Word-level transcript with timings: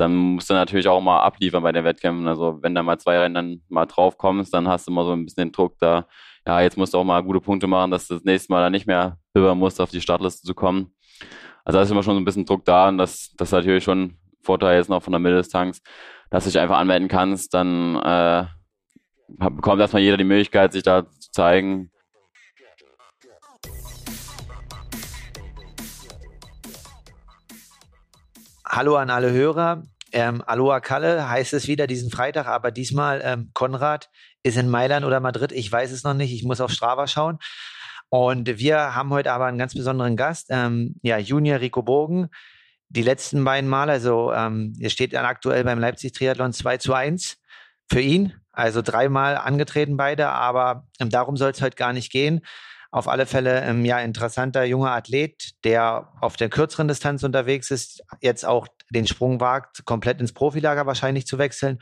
dann 0.00 0.14
musst 0.14 0.50
du 0.50 0.54
natürlich 0.54 0.88
auch 0.88 1.00
mal 1.00 1.20
abliefern 1.20 1.62
bei 1.62 1.72
den 1.72 1.84
Wettkämpfen. 1.84 2.26
Also 2.26 2.58
wenn 2.62 2.74
da 2.74 2.82
mal 2.82 2.98
zwei 2.98 3.18
Rennen 3.18 3.34
dann 3.34 3.62
mal 3.68 3.86
drauf 3.86 4.16
kommst, 4.18 4.54
dann 4.54 4.68
hast 4.68 4.86
du 4.86 4.92
immer 4.92 5.04
so 5.04 5.12
ein 5.12 5.24
bisschen 5.24 5.44
den 5.48 5.52
Druck 5.52 5.78
da, 5.78 6.06
ja, 6.46 6.60
jetzt 6.60 6.76
musst 6.76 6.94
du 6.94 6.98
auch 6.98 7.04
mal 7.04 7.22
gute 7.22 7.40
Punkte 7.40 7.66
machen, 7.66 7.90
dass 7.90 8.08
du 8.08 8.14
das 8.14 8.24
nächste 8.24 8.52
Mal 8.52 8.62
dann 8.62 8.72
nicht 8.72 8.86
mehr 8.86 9.18
höher 9.34 9.54
musst, 9.54 9.80
auf 9.80 9.90
die 9.90 10.00
Startliste 10.00 10.46
zu 10.46 10.54
kommen. 10.54 10.94
Also 11.64 11.78
da 11.78 11.82
ist 11.82 11.90
immer 11.90 12.02
schon 12.02 12.14
so 12.14 12.20
ein 12.20 12.24
bisschen 12.24 12.46
Druck 12.46 12.64
da 12.64 12.88
und 12.88 12.98
das, 12.98 13.34
das 13.36 13.48
ist 13.48 13.52
natürlich 13.52 13.84
schon 13.84 14.16
Vorteil 14.42 14.78
jetzt 14.78 14.88
noch 14.88 15.02
von 15.02 15.12
der 15.12 15.20
Mitteldistanz, 15.20 15.82
dass 16.30 16.44
du 16.44 16.50
dich 16.50 16.58
einfach 16.58 16.78
anmelden 16.78 17.08
kannst, 17.08 17.52
dann 17.52 17.96
äh, 17.96 18.46
bekommt 19.28 19.80
erstmal 19.80 20.02
jeder 20.02 20.16
die 20.16 20.24
Möglichkeit, 20.24 20.72
sich 20.72 20.82
da 20.82 21.06
zu 21.06 21.30
zeigen. 21.30 21.90
Hallo 28.72 28.94
an 28.94 29.10
alle 29.10 29.32
Hörer. 29.32 29.82
Ähm, 30.12 30.44
Aloha 30.46 30.78
Kalle 30.78 31.28
heißt 31.28 31.54
es 31.54 31.66
wieder 31.66 31.88
diesen 31.88 32.08
Freitag, 32.08 32.46
aber 32.46 32.70
diesmal 32.70 33.20
ähm, 33.24 33.50
Konrad 33.52 34.10
ist 34.44 34.56
in 34.56 34.68
Mailand 34.68 35.04
oder 35.04 35.18
Madrid. 35.18 35.50
Ich 35.50 35.72
weiß 35.72 35.90
es 35.90 36.04
noch 36.04 36.14
nicht. 36.14 36.32
Ich 36.32 36.44
muss 36.44 36.60
auf 36.60 36.70
Strava 36.70 37.08
schauen. 37.08 37.40
Und 38.10 38.46
wir 38.58 38.94
haben 38.94 39.10
heute 39.10 39.32
aber 39.32 39.46
einen 39.46 39.58
ganz 39.58 39.74
besonderen 39.74 40.16
Gast, 40.16 40.46
ähm, 40.50 40.94
ja, 41.02 41.18
Junior 41.18 41.58
Rico 41.58 41.82
Bogen. 41.82 42.28
Die 42.90 43.02
letzten 43.02 43.42
beiden 43.42 43.68
Male, 43.68 43.90
also 43.90 44.32
ähm, 44.32 44.72
er 44.78 44.90
steht 44.90 45.14
dann 45.14 45.24
aktuell 45.24 45.64
beim 45.64 45.80
Leipzig 45.80 46.12
Triathlon 46.12 46.52
2 46.52 46.76
zu 46.76 46.94
1 46.94 47.38
für 47.88 48.00
ihn. 48.00 48.34
Also 48.52 48.82
dreimal 48.82 49.36
angetreten 49.36 49.96
beide, 49.96 50.28
aber 50.28 50.86
ähm, 51.00 51.10
darum 51.10 51.36
soll 51.36 51.50
es 51.50 51.60
heute 51.60 51.74
gar 51.74 51.92
nicht 51.92 52.12
gehen. 52.12 52.42
Auf 52.92 53.06
alle 53.06 53.26
Fälle 53.26 53.62
ähm, 53.62 53.84
ja 53.84 54.00
interessanter 54.00 54.64
junger 54.64 54.90
Athlet, 54.90 55.52
der 55.64 56.08
auf 56.20 56.36
der 56.36 56.48
kürzeren 56.48 56.88
Distanz 56.88 57.22
unterwegs 57.22 57.70
ist, 57.70 58.02
jetzt 58.20 58.44
auch 58.44 58.66
den 58.90 59.06
Sprung 59.06 59.40
wagt, 59.40 59.84
komplett 59.84 60.20
ins 60.20 60.32
Profilager 60.32 60.86
wahrscheinlich 60.86 61.26
zu 61.26 61.38
wechseln. 61.38 61.78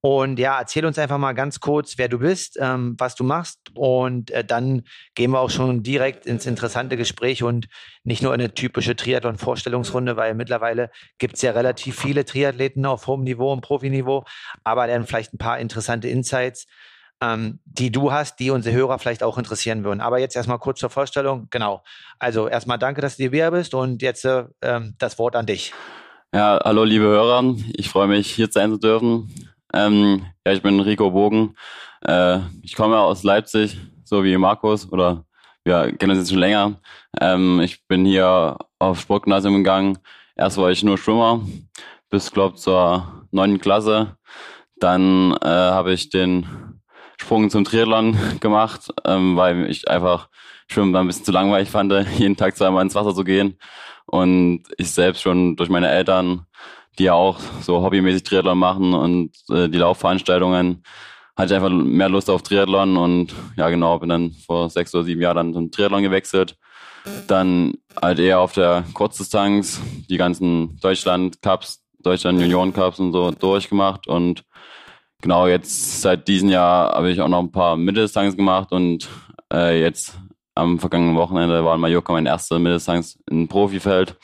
Und 0.00 0.38
ja, 0.38 0.58
erzähl 0.60 0.86
uns 0.86 0.98
einfach 0.98 1.18
mal 1.18 1.32
ganz 1.32 1.58
kurz, 1.58 1.98
wer 1.98 2.08
du 2.08 2.20
bist, 2.20 2.58
ähm, 2.60 2.94
was 2.98 3.16
du 3.16 3.24
machst. 3.24 3.58
Und 3.74 4.30
äh, 4.30 4.44
dann 4.44 4.84
gehen 5.16 5.32
wir 5.32 5.40
auch 5.40 5.50
schon 5.50 5.82
direkt 5.82 6.26
ins 6.26 6.46
interessante 6.46 6.96
Gespräch 6.96 7.42
und 7.42 7.66
nicht 8.04 8.22
nur 8.22 8.32
eine 8.32 8.54
typische 8.54 8.94
Triathlon-Vorstellungsrunde, 8.94 10.16
weil 10.16 10.34
mittlerweile 10.34 10.90
gibt 11.18 11.34
es 11.34 11.42
ja 11.42 11.50
relativ 11.50 11.98
viele 11.98 12.24
Triathleten 12.24 12.86
auf 12.86 13.08
hohem 13.08 13.24
Niveau 13.24 13.52
und 13.52 13.62
Profiniveau, 13.62 14.24
aber 14.62 14.86
dann 14.86 15.06
vielleicht 15.06 15.34
ein 15.34 15.38
paar 15.38 15.58
interessante 15.58 16.08
Insights 16.08 16.66
ähm, 17.20 17.60
die 17.64 17.90
du 17.90 18.12
hast, 18.12 18.38
die 18.40 18.50
unsere 18.50 18.74
Hörer 18.76 18.98
vielleicht 18.98 19.22
auch 19.22 19.38
interessieren 19.38 19.84
würden. 19.84 20.00
Aber 20.00 20.18
jetzt 20.18 20.36
erstmal 20.36 20.58
kurz 20.58 20.80
zur 20.80 20.90
Vorstellung. 20.90 21.48
Genau. 21.50 21.82
Also 22.18 22.48
erstmal 22.48 22.78
danke, 22.78 23.00
dass 23.00 23.16
du 23.16 23.28
hier 23.30 23.50
bist 23.50 23.74
und 23.74 24.02
jetzt 24.02 24.24
äh, 24.24 24.44
ähm, 24.62 24.94
das 24.98 25.18
Wort 25.18 25.36
an 25.36 25.46
dich. 25.46 25.72
Ja, 26.34 26.60
hallo 26.64 26.84
liebe 26.84 27.04
Hörer. 27.04 27.54
Ich 27.74 27.88
freue 27.88 28.08
mich, 28.08 28.30
hier 28.30 28.48
sein 28.50 28.70
zu 28.70 28.78
dürfen. 28.78 29.32
Ähm, 29.72 30.26
ja, 30.46 30.52
ich 30.52 30.62
bin 30.62 30.80
Rico 30.80 31.10
Bogen. 31.10 31.54
Äh, 32.04 32.40
ich 32.62 32.74
komme 32.74 32.98
aus 32.98 33.22
Leipzig, 33.22 33.78
so 34.04 34.22
wie 34.24 34.36
Markus 34.36 34.90
oder 34.92 35.24
wir 35.64 35.92
kennen 35.96 36.10
uns 36.10 36.20
jetzt 36.20 36.30
schon 36.30 36.38
länger. 36.38 36.80
Ähm, 37.20 37.60
ich 37.60 37.86
bin 37.88 38.04
hier 38.04 38.56
auf 38.78 39.00
Sportgymnasium 39.00 39.54
gegangen. 39.54 39.98
Erst 40.36 40.58
war 40.58 40.70
ich 40.70 40.82
nur 40.82 40.98
Schwimmer 40.98 41.40
bis, 42.10 42.30
glaube 42.30 42.56
zur 42.56 43.26
neunten 43.30 43.58
Klasse. 43.58 44.16
Dann 44.78 45.32
äh, 45.42 45.46
habe 45.46 45.92
ich 45.92 46.10
den 46.10 46.75
Sprung 47.18 47.50
zum 47.50 47.64
Triathlon 47.64 48.16
gemacht, 48.40 48.92
ähm, 49.04 49.36
weil 49.36 49.70
ich 49.70 49.88
einfach 49.88 50.28
Schwimmen 50.68 50.94
ein 50.94 51.06
bisschen 51.06 51.24
zu 51.24 51.32
langweilig 51.32 51.70
fand, 51.70 51.92
jeden 52.18 52.36
Tag 52.36 52.56
zweimal 52.56 52.82
ins 52.82 52.94
Wasser 52.94 53.14
zu 53.14 53.24
gehen. 53.24 53.58
Und 54.06 54.62
ich 54.76 54.90
selbst 54.90 55.22
schon 55.22 55.56
durch 55.56 55.68
meine 55.68 55.90
Eltern, 55.90 56.46
die 56.98 57.04
ja 57.04 57.14
auch 57.14 57.38
so 57.60 57.82
hobbymäßig 57.82 58.22
Triathlon 58.22 58.58
machen 58.58 58.94
und 58.94 59.32
äh, 59.50 59.68
die 59.68 59.78
Laufveranstaltungen, 59.78 60.82
hatte 61.36 61.52
ich 61.52 61.56
einfach 61.56 61.70
mehr 61.70 62.08
Lust 62.08 62.30
auf 62.30 62.42
Triathlon 62.42 62.96
und 62.96 63.34
ja 63.56 63.68
genau, 63.68 63.98
bin 63.98 64.08
dann 64.08 64.30
vor 64.46 64.70
sechs 64.70 64.94
oder 64.94 65.04
sieben 65.04 65.20
Jahren 65.20 65.36
dann 65.36 65.54
zum 65.54 65.70
Triathlon 65.70 66.02
gewechselt. 66.02 66.56
Dann 67.28 67.74
halt 68.00 68.18
eher 68.18 68.40
auf 68.40 68.54
der 68.54 68.84
Kurzdistanz, 68.94 69.80
die 70.08 70.16
ganzen 70.16 70.78
Deutschland-Cups, 70.80 71.84
Deutschland 72.00 72.40
Junioren-Cups 72.40 72.98
und 72.98 73.12
so 73.12 73.30
durchgemacht 73.30 74.06
und 74.06 74.44
genau, 75.26 75.48
jetzt 75.48 76.02
seit 76.02 76.28
diesem 76.28 76.50
Jahr 76.50 76.94
habe 76.94 77.10
ich 77.10 77.20
auch 77.20 77.26
noch 77.26 77.40
ein 77.40 77.50
paar 77.50 77.76
Mitteldistanz 77.76 78.36
gemacht 78.36 78.70
und 78.70 79.08
äh, 79.52 79.80
jetzt 79.80 80.16
am 80.54 80.78
vergangenen 80.78 81.16
Wochenende 81.16 81.64
war 81.64 81.74
in 81.74 81.80
Mallorca 81.80 82.12
mein 82.12 82.26
erster 82.26 82.60
Mitteldistanz 82.60 83.18
im 83.28 83.48
Profifeld. 83.48 84.16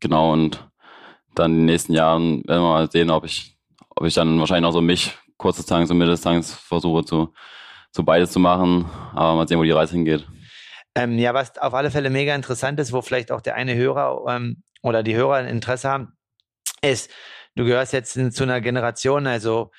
Genau, 0.00 0.32
und 0.32 0.66
dann 1.34 1.50
in 1.50 1.58
den 1.58 1.66
nächsten 1.66 1.92
Jahren 1.92 2.42
werden 2.48 2.62
wir 2.62 2.70
mal 2.70 2.90
sehen, 2.90 3.10
ob 3.10 3.26
ich, 3.26 3.58
ob 3.90 4.06
ich 4.06 4.14
dann 4.14 4.40
wahrscheinlich 4.40 4.66
auch 4.66 4.72
so 4.72 4.80
mich 4.80 5.14
Kurzdistanz 5.36 5.90
und 5.90 5.98
Mitteldistanz 5.98 6.54
versuche 6.54 7.04
zu, 7.04 7.34
zu 7.92 8.02
beides 8.02 8.30
zu 8.32 8.40
machen. 8.40 8.86
Aber 9.12 9.34
mal 9.34 9.46
sehen, 9.46 9.58
wo 9.58 9.62
die 9.62 9.72
Reise 9.72 9.92
hingeht. 9.92 10.26
Ähm, 10.94 11.18
ja, 11.18 11.34
was 11.34 11.58
auf 11.58 11.74
alle 11.74 11.90
Fälle 11.90 12.08
mega 12.08 12.34
interessant 12.34 12.80
ist, 12.80 12.94
wo 12.94 13.02
vielleicht 13.02 13.30
auch 13.30 13.42
der 13.42 13.56
eine 13.56 13.74
Hörer 13.74 14.24
ähm, 14.34 14.62
oder 14.80 15.02
die 15.02 15.16
Hörer 15.16 15.34
ein 15.34 15.48
Interesse 15.48 15.90
haben, 15.90 16.16
ist, 16.80 17.10
du 17.56 17.66
gehörst 17.66 17.92
jetzt 17.92 18.14
zu 18.34 18.42
einer 18.42 18.62
Generation, 18.62 19.26
also 19.26 19.70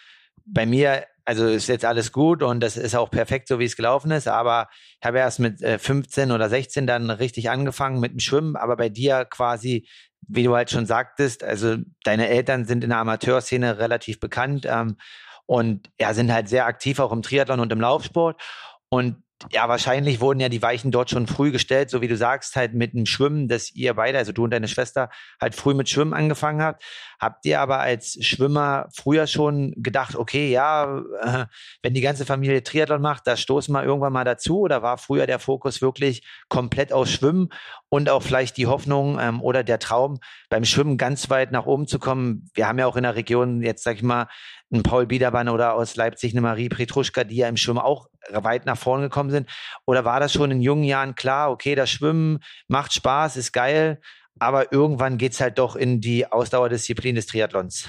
bei 0.45 0.66
mir, 0.66 1.06
also 1.25 1.47
ist 1.47 1.67
jetzt 1.67 1.85
alles 1.85 2.11
gut 2.11 2.44
und 2.44 2.59
das 2.59 2.78
ist 2.78 2.95
auch 2.95 3.09
perfekt, 3.09 3.47
so 3.47 3.59
wie 3.59 3.66
es 3.66 3.75
gelaufen 3.75 4.11
ist, 4.11 4.28
aber 4.28 4.69
ich 5.00 5.06
habe 5.06 5.19
erst 5.19 5.39
mit 5.39 5.61
äh, 5.61 5.79
15 5.79 6.31
oder 6.31 6.50
16 6.50 6.88
dann 6.88 7.09
richtig 7.09 7.50
angefangen 7.50 8.00
mit 8.00 8.11
dem 8.11 8.19
Schwimmen, 8.19 8.55
aber 8.55 8.78
bei 8.78 8.89
dir 8.89 9.25
quasi, 9.25 9.88
wie 10.28 10.44
du 10.44 10.55
halt 10.55 10.69
schon 10.69 10.85
sagtest, 10.85 11.44
also 11.44 11.78
deine 12.03 12.29
Eltern 12.29 12.66
sind 12.66 12.84
in 12.84 12.91
der 12.91 13.00
Amateurszene 13.00 13.79
relativ 13.79 14.19
bekannt 14.19 14.66
ähm, 14.69 14.97
und 15.45 15.89
ja, 16.00 16.13
sind 16.13 16.31
halt 16.31 16.50
sehr 16.50 16.66
aktiv 16.66 17.00
auch 17.00 17.11
im 17.11 17.22
Triathlon 17.22 17.59
und 17.59 17.72
im 17.72 17.81
Laufsport. 17.81 18.41
Und 18.89 19.23
ja, 19.51 19.68
wahrscheinlich 19.68 20.22
wurden 20.22 20.40
ja 20.40 20.47
die 20.47 20.62
Weichen 20.62 20.91
dort 20.91 21.09
schon 21.09 21.28
früh 21.28 21.51
gestellt, 21.51 21.90
so 21.90 22.01
wie 22.01 22.07
du 22.07 22.16
sagst, 22.16 22.56
halt 22.56 22.73
mit 22.73 22.94
dem 22.94 23.06
Schwimmen, 23.06 23.50
dass 23.50 23.69
ihr 23.72 23.94
beide, 23.94 24.18
also 24.18 24.31
du 24.31 24.46
und 24.46 24.51
deine 24.51 24.69
Schwester, 24.69 25.09
halt 25.41 25.56
früh 25.56 25.73
mit 25.73 25.90
Schwimmen 25.90 26.13
angefangen 26.13 26.62
habt. 26.62 26.84
Habt 27.19 27.46
ihr 27.46 27.59
aber 27.59 27.79
als 27.79 28.18
Schwimmer 28.22 28.88
früher 28.94 29.28
schon 29.28 29.73
gedacht, 29.75 30.16
okay, 30.16 30.50
ja, 30.50 31.01
äh, 31.22 31.46
wenn 31.81 31.94
die 31.94 32.01
ganze 32.01 32.25
Familie 32.25 32.63
Triathlon 32.63 33.01
macht, 33.01 33.28
da 33.28 33.35
stoßen 33.35 33.73
wir 33.73 33.84
irgendwann 33.84 34.13
mal 34.13 34.23
dazu? 34.23 34.62
Oder 34.62 34.81
war 34.81 34.97
früher 34.97 35.28
der 35.28 35.40
Fokus 35.40 35.81
wirklich 35.81 36.25
komplett 36.47 36.94
auf 36.94 37.07
Schwimmen 37.07 37.50
und 37.90 38.09
auch 38.09 38.23
vielleicht 38.23 38.56
die 38.56 38.67
Hoffnung 38.67 39.19
ähm, 39.19 39.41
oder 39.41 39.63
der 39.63 39.79
Traum, 39.79 40.19
beim 40.50 40.63
Schwimmen 40.63 40.97
ganz 40.97 41.29
weit 41.29 41.52
nach 41.52 41.66
oben 41.66 41.88
zu 41.88 42.00
kommen? 42.00 42.50
Wir 42.53 42.67
haben 42.67 42.79
ja 42.79 42.88
auch 42.88 42.96
in 42.96 43.03
der 43.03 43.16
Region 43.16 43.62
jetzt, 43.62 43.84
sag 43.84 43.96
ich 43.96 44.03
mal, 44.03 44.28
einen 44.75 44.84
Paul 44.84 45.06
Biedermann 45.06 45.50
oder 45.50 45.74
aus 45.74 45.96
Leipzig 45.96 46.34
eine 46.34 46.41
Marie 46.41 46.69
Petruschka, 46.69 47.24
die 47.24 47.38
ja 47.38 47.50
im 47.50 47.58
Schwimmen 47.58 47.80
auch 47.80 48.08
weit 48.31 48.66
nach 48.66 48.78
vorne 48.78 49.03
gekommen 49.03 49.31
sind? 49.31 49.50
Oder 49.86 50.06
war 50.06 50.19
das 50.19 50.34
schon 50.34 50.52
in 50.52 50.62
jungen 50.62 50.84
Jahren 50.84 51.16
klar, 51.16 51.52
okay, 51.52 51.75
das 51.75 51.90
Schwimmen 51.90 52.40
macht 52.68 52.94
Spaß, 52.94 53.38
ist 53.38 53.52
geil, 53.52 54.00
aber 54.40 54.72
irgendwann 54.72 55.18
geht 55.18 55.34
es 55.34 55.41
halt 55.41 55.58
doch 55.58 55.75
in 55.75 56.02
die 56.02 56.31
Ausdauerdisziplin 56.31 57.16
des 57.16 57.28
Triathlons? 57.28 57.88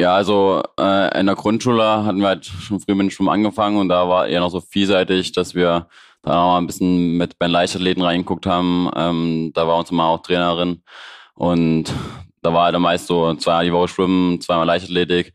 Ja, 0.00 0.16
also 0.16 0.62
äh, 0.78 1.20
in 1.20 1.26
der 1.26 1.36
Grundschule 1.36 2.04
hatten 2.04 2.18
wir 2.18 2.28
halt 2.28 2.46
schon 2.46 2.80
früh 2.80 2.94
mit 2.94 3.02
dem 3.02 3.10
Schwimmen 3.10 3.28
angefangen 3.28 3.76
und 3.76 3.88
da 3.88 4.08
war 4.08 4.26
eher 4.26 4.40
noch 4.40 4.50
so 4.50 4.60
vielseitig, 4.60 5.32
dass 5.32 5.54
wir 5.54 5.88
da 6.22 6.34
noch 6.34 6.52
mal 6.52 6.58
ein 6.58 6.66
bisschen 6.66 7.16
mit 7.16 7.38
bei 7.38 7.46
Leichtathleten 7.46 8.02
reingeguckt 8.02 8.46
haben. 8.46 8.90
Ähm, 8.96 9.52
da 9.54 9.68
war 9.68 9.78
uns 9.78 9.92
mal 9.92 10.08
auch 10.08 10.22
Trainerin 10.22 10.82
und 11.34 11.92
da 12.42 12.52
war 12.52 12.64
halt 12.64 12.78
meist 12.78 13.06
so 13.06 13.34
zweimal 13.34 13.64
die 13.64 13.72
Woche 13.72 13.88
Schwimmen, 13.88 14.40
zweimal 14.40 14.66
Leichtathletik 14.66 15.32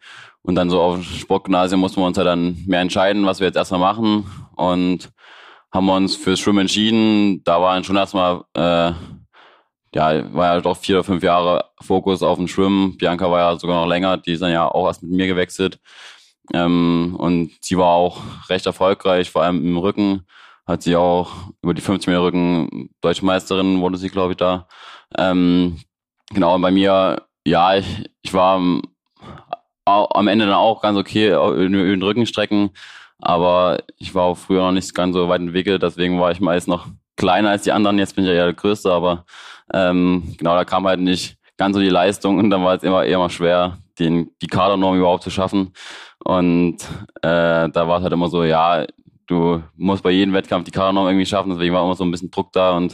und 0.49 0.55
dann 0.55 0.71
so 0.71 0.81
auf 0.81 0.95
dem 0.95 1.03
Sportgymnasium 1.03 1.79
mussten 1.79 2.01
wir 2.01 2.07
uns 2.07 2.17
halt 2.17 2.25
dann 2.25 2.57
mehr 2.65 2.79
entscheiden, 2.79 3.27
was 3.27 3.39
wir 3.39 3.45
jetzt 3.45 3.55
erstmal 3.55 3.79
machen. 3.79 4.25
Und 4.55 5.11
haben 5.71 5.85
wir 5.85 5.93
uns 5.93 6.15
fürs 6.15 6.39
Schwimmen 6.39 6.61
entschieden. 6.61 7.43
Da 7.43 7.61
war 7.61 7.75
dann 7.75 7.83
schon 7.83 7.97
erstmal, 7.97 8.41
äh, 8.55 8.93
ja, 9.93 10.33
war 10.33 10.55
ja 10.55 10.61
doch 10.61 10.75
vier 10.75 10.95
oder 10.95 11.03
fünf 11.03 11.21
Jahre 11.21 11.65
Fokus 11.79 12.23
auf 12.23 12.39
dem 12.39 12.47
Schwimmen. 12.47 12.97
Bianca 12.97 13.29
war 13.29 13.39
ja 13.41 13.59
sogar 13.59 13.79
noch 13.79 13.87
länger, 13.87 14.17
die 14.17 14.31
ist 14.31 14.41
dann 14.41 14.51
ja 14.51 14.67
auch 14.67 14.87
erst 14.87 15.03
mit 15.03 15.11
mir 15.11 15.27
gewechselt. 15.27 15.79
Ähm, 16.51 17.15
und 17.19 17.51
sie 17.61 17.77
war 17.77 17.89
auch 17.89 18.19
recht 18.49 18.65
erfolgreich, 18.65 19.29
vor 19.29 19.43
allem 19.43 19.63
im 19.63 19.77
Rücken. 19.77 20.25
Hat 20.65 20.81
sie 20.81 20.95
auch 20.95 21.29
über 21.61 21.75
die 21.75 21.81
50 21.81 22.07
Meter 22.07 22.23
Rücken 22.23 22.89
Deutsche 23.01 23.23
Meisterin, 23.23 23.81
wurde 23.81 23.99
sie, 23.99 24.09
glaube 24.09 24.31
ich, 24.31 24.37
da. 24.37 24.67
Ähm, 25.15 25.79
genau, 26.31 26.55
und 26.55 26.63
bei 26.63 26.71
mir, 26.71 27.21
ja, 27.45 27.75
ich, 27.75 28.09
ich 28.23 28.33
war 28.33 28.59
am 29.89 30.27
Ende 30.27 30.45
dann 30.45 30.55
auch 30.55 30.81
ganz 30.81 30.97
okay 30.97 31.29
in 31.65 31.73
den 31.73 32.03
Rückenstrecken. 32.03 32.71
Aber 33.21 33.79
ich 33.97 34.15
war 34.15 34.23
auch 34.23 34.37
früher 34.37 34.61
noch 34.61 34.71
nicht 34.71 34.95
ganz 34.95 35.13
so 35.13 35.27
weit 35.27 35.41
entwickelt, 35.41 35.83
deswegen 35.83 36.19
war 36.19 36.31
ich 36.31 36.39
meist 36.39 36.67
noch 36.67 36.87
kleiner 37.17 37.49
als 37.49 37.63
die 37.63 37.71
anderen. 37.71 37.99
Jetzt 37.99 38.15
bin 38.15 38.23
ich 38.23 38.29
ja 38.29 38.45
der 38.45 38.53
Größte, 38.53 38.91
aber 38.91 39.25
ähm, 39.73 40.35
genau, 40.37 40.55
da 40.55 40.63
kam 40.63 40.87
halt 40.87 41.01
nicht 41.01 41.37
ganz 41.57 41.75
so 41.75 41.81
die 41.81 41.89
Leistung 41.89 42.37
und 42.37 42.49
dann 42.49 42.63
war 42.63 42.75
es 42.75 42.83
immer 42.83 43.03
eher 43.03 43.19
mal 43.19 43.29
schwer, 43.29 43.77
den, 43.99 44.31
die 44.41 44.47
Kadernorm 44.47 44.97
überhaupt 44.97 45.23
zu 45.23 45.29
schaffen. 45.29 45.73
Und 46.23 46.77
äh, 47.21 47.69
da 47.69 47.87
war 47.87 47.97
es 47.97 48.03
halt 48.03 48.13
immer 48.13 48.29
so, 48.29 48.43
ja, 48.45 48.85
du 49.27 49.61
musst 49.75 50.01
bei 50.01 50.11
jedem 50.11 50.33
Wettkampf 50.33 50.65
die 50.65 50.71
Kadernorm 50.71 51.07
irgendwie 51.07 51.25
schaffen, 51.25 51.51
deswegen 51.51 51.75
war 51.75 51.83
immer 51.83 51.95
so 51.95 52.05
ein 52.05 52.11
bisschen 52.11 52.31
Druck 52.31 52.53
da 52.53 52.77
und 52.77 52.93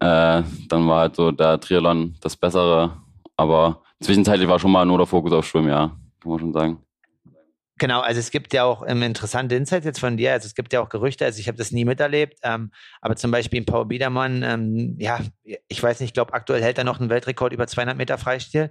äh, 0.00 0.42
dann 0.68 0.88
war 0.88 1.00
halt 1.00 1.16
so 1.16 1.30
der 1.30 1.60
Triathlon 1.60 2.14
das 2.20 2.36
Bessere. 2.36 2.92
Aber 3.36 3.82
zwischenzeitlich 4.00 4.48
war 4.48 4.58
schon 4.58 4.72
mal 4.72 4.84
nur 4.84 4.98
der 4.98 5.06
Fokus 5.06 5.32
auf 5.32 5.46
Schwimmen, 5.46 5.68
ja, 5.68 5.96
kann 6.20 6.30
man 6.30 6.38
schon 6.38 6.52
sagen. 6.52 6.82
Genau, 7.78 8.00
also 8.00 8.18
es 8.18 8.32
gibt 8.32 8.52
ja 8.52 8.64
auch 8.64 8.84
ähm, 8.86 9.02
interessante 9.02 9.54
Insights 9.54 9.86
jetzt 9.86 10.00
von 10.00 10.16
dir. 10.16 10.32
Also 10.32 10.46
es 10.46 10.56
gibt 10.56 10.72
ja 10.72 10.80
auch 10.80 10.88
Gerüchte, 10.88 11.24
also 11.24 11.38
ich 11.38 11.46
habe 11.46 11.56
das 11.56 11.70
nie 11.70 11.84
miterlebt, 11.84 12.38
ähm, 12.42 12.72
aber 13.00 13.14
zum 13.14 13.30
Beispiel 13.30 13.64
Paul 13.64 13.86
Biedermann, 13.86 14.42
ähm, 14.42 14.96
ja, 14.98 15.20
ich 15.44 15.80
weiß 15.80 16.00
nicht, 16.00 16.08
ich 16.08 16.14
glaube 16.14 16.34
aktuell 16.34 16.60
hält 16.60 16.76
er 16.78 16.84
noch 16.84 16.98
einen 16.98 17.08
Weltrekord 17.08 17.52
über 17.52 17.68
200 17.68 17.96
Meter 17.96 18.18
Freistil. 18.18 18.70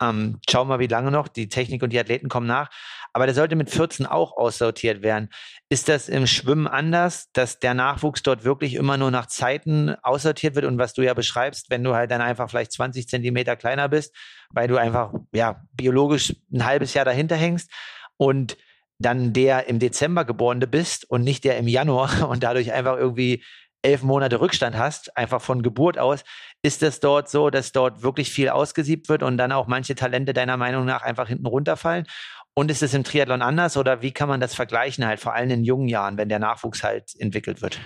Ähm, 0.00 0.40
schauen 0.48 0.68
wir 0.68 0.74
mal, 0.74 0.78
wie 0.80 0.86
lange 0.86 1.10
noch. 1.10 1.28
Die 1.28 1.48
Technik 1.48 1.82
und 1.82 1.92
die 1.92 1.98
Athleten 1.98 2.28
kommen 2.28 2.46
nach. 2.46 2.70
Aber 3.12 3.26
der 3.26 3.34
sollte 3.34 3.54
mit 3.54 3.70
14 3.70 4.06
auch 4.06 4.36
aussortiert 4.36 5.02
werden. 5.02 5.28
Ist 5.68 5.88
das 5.88 6.08
im 6.08 6.26
Schwimmen 6.26 6.66
anders, 6.66 7.30
dass 7.32 7.60
der 7.60 7.74
Nachwuchs 7.74 8.22
dort 8.22 8.44
wirklich 8.44 8.74
immer 8.74 8.96
nur 8.96 9.10
nach 9.10 9.26
Zeiten 9.26 9.94
aussortiert 10.02 10.56
wird 10.56 10.64
und 10.64 10.78
was 10.78 10.94
du 10.94 11.02
ja 11.02 11.14
beschreibst, 11.14 11.70
wenn 11.70 11.84
du 11.84 11.94
halt 11.94 12.10
dann 12.10 12.20
einfach 12.20 12.50
vielleicht 12.50 12.72
20 12.72 13.08
Zentimeter 13.08 13.54
kleiner 13.56 13.88
bist, 13.88 14.14
weil 14.50 14.66
du 14.66 14.76
einfach 14.76 15.12
ja 15.32 15.62
biologisch 15.72 16.34
ein 16.52 16.64
halbes 16.64 16.94
Jahr 16.94 17.04
dahinter 17.04 17.36
hängst 17.36 17.70
und 18.16 18.56
dann 18.98 19.32
der 19.32 19.68
im 19.68 19.78
Dezember 19.78 20.24
geborene 20.24 20.66
bist 20.66 21.08
und 21.08 21.22
nicht 21.22 21.44
der 21.44 21.58
im 21.58 21.68
Januar 21.68 22.28
und 22.28 22.42
dadurch 22.42 22.72
einfach 22.72 22.96
irgendwie 22.96 23.44
elf 23.84 24.02
Monate 24.02 24.40
Rückstand 24.40 24.76
hast, 24.76 25.16
einfach 25.16 25.40
von 25.40 25.62
Geburt 25.62 25.98
aus, 25.98 26.24
ist 26.62 26.82
es 26.82 27.00
dort 27.00 27.28
so, 27.28 27.50
dass 27.50 27.72
dort 27.72 28.02
wirklich 28.02 28.30
viel 28.30 28.48
ausgesiebt 28.48 29.08
wird 29.08 29.22
und 29.22 29.36
dann 29.36 29.52
auch 29.52 29.66
manche 29.66 29.94
Talente 29.94 30.32
deiner 30.32 30.56
Meinung 30.56 30.84
nach 30.84 31.02
einfach 31.02 31.28
hinten 31.28 31.46
runterfallen? 31.46 32.06
Und 32.54 32.70
ist 32.70 32.82
es 32.82 32.94
im 32.94 33.04
Triathlon 33.04 33.42
anders 33.42 33.76
oder 33.76 34.00
wie 34.00 34.12
kann 34.12 34.28
man 34.28 34.40
das 34.40 34.54
vergleichen, 34.54 35.04
halt 35.06 35.20
vor 35.20 35.34
allem 35.34 35.50
in 35.50 35.64
jungen 35.64 35.88
Jahren, 35.88 36.16
wenn 36.16 36.28
der 36.28 36.38
Nachwuchs 36.38 36.82
halt 36.84 37.12
entwickelt 37.18 37.62
wird? 37.62 37.78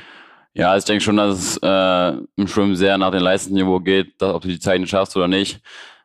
Ja, 0.55 0.77
ich 0.77 0.85
denke 0.85 1.03
schon, 1.03 1.17
dass 1.17 1.39
es 1.39 1.57
äh, 1.63 2.21
im 2.37 2.49
Schwimmen 2.49 2.77
sehr 2.77 2.99
nach 2.99 3.11
dem 3.11 3.23
Leistungsniveau 3.23 3.81
geht, 3.81 4.21
dass, 4.21 4.35
ob 4.35 4.43
du 4.43 4.49
die 4.49 4.61
Zeiten 4.61 4.87
schaffst 4.87 5.17
oder 5.17 5.29
nicht. 5.29 5.61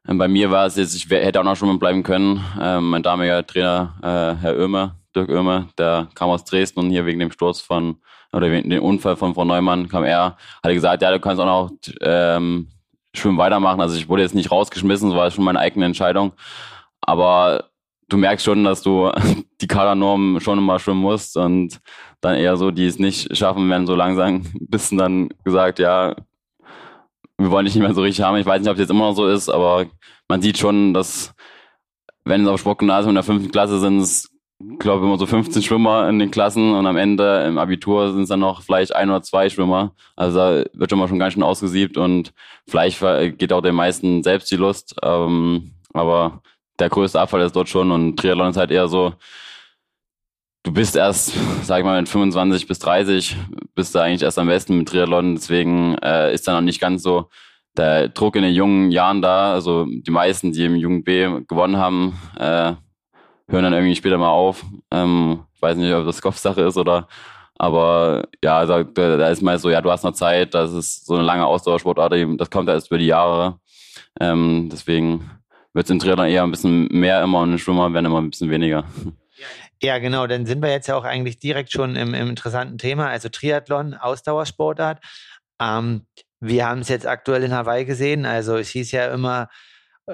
Ähm, 0.07 0.17
bei 0.17 0.27
mir 0.27 0.51
war 0.51 0.65
es 0.65 0.75
jetzt, 0.75 0.95
ich 0.95 1.09
hätte 1.09 1.39
auch 1.39 1.43
noch 1.43 1.55
Schwimmen 1.55 1.79
bleiben 1.79 2.03
können. 2.03 2.43
Ähm, 2.59 2.89
mein 2.89 3.03
damaliger 3.03 3.45
Trainer, 3.45 3.95
äh, 4.01 4.41
Herr 4.41 4.57
Oehmer, 4.57 4.97
Dirk 5.15 5.29
Oehmer, 5.29 5.69
der 5.77 6.07
kam 6.15 6.29
aus 6.29 6.45
Dresden 6.45 6.79
und 6.79 6.89
hier 6.89 7.05
wegen 7.05 7.19
dem 7.19 7.31
Sturz 7.31 7.61
von, 7.61 7.97
oder 8.33 8.49
dem 8.49 8.83
Unfall 8.83 9.15
von 9.15 9.33
Frau 9.33 9.45
Neumann 9.45 9.87
kam 9.87 10.03
er, 10.03 10.23
hat 10.25 10.37
er 10.63 10.73
gesagt, 10.73 11.01
ja, 11.01 11.11
du 11.11 11.19
kannst 11.19 11.41
auch 11.41 11.45
noch 11.45 11.71
ähm, 12.01 12.67
Schwimmen 13.15 13.37
weitermachen. 13.37 13.79
Also 13.79 13.95
ich 13.95 14.09
wurde 14.09 14.23
jetzt 14.23 14.35
nicht 14.35 14.51
rausgeschmissen, 14.51 15.09
das 15.09 15.17
war 15.17 15.31
schon 15.31 15.45
meine 15.45 15.59
eigene 15.59 15.85
Entscheidung. 15.85 16.33
Aber 17.01 17.65
du 18.09 18.17
merkst 18.17 18.45
schon, 18.45 18.63
dass 18.63 18.81
du 18.81 19.11
die 19.61 19.67
Kadernorm 19.67 20.39
schon 20.39 20.57
immer 20.57 20.79
schwimmen 20.79 21.01
musst 21.01 21.37
und 21.37 21.79
dann 22.21 22.35
eher 22.35 22.57
so, 22.57 22.71
die 22.71 22.85
es 22.85 22.99
nicht 22.99 23.35
schaffen, 23.35 23.69
werden 23.69 23.87
so 23.87 23.95
langsam 23.95 24.43
bisschen 24.59 24.97
dann 24.97 25.29
gesagt, 25.43 25.79
ja, 25.79 26.15
wir 27.37 27.51
wollen 27.51 27.65
dich 27.65 27.75
nicht 27.75 27.83
mehr 27.83 27.93
so 27.93 28.01
richtig 28.01 28.23
haben. 28.23 28.37
Ich 28.37 28.45
weiß 28.45 28.61
nicht, 28.61 28.69
ob 28.69 28.75
es 28.75 28.81
jetzt 28.81 28.89
immer 28.89 29.09
noch 29.09 29.15
so 29.15 29.27
ist, 29.27 29.49
aber 29.49 29.85
man 30.27 30.41
sieht 30.41 30.57
schon, 30.57 30.93
dass 30.93 31.33
wenn 32.25 32.43
es 32.43 32.47
auf 32.47 32.59
Sportgymnasium 32.59 33.09
in 33.09 33.15
der 33.15 33.23
fünften 33.23 33.51
Klasse 33.51 33.79
sind, 33.79 33.99
es 33.99 34.32
glaube 34.79 35.05
immer 35.05 35.17
so 35.17 35.25
15 35.25 35.61
Schwimmer 35.61 36.07
in 36.09 36.19
den 36.19 36.31
Klassen 36.31 36.73
und 36.73 36.85
am 36.85 36.97
Ende 36.97 37.43
im 37.47 37.57
Abitur 37.57 38.11
sind 38.11 38.23
es 38.23 38.29
dann 38.29 38.39
noch 38.39 38.61
vielleicht 38.61 38.95
ein 38.95 39.09
oder 39.09 39.21
zwei 39.21 39.49
Schwimmer. 39.49 39.93
Also 40.15 40.37
da 40.37 40.63
wird 40.73 40.89
schon 40.89 40.99
mal 40.99 41.07
schon 41.07 41.19
ganz 41.19 41.33
schön 41.33 41.43
ausgesiebt 41.43 41.97
und 41.97 42.33
vielleicht 42.67 42.99
geht 43.37 43.53
auch 43.53 43.61
den 43.61 43.75
meisten 43.75 44.23
selbst 44.23 44.51
die 44.51 44.55
Lust. 44.55 44.95
Ähm, 45.03 45.71
aber 45.93 46.41
der 46.79 46.89
größte 46.89 47.19
Abfall 47.19 47.41
ist 47.41 47.55
dort 47.55 47.69
schon 47.69 47.91
und 47.91 48.17
Triathlon 48.17 48.49
ist 48.49 48.57
halt 48.57 48.71
eher 48.71 48.87
so, 48.87 49.13
du 50.63 50.71
bist 50.71 50.95
erst, 50.95 51.33
sag 51.63 51.79
ich 51.79 51.85
mal, 51.85 51.99
mit 51.99 52.09
25 52.09 52.67
bis 52.67 52.79
30 52.79 53.35
bist 53.75 53.93
du 53.93 53.99
eigentlich 53.99 54.23
erst 54.23 54.39
am 54.39 54.47
besten 54.47 54.77
mit 54.77 54.87
Triathlon. 54.87 55.35
Deswegen 55.35 55.95
äh, 55.99 56.33
ist 56.33 56.47
da 56.47 56.53
noch 56.53 56.61
nicht 56.61 56.81
ganz 56.81 57.03
so 57.03 57.29
der 57.77 58.09
Druck 58.09 58.35
in 58.35 58.43
den 58.43 58.53
jungen 58.53 58.91
Jahren 58.91 59.21
da. 59.21 59.53
Also 59.53 59.85
die 59.85 60.11
meisten, 60.11 60.51
die 60.51 60.65
im 60.65 60.75
Jugend 60.75 61.05
B 61.05 61.23
gewonnen 61.47 61.77
haben, 61.77 62.19
äh, 62.37 62.73
hören 63.53 63.63
dann 63.63 63.73
irgendwie 63.73 63.95
später 63.95 64.17
mal 64.17 64.29
auf. 64.29 64.65
Ähm, 64.91 65.45
ich 65.55 65.61
weiß 65.61 65.77
nicht, 65.77 65.93
ob 65.93 66.05
das 66.05 66.21
Kopfsache 66.21 66.61
ist 66.61 66.77
oder 66.77 67.07
aber 67.55 68.27
ja, 68.43 68.65
da, 68.65 68.83
da 68.83 69.29
ist 69.29 69.41
meist 69.41 69.61
so, 69.61 69.69
ja, 69.69 69.79
du 69.79 69.91
hast 69.91 70.03
noch 70.03 70.13
Zeit, 70.13 70.53
das 70.53 70.73
ist 70.73 71.05
so 71.05 71.13
eine 71.13 71.23
lange 71.23 71.45
Ausdauersportart, 71.45 72.13
das 72.37 72.49
kommt 72.49 72.67
erst 72.67 72.87
über 72.87 72.97
die 72.97 73.05
Jahre. 73.05 73.59
Ähm, 74.19 74.69
deswegen 74.71 75.29
wird 75.73 75.85
es 75.85 75.91
im 75.91 75.99
Triathlon 75.99 76.27
eher 76.27 76.43
ein 76.43 76.51
bisschen 76.51 76.87
mehr 76.87 77.23
immer 77.23 77.41
und 77.41 77.53
im 77.53 77.57
Schwimmer 77.57 77.93
werden 77.93 78.05
immer 78.05 78.21
ein 78.21 78.31
bisschen 78.31 78.49
weniger. 78.49 78.85
Ja, 79.81 79.97
genau. 79.97 80.27
Dann 80.27 80.45
sind 80.45 80.61
wir 80.61 80.71
jetzt 80.71 80.87
ja 80.87 80.95
auch 80.95 81.03
eigentlich 81.03 81.39
direkt 81.39 81.71
schon 81.71 81.95
im, 81.95 82.13
im 82.13 82.29
interessanten 82.29 82.77
Thema, 82.77 83.07
also 83.07 83.29
Triathlon, 83.29 83.93
Ausdauersportart. 83.93 85.03
Ähm, 85.61 86.05
wir 86.39 86.67
haben 86.67 86.81
es 86.81 86.89
jetzt 86.89 87.07
aktuell 87.07 87.43
in 87.43 87.53
Hawaii 87.53 87.85
gesehen. 87.85 88.25
Also 88.25 88.55
es 88.57 88.69
hieß 88.69 88.91
ja 88.91 89.13
immer, 89.13 89.49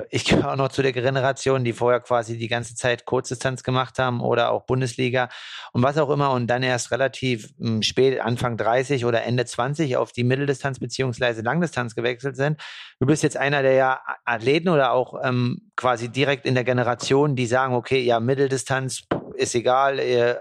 ich 0.09 0.25
gehöre 0.25 0.51
auch 0.51 0.55
noch 0.55 0.69
zu 0.69 0.83
der 0.83 0.93
Generation, 0.93 1.63
die 1.63 1.73
vorher 1.73 1.99
quasi 1.99 2.37
die 2.37 2.47
ganze 2.47 2.75
Zeit 2.75 3.05
Kurzdistanz 3.05 3.63
gemacht 3.63 3.97
haben 3.97 4.21
oder 4.21 4.51
auch 4.51 4.65
Bundesliga 4.65 5.29
und 5.73 5.81
was 5.81 5.97
auch 5.97 6.09
immer 6.09 6.31
und 6.31 6.47
dann 6.47 6.61
erst 6.61 6.91
relativ 6.91 7.53
hm, 7.57 7.81
spät, 7.81 8.19
Anfang 8.19 8.55
30 8.55 9.05
oder 9.05 9.23
Ende 9.23 9.45
20 9.45 9.97
auf 9.97 10.11
die 10.11 10.23
Mitteldistanz 10.23 10.79
beziehungsweise 10.79 11.41
Langdistanz 11.41 11.95
gewechselt 11.95 12.35
sind. 12.35 12.61
Du 12.99 13.07
bist 13.07 13.23
jetzt 13.23 13.37
einer 13.37 13.63
der 13.63 13.73
ja 13.73 13.99
Athleten 14.25 14.69
oder 14.69 14.91
auch 14.91 15.15
ähm, 15.23 15.71
quasi 15.75 16.09
direkt 16.09 16.45
in 16.45 16.53
der 16.53 16.63
Generation, 16.63 17.35
die 17.35 17.47
sagen, 17.47 17.73
okay, 17.73 18.01
ja, 18.01 18.19
Mitteldistanz 18.19 19.03
ist 19.35 19.55
egal, 19.55 19.99
äh, 19.99 20.35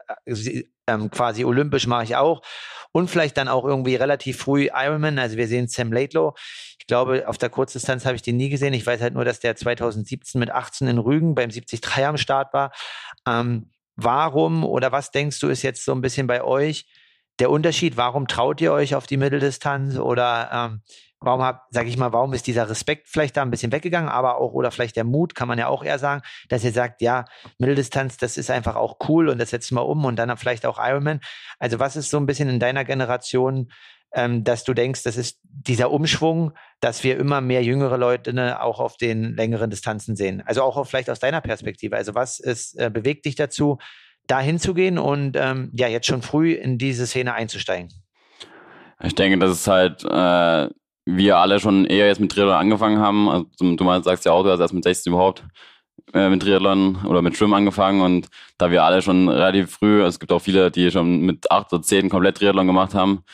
ähm, 0.88 1.10
quasi 1.10 1.44
olympisch 1.44 1.86
mache 1.86 2.04
ich 2.04 2.16
auch 2.16 2.42
und 2.92 3.08
vielleicht 3.08 3.36
dann 3.36 3.48
auch 3.48 3.64
irgendwie 3.64 3.94
relativ 3.94 4.38
früh 4.38 4.68
Ironman. 4.72 5.18
Also 5.18 5.36
wir 5.36 5.46
sehen 5.46 5.68
Sam 5.68 5.92
Laidlow. 5.92 6.34
Ich 6.78 6.86
glaube, 6.86 7.28
auf 7.28 7.38
der 7.38 7.50
Kurzdistanz 7.50 8.04
habe 8.06 8.16
ich 8.16 8.22
den 8.22 8.36
nie 8.36 8.48
gesehen. 8.48 8.72
Ich 8.72 8.86
weiß 8.86 9.00
halt 9.00 9.14
nur, 9.14 9.24
dass 9.24 9.40
der 9.40 9.56
2017 9.56 10.38
mit 10.38 10.50
18 10.50 10.88
in 10.88 10.98
Rügen 10.98 11.34
beim 11.34 11.50
73 11.50 12.04
am 12.04 12.16
Start 12.16 12.52
war. 12.52 12.72
Ähm, 13.26 13.70
warum 13.96 14.64
oder 14.64 14.90
was 14.92 15.10
denkst 15.10 15.40
du 15.40 15.48
ist 15.48 15.62
jetzt 15.62 15.84
so 15.84 15.92
ein 15.92 16.00
bisschen 16.00 16.26
bei 16.26 16.42
euch 16.42 16.86
der 17.38 17.50
Unterschied? 17.50 17.96
Warum 17.96 18.26
traut 18.26 18.60
ihr 18.60 18.72
euch 18.72 18.94
auf 18.94 19.06
die 19.06 19.16
Mitteldistanz 19.16 19.98
oder 19.98 20.50
ähm, 20.52 20.82
Warum 21.20 21.42
hab, 21.42 21.66
sag 21.70 21.86
ich 21.88 21.96
mal, 21.96 22.12
warum 22.12 22.32
ist 22.32 22.46
dieser 22.46 22.70
Respekt 22.70 23.08
vielleicht 23.08 23.36
da 23.36 23.42
ein 23.42 23.50
bisschen 23.50 23.72
weggegangen, 23.72 24.08
aber 24.08 24.38
auch, 24.38 24.52
oder 24.52 24.70
vielleicht 24.70 24.96
der 24.96 25.04
Mut, 25.04 25.34
kann 25.34 25.48
man 25.48 25.58
ja 25.58 25.66
auch 25.66 25.82
eher 25.82 25.98
sagen, 25.98 26.22
dass 26.48 26.62
ihr 26.62 26.72
sagt, 26.72 27.02
ja, 27.02 27.24
Mitteldistanz, 27.58 28.16
das 28.18 28.36
ist 28.36 28.50
einfach 28.50 28.76
auch 28.76 28.98
cool 29.08 29.28
und 29.28 29.38
das 29.38 29.50
setzen 29.50 29.74
wir 29.74 29.86
um 29.86 30.04
und 30.04 30.16
dann 30.16 30.36
vielleicht 30.36 30.64
auch 30.64 30.78
Ironman. 30.78 31.20
Also 31.58 31.80
was 31.80 31.96
ist 31.96 32.10
so 32.10 32.18
ein 32.18 32.26
bisschen 32.26 32.48
in 32.48 32.60
deiner 32.60 32.84
Generation, 32.84 33.72
ähm, 34.12 34.44
dass 34.44 34.64
du 34.64 34.74
denkst, 34.74 35.02
das 35.02 35.16
ist 35.16 35.40
dieser 35.42 35.90
Umschwung, 35.90 36.52
dass 36.80 37.02
wir 37.04 37.18
immer 37.18 37.40
mehr 37.40 37.62
jüngere 37.62 37.98
Leute 37.98 38.32
ne, 38.32 38.62
auch 38.62 38.78
auf 38.78 38.96
den 38.96 39.34
längeren 39.34 39.70
Distanzen 39.70 40.16
sehen? 40.16 40.42
Also 40.46 40.62
auch 40.62 40.86
vielleicht 40.86 41.10
aus 41.10 41.18
deiner 41.18 41.40
Perspektive. 41.40 41.96
Also 41.96 42.14
was 42.14 42.38
ist, 42.38 42.78
äh, 42.78 42.90
bewegt 42.90 43.26
dich 43.26 43.34
dazu, 43.34 43.78
da 44.28 44.40
hinzugehen 44.40 44.98
und 44.98 45.36
ähm, 45.36 45.70
ja, 45.74 45.88
jetzt 45.88 46.06
schon 46.06 46.22
früh 46.22 46.52
in 46.52 46.78
diese 46.78 47.06
Szene 47.06 47.34
einzusteigen? 47.34 47.92
Ich 49.02 49.14
denke, 49.14 49.38
das 49.38 49.52
ist 49.52 49.66
halt 49.68 50.04
äh, 50.04 50.68
wir 51.16 51.38
alle 51.38 51.58
schon 51.58 51.86
eher 51.86 52.06
jetzt 52.06 52.20
mit 52.20 52.32
Triathlon 52.32 52.54
angefangen 52.54 52.98
haben. 52.98 53.28
Also, 53.28 53.46
du 53.58 53.84
meinst, 53.84 54.04
sagst 54.04 54.24
ja 54.24 54.32
auch, 54.32 54.42
du 54.42 54.50
hast 54.50 54.60
erst 54.60 54.74
mit 54.74 54.84
16 54.84 55.12
überhaupt 55.12 55.42
äh, 56.12 56.28
mit 56.28 56.42
Triathlon 56.42 56.98
oder 57.06 57.22
mit 57.22 57.36
Schwimmen 57.36 57.54
angefangen 57.54 58.00
und 58.00 58.28
da 58.58 58.70
wir 58.70 58.84
alle 58.84 59.02
schon 59.02 59.28
relativ 59.28 59.72
früh, 59.72 60.02
es 60.02 60.20
gibt 60.20 60.32
auch 60.32 60.40
viele, 60.40 60.70
die 60.70 60.90
schon 60.90 61.20
mit 61.20 61.50
8 61.50 61.72
oder 61.72 61.82
10 61.82 62.08
komplett 62.08 62.36
Triathlon 62.36 62.66
gemacht 62.66 62.94
haben. 62.94 63.24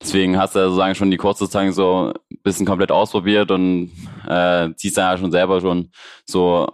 Deswegen 0.00 0.38
hast 0.38 0.54
du 0.54 0.58
ja 0.58 0.66
sozusagen 0.66 0.94
schon 0.94 1.10
die 1.10 1.16
Kurzdistanz 1.16 1.76
so 1.76 2.12
ein 2.12 2.38
bisschen 2.42 2.66
komplett 2.66 2.92
ausprobiert 2.92 3.50
und 3.50 3.90
äh, 4.28 4.70
ziehst 4.76 4.98
dann 4.98 5.12
ja 5.12 5.18
schon 5.18 5.32
selber 5.32 5.60
schon 5.60 5.90
so, 6.26 6.72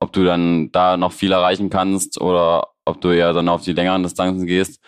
ob 0.00 0.12
du 0.12 0.24
dann 0.24 0.70
da 0.72 0.96
noch 0.96 1.12
viel 1.12 1.32
erreichen 1.32 1.70
kannst 1.70 2.20
oder 2.20 2.68
ob 2.84 3.00
du 3.00 3.10
ja 3.10 3.32
dann 3.32 3.48
auf 3.48 3.62
die 3.62 3.72
längeren 3.72 4.02
Distanzen 4.02 4.46
gehst. 4.46 4.80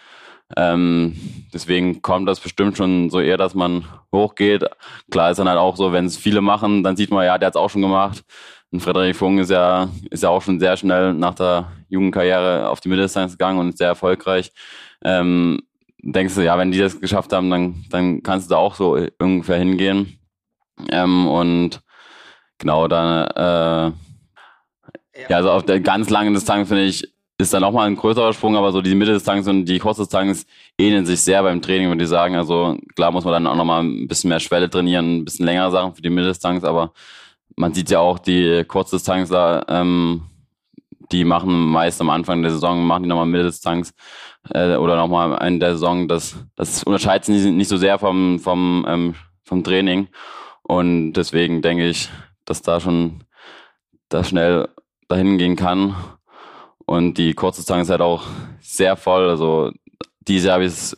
Ähm, 0.56 1.16
deswegen 1.52 2.02
kommt 2.02 2.28
das 2.28 2.40
bestimmt 2.40 2.76
schon 2.76 3.10
so 3.10 3.20
eher, 3.20 3.36
dass 3.36 3.54
man 3.54 3.84
hochgeht. 4.12 4.64
Klar 5.10 5.30
ist 5.30 5.38
dann 5.38 5.48
halt 5.48 5.58
auch 5.58 5.76
so, 5.76 5.92
wenn 5.92 6.06
es 6.06 6.16
viele 6.16 6.40
machen, 6.40 6.82
dann 6.82 6.96
sieht 6.96 7.10
man, 7.10 7.24
ja, 7.24 7.38
der 7.38 7.46
hat 7.46 7.54
es 7.54 7.60
auch 7.60 7.70
schon 7.70 7.82
gemacht. 7.82 8.24
Und 8.70 8.80
Frederik 8.80 9.16
Funk 9.16 9.40
ist 9.40 9.50
ja, 9.50 9.88
ist 10.10 10.22
ja 10.22 10.30
auch 10.30 10.42
schon 10.42 10.58
sehr 10.60 10.76
schnell 10.76 11.14
nach 11.14 11.34
der 11.34 11.70
Jugendkarriere 11.88 12.68
auf 12.68 12.80
die 12.80 12.88
Mitteldistanz 12.88 13.32
gegangen 13.32 13.58
und 13.58 13.68
ist 13.70 13.78
sehr 13.78 13.88
erfolgreich. 13.88 14.52
Ähm, 15.04 15.60
denkst 16.02 16.34
du, 16.34 16.44
ja, 16.44 16.58
wenn 16.58 16.72
die 16.72 16.78
das 16.78 17.00
geschafft 17.00 17.32
haben, 17.32 17.50
dann, 17.50 17.84
dann 17.90 18.22
kannst 18.22 18.50
du 18.50 18.54
da 18.54 18.58
auch 18.58 18.74
so 18.74 18.98
ungefähr 19.18 19.58
hingehen. 19.58 20.18
Ähm, 20.90 21.28
und 21.28 21.80
genau, 22.58 22.88
dann, 22.88 23.28
äh, 23.28 23.92
ja, 25.28 25.36
also 25.36 25.52
auf 25.52 25.64
der 25.64 25.80
ganz 25.80 26.10
langen 26.10 26.34
Distanz 26.34 26.68
finde 26.68 26.84
ich, 26.84 27.13
ist 27.44 27.54
dann 27.54 27.62
nochmal 27.62 27.86
ein 27.86 27.96
größerer 27.96 28.32
Sprung, 28.32 28.56
aber 28.56 28.72
so 28.72 28.80
die 28.80 28.94
Mitteldistanz 28.94 29.46
und 29.46 29.64
die 29.66 29.78
Kurzdistanz 29.78 30.46
ähneln 30.78 31.06
sich 31.06 31.20
sehr 31.20 31.42
beim 31.42 31.62
Training, 31.62 31.88
würde 31.88 32.02
ich 32.02 32.10
sagen. 32.10 32.36
Also 32.36 32.76
klar 32.96 33.10
muss 33.12 33.24
man 33.24 33.32
dann 33.32 33.46
auch 33.46 33.56
nochmal 33.56 33.82
ein 33.82 34.08
bisschen 34.08 34.28
mehr 34.28 34.40
Schwelle 34.40 34.68
trainieren, 34.68 35.18
ein 35.18 35.24
bisschen 35.24 35.46
längere 35.46 35.70
Sachen 35.70 35.94
für 35.94 36.02
die 36.02 36.10
Mitteldistanz, 36.10 36.64
aber 36.64 36.92
man 37.56 37.72
sieht 37.72 37.90
ja 37.90 38.00
auch 38.00 38.18
die 38.18 38.64
Kurzdistanzler, 38.64 39.64
ähm, 39.68 40.22
die 41.12 41.24
machen 41.24 41.66
meist 41.66 42.00
am 42.00 42.10
Anfang 42.10 42.42
der 42.42 42.50
Saison, 42.50 42.84
machen 42.84 43.04
die 43.04 43.08
nochmal 43.08 43.26
Mitteldistanz 43.26 43.94
äh, 44.50 44.76
oder 44.76 44.96
nochmal 44.96 45.46
in 45.46 45.60
der 45.60 45.72
Saison. 45.72 46.08
Das, 46.08 46.36
das 46.56 46.82
unterscheidet 46.82 47.26
sich 47.26 47.44
nicht 47.44 47.68
so 47.68 47.76
sehr 47.76 47.98
vom, 47.98 48.40
vom, 48.40 48.84
ähm, 48.88 49.14
vom 49.44 49.62
Training. 49.62 50.08
Und 50.62 51.12
deswegen 51.12 51.62
denke 51.62 51.88
ich, 51.88 52.08
dass 52.44 52.62
da 52.62 52.80
schon 52.80 53.24
da 54.08 54.24
schnell 54.24 54.68
dahin 55.08 55.38
gehen 55.38 55.56
kann. 55.56 55.94
Und 56.86 57.18
die 57.18 57.34
Kurzdistanz 57.34 57.84
ist 57.84 57.90
halt 57.90 58.00
auch 58.00 58.24
sehr 58.60 58.96
voll. 58.96 59.28
Also 59.28 59.72
dieses 60.20 60.46
Jahr 60.46 60.54
habe 60.54 60.64
ich 60.64 60.72
es 60.72 60.96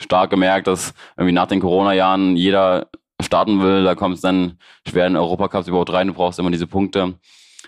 stark 0.00 0.30
gemerkt, 0.30 0.66
dass 0.66 0.94
irgendwie 1.16 1.32
nach 1.32 1.46
den 1.46 1.60
Corona-Jahren 1.60 2.36
jeder 2.36 2.88
starten 3.22 3.62
will. 3.62 3.84
Da 3.84 3.94
kommt 3.94 4.16
es 4.16 4.20
dann 4.20 4.58
schwer 4.86 5.06
in 5.06 5.16
Europacups 5.16 5.68
überhaupt 5.68 5.92
rein. 5.92 6.08
Du 6.08 6.14
brauchst 6.14 6.38
immer 6.38 6.50
diese 6.50 6.66
Punkte. 6.66 7.14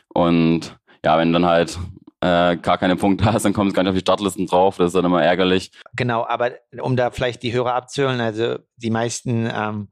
Und 0.08 0.78
ja, 1.04 1.18
wenn 1.18 1.32
dann 1.32 1.46
halt 1.46 1.78
äh, 2.20 2.56
gar 2.56 2.78
keine 2.78 2.96
Punkte 2.96 3.24
hast, 3.32 3.44
dann 3.44 3.52
kommt 3.52 3.68
es 3.68 3.74
gar 3.74 3.82
nicht 3.82 3.90
auf 3.90 3.96
die 3.96 4.02
Startlisten 4.02 4.46
drauf. 4.46 4.76
Das 4.76 4.88
ist 4.88 4.94
dann 4.94 5.04
immer 5.04 5.22
ärgerlich. 5.22 5.72
Genau, 5.96 6.26
aber 6.26 6.52
um 6.80 6.96
da 6.96 7.10
vielleicht 7.10 7.42
die 7.42 7.52
Hörer 7.52 7.74
abzuholen, 7.74 8.20
also 8.20 8.58
die 8.76 8.90
meisten, 8.90 9.50
ähm, 9.52 9.88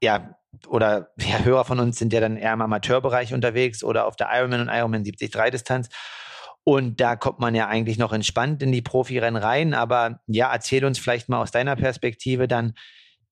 ja, 0.00 0.36
oder 0.68 1.08
ja, 1.18 1.38
Hörer 1.40 1.64
von 1.64 1.80
uns 1.80 1.98
sind 1.98 2.12
ja 2.12 2.20
dann 2.20 2.36
eher 2.36 2.52
im 2.52 2.62
Amateurbereich 2.62 3.34
unterwegs 3.34 3.82
oder 3.82 4.06
auf 4.06 4.16
der 4.16 4.28
Ironman 4.32 4.60
und 4.60 4.68
Ironman 4.68 5.02
73 5.02 5.50
Distanz. 5.50 5.88
Und 6.64 7.00
da 7.00 7.16
kommt 7.16 7.40
man 7.40 7.54
ja 7.54 7.66
eigentlich 7.66 7.98
noch 7.98 8.12
entspannt 8.12 8.62
in 8.62 8.72
die 8.72 8.82
Profirennen 8.82 9.42
rein. 9.42 9.74
Aber 9.74 10.20
ja, 10.26 10.52
erzähl 10.52 10.84
uns 10.84 10.98
vielleicht 10.98 11.28
mal 11.28 11.42
aus 11.42 11.50
deiner 11.50 11.76
Perspektive 11.76 12.46
dann 12.46 12.74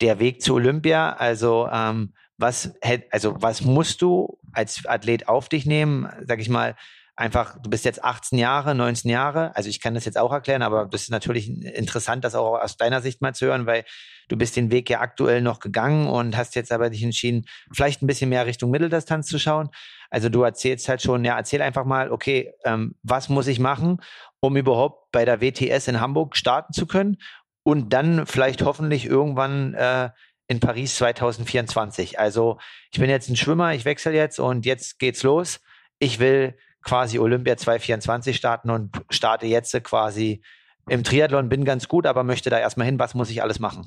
der 0.01 0.19
Weg 0.19 0.43
zu 0.43 0.55
Olympia. 0.55 1.13
Also 1.13 1.69
ähm, 1.73 2.15
was, 2.39 2.75
also 3.11 3.37
was 3.41 3.63
musst 3.63 4.03
du 4.03 4.39
als 4.53 4.85
Athlet 4.87 5.29
auf 5.29 5.49
dich 5.49 5.67
nehmen? 5.67 6.09
Sag 6.27 6.41
ich 6.41 6.49
mal, 6.49 6.75
einfach, 7.21 7.59
du 7.63 7.69
bist 7.69 7.85
jetzt 7.85 8.03
18 8.03 8.39
Jahre, 8.39 8.75
19 8.75 9.11
Jahre. 9.11 9.55
Also 9.55 9.69
ich 9.69 9.81
kann 9.81 9.95
das 9.95 10.07
jetzt 10.07 10.19
auch 10.19 10.33
erklären, 10.33 10.63
aber 10.63 10.87
das 10.87 11.03
ist 11.03 11.11
natürlich 11.11 11.49
interessant, 11.49 12.25
das 12.25 12.35
auch 12.35 12.59
aus 12.59 12.79
deiner 12.79 13.03
Sicht 13.03 13.21
mal 13.21 13.35
zu 13.35 13.47
hören, 13.47 13.67
weil 13.67 13.85
du 14.29 14.37
bist 14.37 14.57
den 14.57 14.71
Weg 14.71 14.89
ja 14.89 15.01
aktuell 15.01 15.43
noch 15.43 15.61
gegangen 15.61 16.09
und 16.09 16.37
hast 16.37 16.55
jetzt 16.55 16.73
aber 16.73 16.89
dich 16.89 17.03
entschieden, 17.03 17.45
vielleicht 17.73 18.03
ein 18.03 18.07
bisschen 18.07 18.31
mehr 18.31 18.47
Richtung 18.47 18.71
Mitteldistanz 18.71 19.27
zu 19.27 19.39
schauen. 19.39 19.69
Also 20.11 20.29
du 20.29 20.43
erzählst 20.43 20.89
halt 20.89 21.03
schon, 21.03 21.25
ja, 21.25 21.37
erzähl 21.37 21.63
einfach 21.63 21.85
mal, 21.85 22.11
okay, 22.11 22.53
ähm, 22.65 22.97
was 23.03 23.29
muss 23.29 23.47
ich 23.47 23.61
machen, 23.61 24.01
um 24.41 24.57
überhaupt 24.57 25.13
bei 25.13 25.25
der 25.25 25.41
WTS 25.41 25.89
in 25.89 26.01
Hamburg 26.01 26.37
starten 26.37 26.73
zu 26.73 26.87
können 26.87 27.17
und 27.63 27.93
dann 27.93 28.27
vielleicht 28.27 28.63
hoffentlich 28.63 29.07
irgendwann 29.07 29.75
äh, 29.75 30.11
in 30.49 30.59
Paris 30.59 30.97
2024. 30.97 32.19
Also 32.19 32.59
ich 32.93 32.99
bin 32.99 33.09
jetzt 33.09 33.29
ein 33.29 33.37
Schwimmer, 33.37 33.73
ich 33.75 33.85
wechsle 33.85 34.13
jetzt 34.13 34.41
und 34.41 34.67
jetzt 34.67 34.99
geht's 34.99 35.23
los. 35.23 35.61
Ich 36.01 36.19
will 36.19 36.57
quasi 36.83 37.19
Olympia 37.19 37.57
2024 37.57 38.37
starten 38.37 38.71
und 38.71 39.01
starte 39.11 39.47
jetzt 39.47 39.73
quasi 39.85 40.43
im 40.89 41.05
Triathlon, 41.05 41.49
bin 41.49 41.65
ganz 41.65 41.87
gut, 41.87 42.07
aber 42.07 42.25
möchte 42.25 42.51
da 42.51 42.59
erstmal 42.59 42.87
hin. 42.87 42.99
Was 42.99 43.15
muss 43.15 43.31
ich 43.31 43.43
alles 43.43 43.61
machen? 43.61 43.87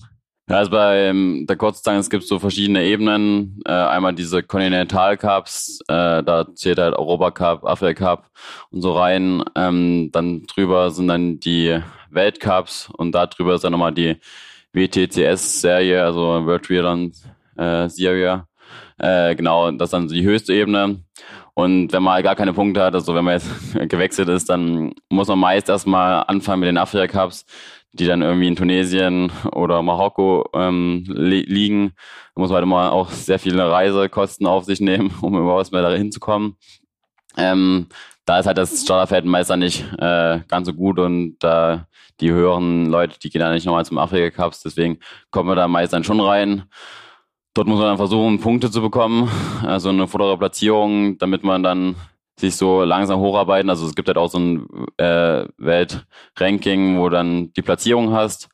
Ja, 0.54 0.60
also 0.60 0.70
bei 0.70 1.06
ähm, 1.06 1.48
der 1.50 1.56
Kurzdistanz 1.56 2.12
gibt 2.12 2.22
es 2.22 2.30
so 2.30 2.38
verschiedene 2.38 2.84
Ebenen. 2.84 3.60
Äh, 3.66 3.72
einmal 3.72 4.14
diese 4.14 4.44
Continental 4.44 5.18
Cups, 5.18 5.80
äh, 5.88 6.22
da 6.22 6.46
zählt 6.54 6.78
halt 6.78 6.94
Europa 6.94 7.32
Cup, 7.32 7.66
Afrika 7.66 8.06
Cup 8.06 8.30
und 8.70 8.84
so 8.84 8.94
rein. 8.94 9.44
Ähm, 9.56 10.10
dann 10.12 10.44
drüber 10.44 10.92
sind 10.92 11.08
dann 11.08 11.40
die 11.40 11.80
Weltcups 12.12 12.88
und 12.96 13.14
da 13.14 13.26
drüber 13.26 13.56
ist 13.56 13.64
dann 13.64 13.72
nochmal 13.72 13.96
die 13.96 14.18
WTCS-Serie, 14.74 16.04
also 16.04 16.46
World 16.46 16.66
Triathlon 16.66 17.12
äh. 17.58 17.88
Äh, 19.00 19.36
genau, 19.36 19.72
das 19.72 19.88
ist 19.88 19.94
dann 19.94 20.08
die 20.08 20.24
höchste 20.24 20.54
Ebene. 20.54 21.00
Und 21.56 21.92
wenn 21.94 22.04
man 22.04 22.14
halt 22.14 22.26
gar 22.26 22.36
keine 22.36 22.54
Punkte 22.54 22.84
hat, 22.84 22.94
also 22.94 23.16
wenn 23.16 23.26
man 23.26 23.40
jetzt 23.40 23.50
gewechselt 23.90 24.30
ist, 24.30 24.52
dann 24.52 24.94
muss 25.10 25.30
man 25.30 25.40
meist 25.40 25.68
erstmal 25.68 26.26
anfangen 26.28 26.60
mit 26.60 26.68
den 26.68 26.78
Afrika 26.78 27.08
Cups, 27.08 27.44
die 27.94 28.08
dann 28.08 28.24
irgendwie 28.24 28.48
in 28.48 28.56
Tunesien 28.56 29.32
oder 29.52 29.82
Marokko 29.82 30.50
ähm, 30.54 31.06
li 31.08 31.42
liegen. 31.42 31.94
Da 32.36 32.42
muss 32.42 32.50
man 32.50 32.56
halt 32.56 32.64
immer 32.66 32.92
auch 32.92 33.10
sehr 33.10 33.40
viele 33.40 33.72
Reisekosten 33.72 34.48
auf 34.48 34.66
sich 34.66 34.82
nehmen, 34.82 35.14
um 35.22 35.38
überhaupt 35.38 35.72
mal 35.72 35.84
da 35.84 35.92
hinzukommen. 35.92 36.58
Ähm, 37.38 37.88
da 38.26 38.40
ist 38.40 38.48
halt 38.48 38.58
das 38.58 38.82
Starterfeld 38.82 39.26
meist 39.26 39.56
nicht 39.58 39.86
äh, 40.00 40.40
ganz 40.48 40.68
so 40.68 40.74
gut 40.74 41.00
und 41.00 41.44
äh, 41.44 41.80
die 42.20 42.32
höheren 42.32 42.88
Leute, 42.88 43.20
die 43.20 43.30
gehen 43.30 43.42
dann 43.42 43.54
nicht 43.54 43.66
nochmal 43.66 43.86
zum 43.86 43.98
Afrika 43.98 44.30
Cups, 44.44 44.62
deswegen 44.62 45.00
kommen 45.30 45.50
wir 45.50 45.56
da 45.56 45.68
meist 45.68 45.94
dann 45.94 46.04
schon 46.04 46.20
rein. 46.20 46.64
Dort 47.54 47.68
muss 47.68 47.78
man 47.80 47.90
dann 47.90 47.98
versuchen, 47.98 48.40
Punkte 48.40 48.72
zu 48.72 48.82
bekommen, 48.82 49.30
also 49.64 49.90
eine 49.90 50.08
vordere 50.08 50.38
Platzierung, 50.38 51.18
damit 51.20 51.44
man 51.44 51.62
dann 51.62 51.96
sich 52.40 52.56
so 52.56 52.84
langsam 52.84 53.20
hocharbeiten. 53.20 53.70
Also 53.70 53.86
es 53.86 53.96
gibt 53.96 54.08
halt 54.08 54.18
auch 54.18 54.30
so 54.30 54.40
ein 54.40 54.68
äh, 54.98 55.46
Weltranking, 55.58 57.00
wo 57.00 57.10
dann 57.10 57.54
die 57.54 57.62
Platzierung 57.62 58.12
hast. 58.12 58.50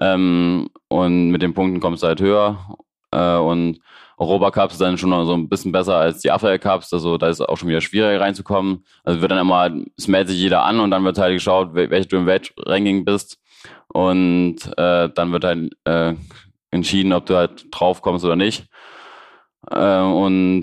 Ähm, 0.00 0.68
und 0.88 1.30
mit 1.30 1.42
den 1.42 1.54
Punkten 1.54 1.80
kommst 1.80 2.02
du 2.02 2.08
halt 2.08 2.20
höher. 2.20 2.76
Äh, 3.10 3.36
und 3.36 3.80
Europacups 4.18 4.74
ist 4.74 4.80
dann 4.80 4.98
schon 4.98 5.10
so 5.26 5.34
ein 5.34 5.48
bisschen 5.48 5.72
besser 5.72 5.96
als 5.96 6.20
die 6.20 6.30
Afrika 6.30 6.58
Cups. 6.58 6.92
Also 6.92 7.18
da 7.18 7.28
ist 7.28 7.40
auch 7.40 7.56
schon 7.56 7.68
wieder 7.68 7.80
schwieriger 7.80 8.20
reinzukommen. 8.20 8.84
Also 9.04 9.20
wird 9.20 9.30
dann 9.30 9.38
immer, 9.38 9.70
es 9.96 10.08
meldet 10.08 10.30
sich 10.30 10.38
jeder 10.38 10.64
an 10.64 10.80
und 10.80 10.90
dann 10.90 11.04
wird 11.04 11.18
halt 11.18 11.34
geschaut, 11.34 11.74
welche 11.74 12.08
du 12.08 12.16
im 12.16 12.26
Weltranking 12.26 13.04
bist. 13.04 13.38
Und 13.88 14.56
äh, 14.76 15.08
dann 15.14 15.32
wird 15.32 15.44
halt 15.44 15.72
äh, 15.84 16.14
entschieden, 16.70 17.12
ob 17.12 17.26
du 17.26 17.36
halt 17.36 17.66
drauf 17.70 18.02
kommst 18.02 18.24
oder 18.24 18.36
nicht. 18.36 18.66
Äh, 19.70 20.00
und 20.00 20.62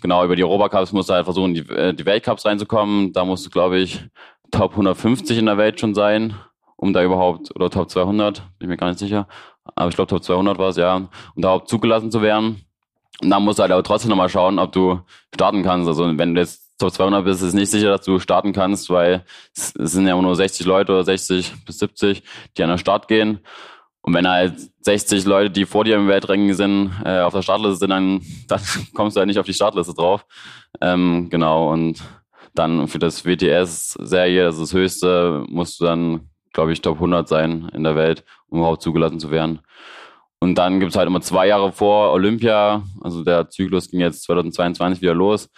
genau, 0.00 0.24
über 0.24 0.36
die 0.36 0.44
Europacups 0.44 0.92
musst 0.92 1.08
du 1.08 1.14
halt 1.14 1.24
versuchen, 1.24 1.54
die, 1.54 1.60
äh, 1.70 1.94
die 1.94 2.06
Weltcups 2.06 2.44
reinzukommen. 2.44 3.12
Da 3.12 3.24
musst 3.24 3.46
du, 3.46 3.50
glaube 3.50 3.78
ich, 3.78 4.04
Top 4.50 4.72
150 4.72 5.38
in 5.38 5.46
der 5.46 5.58
Welt 5.58 5.80
schon 5.80 5.94
sein, 5.94 6.34
um 6.76 6.92
da 6.92 7.02
überhaupt, 7.02 7.54
oder 7.54 7.70
Top 7.70 7.90
200, 7.90 8.42
bin 8.58 8.66
ich 8.66 8.68
mir 8.68 8.76
gar 8.76 8.88
nicht 8.88 8.98
sicher. 8.98 9.28
Aber 9.76 9.88
ich 9.88 9.94
glaube, 9.94 10.08
Top 10.08 10.24
200 10.24 10.58
war 10.58 10.70
es, 10.70 10.76
ja, 10.76 10.96
um 10.96 11.08
da 11.36 11.48
überhaupt 11.48 11.68
zugelassen 11.68 12.10
zu 12.10 12.22
werden. 12.22 12.64
Und 13.22 13.30
dann 13.30 13.44
musst 13.44 13.58
du 13.58 13.62
halt 13.62 13.72
aber 13.72 13.82
trotzdem 13.82 14.10
nochmal 14.10 14.28
schauen, 14.28 14.58
ob 14.58 14.72
du 14.72 15.00
starten 15.34 15.62
kannst. 15.62 15.88
Also 15.88 16.06
wenn 16.16 16.34
du 16.34 16.40
jetzt 16.40 16.78
Top 16.78 16.90
200 16.90 17.24
bist, 17.24 17.42
ist 17.42 17.48
es 17.48 17.54
nicht 17.54 17.70
sicher, 17.70 17.90
dass 17.90 18.02
du 18.02 18.18
starten 18.18 18.52
kannst, 18.52 18.88
weil 18.88 19.24
es 19.54 19.72
sind 19.74 20.06
ja 20.06 20.20
nur 20.20 20.34
60 20.34 20.66
Leute 20.66 20.92
oder 20.92 21.04
60 21.04 21.64
bis 21.66 21.78
70, 21.78 22.22
die 22.56 22.62
an 22.62 22.70
den 22.70 22.78
Start 22.78 23.06
gehen. 23.06 23.40
Und 24.02 24.14
wenn 24.14 24.26
halt 24.26 24.54
60 24.80 25.24
Leute, 25.26 25.50
die 25.50 25.66
vor 25.66 25.84
dir 25.84 25.96
im 25.96 26.08
Weltranking 26.08 26.54
sind, 26.54 26.90
äh, 27.04 27.20
auf 27.20 27.34
der 27.34 27.42
Startliste 27.42 27.76
sind, 27.76 27.90
dann, 27.90 28.22
dann 28.48 28.60
kommst 28.94 29.16
du 29.16 29.18
halt 29.18 29.28
nicht 29.28 29.38
auf 29.38 29.46
die 29.46 29.54
Startliste 29.54 29.94
drauf. 29.94 30.24
Ähm, 30.80 31.28
genau, 31.30 31.70
und 31.70 32.02
dann 32.54 32.88
für 32.88 32.98
das 32.98 33.24
WTS-Serie, 33.24 34.44
das 34.44 34.56
ist 34.56 34.72
das 34.72 34.72
höchste, 34.74 35.44
musst 35.48 35.80
du 35.80 35.84
dann, 35.84 36.30
glaube 36.52 36.72
ich, 36.72 36.80
Top 36.80 36.96
100 36.96 37.28
sein 37.28 37.70
in 37.74 37.84
der 37.84 37.94
Welt, 37.94 38.24
um 38.48 38.58
überhaupt 38.58 38.82
zugelassen 38.82 39.20
zu 39.20 39.30
werden. 39.30 39.60
Und 40.40 40.56
dann 40.56 40.80
gibt's 40.80 40.96
halt 40.96 41.06
immer 41.06 41.20
zwei 41.20 41.46
Jahre 41.46 41.70
vor 41.70 42.12
Olympia, 42.12 42.82
also 43.02 43.22
der 43.22 43.50
Zyklus 43.50 43.90
ging 43.90 44.00
jetzt 44.00 44.22
2022 44.22 45.02
wieder 45.02 45.14
los, 45.14 45.50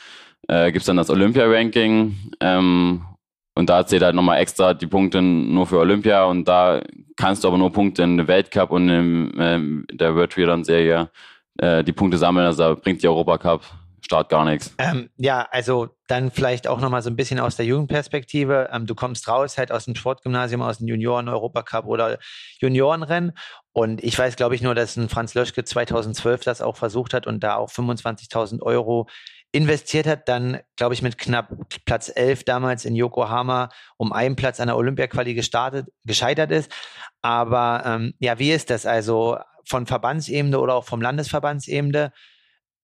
äh, 0.48 0.72
gibt's 0.72 0.86
dann 0.86 0.96
das 0.96 1.08
Olympia-Ranking. 1.08 2.32
Ähm, 2.40 3.04
und 3.54 3.68
da 3.68 3.86
zählt 3.86 4.02
halt 4.02 4.14
nochmal 4.14 4.40
extra 4.40 4.74
die 4.74 4.86
Punkte 4.86 5.20
nur 5.20 5.66
für 5.66 5.78
Olympia 5.78 6.24
und 6.24 6.46
da 6.46 6.82
kannst 7.16 7.44
du 7.44 7.48
aber 7.48 7.58
nur 7.58 7.72
Punkte 7.72 8.02
in 8.02 8.16
der 8.16 8.28
Weltcup 8.28 8.70
und 8.70 8.88
in 8.88 9.32
ähm, 9.38 9.86
der 9.92 10.14
World 10.14 10.32
Triathlon 10.32 10.64
Serie 10.64 11.10
äh, 11.58 11.84
die 11.84 11.92
Punkte 11.92 12.18
sammeln. 12.18 12.46
Also 12.46 12.62
da 12.62 12.74
bringt 12.74 13.02
die 13.02 13.08
Europacup 13.08 13.62
Start 14.04 14.28
gar 14.28 14.44
nichts. 14.44 14.74
Ähm, 14.78 15.10
ja, 15.16 15.46
also 15.50 15.88
dann 16.08 16.30
vielleicht 16.30 16.66
auch 16.66 16.80
nochmal 16.80 17.02
so 17.02 17.08
ein 17.08 17.16
bisschen 17.16 17.38
aus 17.38 17.56
der 17.56 17.66
Jugendperspektive. 17.66 18.68
Ähm, 18.72 18.84
du 18.84 18.94
kommst 18.94 19.28
raus 19.28 19.56
halt 19.56 19.70
aus 19.70 19.84
dem 19.84 19.94
Sportgymnasium, 19.94 20.60
aus 20.60 20.78
dem 20.78 20.88
Junioren-Europacup 20.88 21.86
oder 21.86 22.18
Juniorenrennen. 22.58 23.32
Und 23.72 24.02
ich 24.02 24.18
weiß, 24.18 24.36
glaube 24.36 24.54
ich, 24.54 24.62
nur, 24.62 24.74
dass 24.74 24.96
ein 24.96 25.08
Franz 25.08 25.34
Löschke 25.34 25.64
2012 25.64 26.42
das 26.42 26.60
auch 26.60 26.76
versucht 26.76 27.14
hat 27.14 27.26
und 27.26 27.42
da 27.44 27.56
auch 27.56 27.70
25.000 27.70 28.60
Euro 28.60 29.08
investiert 29.52 30.06
hat, 30.06 30.28
dann, 30.28 30.60
glaube 30.76 30.94
ich, 30.94 31.02
mit 31.02 31.18
knapp 31.18 31.50
Platz 31.84 32.10
11 32.14 32.44
damals 32.44 32.86
in 32.86 32.96
Yokohama 32.96 33.68
um 33.98 34.12
einen 34.12 34.34
Platz 34.34 34.60
an 34.60 34.68
der 34.68 34.76
Olympia-Quali 34.76 35.34
gestartet, 35.34 35.88
gescheitert 36.04 36.50
ist. 36.50 36.72
Aber 37.20 37.82
ähm, 37.84 38.14
ja, 38.18 38.38
wie 38.38 38.50
ist 38.50 38.70
das 38.70 38.86
also 38.86 39.38
von 39.64 39.86
Verbandsebene 39.86 40.58
oder 40.58 40.74
auch 40.74 40.84
vom 40.84 41.02
Landesverbandsebene? 41.02 42.12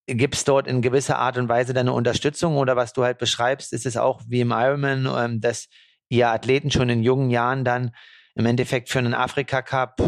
Gibt 0.07 0.35
es 0.35 0.45
dort 0.45 0.69
in 0.69 0.83
gewisser 0.83 1.19
Art 1.19 1.39
und 1.39 1.49
Weise 1.49 1.73
deine 1.73 1.93
Unterstützung 1.93 2.57
oder 2.57 2.77
was 2.77 2.93
du 2.93 3.03
halt 3.03 3.19
beschreibst, 3.19 3.73
ist 3.73 3.87
es 3.87 3.97
auch 3.97 4.21
wie 4.29 4.41
im 4.41 4.53
Ironman, 4.53 5.09
ähm, 5.17 5.41
dass 5.41 5.69
ihr 6.11 6.29
Athleten 6.29 6.71
schon 6.71 6.89
in 6.91 7.03
jungen 7.03 7.31
Jahren 7.31 7.65
dann 7.65 7.93
im 8.35 8.47
Endeffekt 8.47 8.91
für 8.91 8.99
einen 8.99 9.15
Afrika 9.15 9.63
Cup 9.63 10.01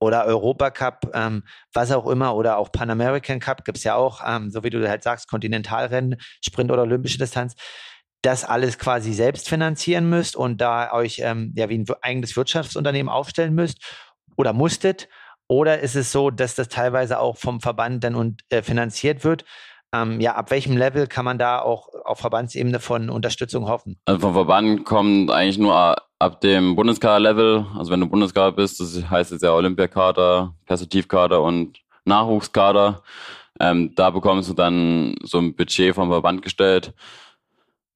oder 0.00 0.24
Europa 0.24 0.70
Cup, 0.70 1.10
ähm, 1.14 1.44
was 1.72 1.92
auch 1.92 2.08
immer, 2.08 2.34
oder 2.34 2.58
auch 2.58 2.72
Pan 2.72 2.90
American 2.90 3.38
Cup 3.38 3.64
gibt's 3.64 3.84
ja 3.84 3.94
auch, 3.94 4.22
ähm, 4.26 4.50
so 4.50 4.64
wie 4.64 4.70
du 4.70 4.88
halt 4.88 5.02
sagst, 5.02 5.28
Kontinentalrennen, 5.28 6.16
Sprint 6.44 6.72
oder 6.72 6.82
olympische 6.82 7.18
Distanz, 7.18 7.54
das 8.22 8.44
alles 8.44 8.78
quasi 8.78 9.12
selbst 9.12 9.48
finanzieren 9.48 10.08
müsst 10.08 10.36
und 10.36 10.60
da 10.60 10.92
euch 10.92 11.20
ähm, 11.20 11.52
ja 11.56 11.68
wie 11.68 11.78
ein 11.78 11.86
eigenes 12.02 12.36
Wirtschaftsunternehmen 12.36 13.10
aufstellen 13.10 13.54
müsst 13.54 13.78
oder 14.36 14.52
musstet? 14.52 15.08
Oder 15.48 15.80
ist 15.80 15.96
es 15.96 16.12
so, 16.12 16.30
dass 16.30 16.54
das 16.54 16.68
teilweise 16.68 17.18
auch 17.18 17.36
vom 17.36 17.60
Verband 17.60 18.04
dann 18.04 18.14
und, 18.14 18.42
äh, 18.50 18.62
finanziert 18.62 19.24
wird? 19.24 19.44
Ähm, 19.92 20.20
ja, 20.20 20.36
ab 20.36 20.50
welchem 20.50 20.76
Level 20.76 21.08
kann 21.08 21.24
man 21.24 21.38
da 21.38 21.60
auch 21.60 21.88
auf 22.04 22.20
Verbandsebene 22.20 22.78
von 22.78 23.10
Unterstützung 23.10 23.68
hoffen? 23.68 24.00
Also 24.04 24.20
vom 24.20 24.34
Verband 24.34 24.84
kommt 24.84 25.30
eigentlich 25.30 25.58
nur 25.58 25.96
ab 26.20 26.40
dem 26.40 26.76
Bundeskader-Level. 26.76 27.66
Also 27.76 27.90
wenn 27.90 28.00
du 28.00 28.06
Bundeskader 28.06 28.52
bist, 28.52 28.78
das 28.78 29.10
heißt 29.10 29.32
jetzt 29.32 29.42
ja 29.42 29.52
Olympiakader, 29.52 30.54
Perspektivkader 30.66 31.42
und 31.42 31.78
Nachwuchskader. 32.04 33.02
Ähm, 33.58 33.94
da 33.94 34.10
bekommst 34.10 34.48
du 34.48 34.54
dann 34.54 35.16
so 35.22 35.38
ein 35.38 35.56
Budget 35.56 35.94
vom 35.94 36.10
Verband 36.10 36.42
gestellt. 36.42 36.92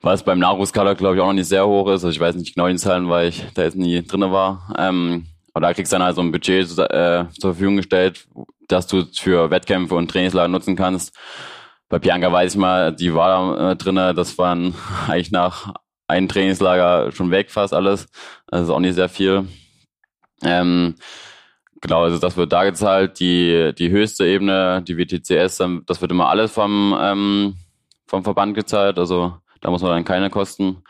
Was 0.00 0.22
beim 0.22 0.38
Nachwuchskader, 0.38 0.94
glaube 0.94 1.16
ich, 1.16 1.20
auch 1.22 1.28
noch 1.28 1.32
nicht 1.34 1.48
sehr 1.48 1.66
hoch 1.66 1.86
ist. 1.88 2.04
Also 2.04 2.08
ich 2.08 2.20
weiß 2.20 2.34
nicht 2.36 2.54
genau 2.54 2.68
die 2.68 2.76
Zahlen, 2.76 3.08
weil 3.08 3.28
ich 3.28 3.44
da 3.54 3.62
jetzt 3.62 3.76
nie 3.76 4.02
drinne 4.02 4.32
war. 4.32 4.74
Ähm, 4.78 5.26
aber 5.52 5.66
da 5.66 5.74
kriegst 5.74 5.92
du 5.92 5.96
dann 5.96 6.04
halt 6.04 6.16
so 6.16 6.22
ein 6.22 6.32
Budget 6.32 6.66
äh, 6.78 7.24
zur 7.38 7.52
Verfügung 7.52 7.76
gestellt, 7.76 8.26
dass 8.68 8.86
du 8.86 9.04
für 9.14 9.50
Wettkämpfe 9.50 9.94
und 9.94 10.10
Trainingslager 10.10 10.48
nutzen 10.48 10.76
kannst. 10.76 11.14
Bei 11.88 11.98
Bianca 11.98 12.32
weiß 12.32 12.54
ich 12.54 12.58
mal, 12.58 12.94
die 12.94 13.14
war 13.14 13.28
da 13.28 13.70
äh, 13.70 13.76
drinne. 13.76 14.14
Das 14.14 14.36
waren 14.38 14.74
eigentlich 15.08 15.30
nach 15.30 15.74
einem 16.06 16.28
Trainingslager 16.28 17.12
schon 17.12 17.30
weg 17.30 17.50
fast 17.50 17.74
alles. 17.74 18.08
Also 18.46 18.74
auch 18.74 18.80
nicht 18.80 18.94
sehr 18.94 19.08
viel. 19.08 19.48
Ähm, 20.42 20.96
genau, 21.80 22.02
also 22.02 22.18
das 22.18 22.36
wird 22.36 22.52
da 22.52 22.64
gezahlt. 22.64 23.20
Die, 23.20 23.72
die 23.76 23.90
höchste 23.90 24.26
Ebene, 24.26 24.82
die 24.82 24.96
WTCS, 24.98 25.62
das 25.86 26.00
wird 26.00 26.10
immer 26.10 26.28
alles 26.28 26.52
vom, 26.52 26.96
ähm, 27.00 27.56
vom 28.06 28.24
Verband 28.24 28.54
gezahlt. 28.54 28.98
Also 28.98 29.34
da 29.60 29.70
muss 29.70 29.82
man 29.82 29.92
dann 29.92 30.04
keine 30.04 30.30
Kosten, 30.30 30.82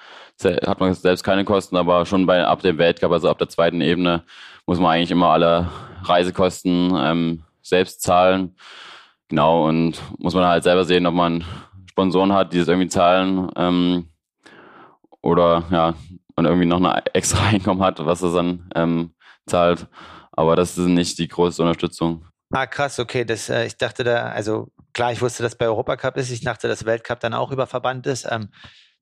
hat 0.43 0.81
man 0.81 0.93
selbst 0.95 1.23
keine 1.23 1.45
Kosten, 1.45 1.77
aber 1.77 2.07
schon 2.07 2.27
bei 2.27 2.45
ab 2.45 2.63
dem 2.63 2.79
Weltcup, 2.79 3.13
also 3.13 3.31
ab 3.31 3.39
der 3.39 3.49
zweiten 3.49 3.81
Ebene, 3.81 4.25
muss 4.67 4.81
man 4.81 4.93
eigentlich 4.93 5.13
immer 5.13 5.29
alle 5.29 5.71
Reisekosten 6.03 6.93
ähm, 6.97 7.45
selbst 7.63 8.03
zahlen. 8.03 8.57
Genau, 9.29 9.67
und 9.69 10.01
muss 10.19 10.35
man 10.35 10.45
halt 10.45 10.65
selber 10.65 10.85
sehen, 10.85 11.07
ob 11.07 11.15
man 11.15 11.45
Sponsoren 11.91 12.33
hat, 12.33 12.53
die 12.53 12.59
das 12.59 12.69
irgendwie 12.69 12.89
zahlen. 12.89 13.51
Ähm, 13.57 14.09
oder 15.25 15.65
ja, 15.71 15.95
man 16.37 16.45
irgendwie 16.45 16.67
noch 16.67 16.83
ein 16.83 17.03
extra 17.15 17.45
Einkommen 17.49 17.83
hat, 17.83 18.05
was 18.05 18.23
es 18.23 18.35
dann 18.35 18.69
ähm, 18.75 19.15
zahlt. 19.47 19.87
Aber 20.33 20.55
das 20.55 20.77
ist 20.77 20.87
nicht 20.87 21.19
die 21.19 21.29
größte 21.29 21.63
Unterstützung. 21.63 22.27
Ah, 22.51 22.67
krass, 22.67 22.99
okay. 22.99 23.25
Das, 23.25 23.49
äh, 23.49 23.67
ich 23.67 23.77
dachte 23.77 24.05
da, 24.05 24.29
also 24.29 24.71
klar, 24.93 25.13
ich 25.13 25.23
wusste, 25.23 25.43
dass 25.43 25.57
bei 25.57 25.67
Europacup 25.67 26.17
ist, 26.17 26.31
ich 26.31 26.43
dachte, 26.43 26.69
dass 26.69 26.85
Weltcup 26.85 27.21
dann 27.21 27.35
auch 27.35 27.51
über 27.51 27.67
Verband 27.67 28.07
ist. 28.07 28.27
Ähm, 28.31 28.51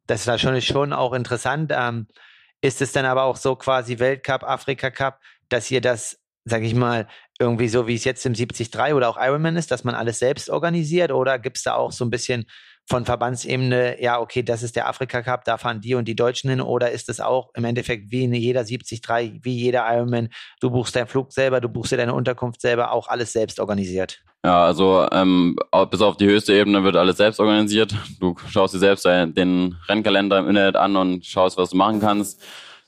das 0.06 0.20
ist 0.22 0.26
natürlich 0.26 0.66
schon 0.66 0.92
auch 0.92 1.12
interessant. 1.12 1.72
Ähm, 1.74 2.06
ist 2.60 2.80
es 2.80 2.92
dann 2.92 3.04
aber 3.04 3.24
auch 3.24 3.36
so 3.36 3.56
quasi 3.56 3.98
Weltcup, 3.98 4.44
Afrika 4.44 4.90
Cup, 4.90 5.20
dass 5.48 5.70
ihr 5.70 5.80
das, 5.80 6.18
sag 6.44 6.62
ich 6.62 6.74
mal, 6.74 7.08
irgendwie 7.40 7.68
so 7.68 7.88
wie 7.88 7.96
es 7.96 8.04
jetzt 8.04 8.24
im 8.24 8.34
73 8.34 8.94
oder 8.94 9.08
auch 9.08 9.18
Ironman 9.18 9.56
ist, 9.56 9.70
dass 9.72 9.84
man 9.84 9.96
alles 9.96 10.20
selbst 10.20 10.48
organisiert 10.48 11.10
oder 11.10 11.38
gibt 11.40 11.56
es 11.56 11.64
da 11.64 11.74
auch 11.74 11.90
so 11.90 12.04
ein 12.04 12.10
bisschen 12.10 12.46
von 12.92 13.06
Verbandsebene, 13.06 14.02
ja, 14.02 14.20
okay, 14.20 14.42
das 14.42 14.62
ist 14.62 14.76
der 14.76 14.86
Afrika 14.86 15.22
Cup, 15.22 15.46
da 15.46 15.56
fahren 15.56 15.80
die 15.80 15.94
und 15.94 16.06
die 16.06 16.14
Deutschen 16.14 16.50
hin, 16.50 16.60
oder 16.60 16.90
ist 16.90 17.08
es 17.08 17.22
auch 17.22 17.48
im 17.54 17.64
Endeffekt 17.64 18.10
wie 18.10 18.24
in 18.24 18.34
jeder 18.34 18.64
73, 18.64 19.00
wie 19.40 19.56
jeder 19.56 19.86
Ironman, 19.90 20.28
du 20.60 20.68
buchst 20.68 20.94
deinen 20.94 21.06
Flug 21.06 21.32
selber, 21.32 21.62
du 21.62 21.70
buchst 21.70 21.92
dir 21.92 21.96
deine 21.96 22.12
Unterkunft 22.12 22.60
selber, 22.60 22.92
auch 22.92 23.08
alles 23.08 23.32
selbst 23.32 23.60
organisiert? 23.60 24.20
Ja, 24.44 24.66
also 24.66 25.08
ähm, 25.10 25.56
bis 25.90 26.02
auf 26.02 26.18
die 26.18 26.26
höchste 26.26 26.52
Ebene 26.52 26.84
wird 26.84 26.96
alles 26.96 27.16
selbst 27.16 27.40
organisiert. 27.40 27.94
Du 28.20 28.34
schaust 28.50 28.74
dir 28.74 28.78
selbst 28.78 29.06
den 29.06 29.74
Rennkalender 29.88 30.40
im 30.40 30.48
Internet 30.48 30.76
an 30.76 30.94
und 30.96 31.24
schaust, 31.24 31.56
was 31.56 31.70
du 31.70 31.78
machen 31.78 31.98
kannst. 31.98 32.42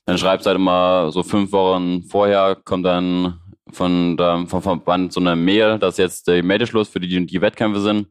Dann 0.04 0.18
schreibst 0.18 0.44
du 0.44 0.48
halt 0.48 0.58
immer 0.58 1.10
so 1.12 1.22
fünf 1.22 1.50
Wochen 1.52 2.02
vorher, 2.02 2.58
kommt 2.62 2.84
dann 2.84 3.40
von 3.74 4.16
der, 4.16 4.44
vom 4.46 4.62
Verband 4.62 5.12
so 5.12 5.20
eine 5.20 5.36
Mail, 5.36 5.78
dass 5.78 5.96
jetzt 5.96 6.26
der 6.28 6.42
Meldeschluss 6.42 6.88
für 6.88 7.00
die, 7.00 7.26
die 7.26 7.40
Wettkämpfe 7.40 7.80
sind. 7.80 8.08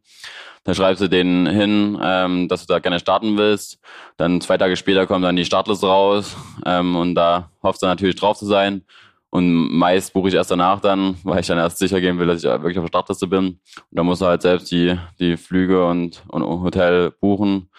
Dann 0.64 0.76
schreibst 0.76 1.02
du 1.02 1.10
denen 1.10 1.46
hin, 1.46 2.00
ähm, 2.02 2.48
dass 2.48 2.66
du 2.66 2.74
da 2.74 2.80
gerne 2.80 3.00
starten 3.00 3.38
willst. 3.38 3.80
Dann 4.18 4.40
zwei 4.40 4.58
Tage 4.58 4.78
später 4.78 5.06
kommt 5.06 5.26
dann 5.26 5.36
die 5.36 5.46
Startliste 5.46 5.88
raus 5.88 6.38
ähm, 6.66 6.96
und 6.96 7.16
da 7.16 7.50
hoffst 7.62 7.82
du 7.82 7.86
natürlich 7.86 8.16
drauf 8.16 8.38
zu 8.38 8.46
sein. 8.46 8.84
Und 9.30 9.74
meist 9.74 10.14
buche 10.14 10.30
ich 10.30 10.36
erst 10.36 10.52
danach 10.52 10.80
dann, 10.80 11.18
weil 11.24 11.40
ich 11.40 11.48
dann 11.48 11.58
erst 11.58 11.80
sicher 11.80 12.00
gehen 12.00 12.20
will, 12.20 12.28
dass 12.28 12.44
ich 12.44 12.44
wirklich 12.44 12.78
auf 12.78 12.86
der 12.86 12.90
Startliste 12.90 13.28
bin. 13.28 13.48
Und 13.48 13.60
dann 13.90 14.06
musst 14.06 14.22
du 14.22 14.26
halt 14.28 14.44
selbst 14.44 14.72
die, 14.72 14.98
die 15.20 15.38
Flüge 15.38 15.86
und, 15.88 16.24
und 16.28 16.44
Hotel 16.44 17.12
buchen. 17.12 17.70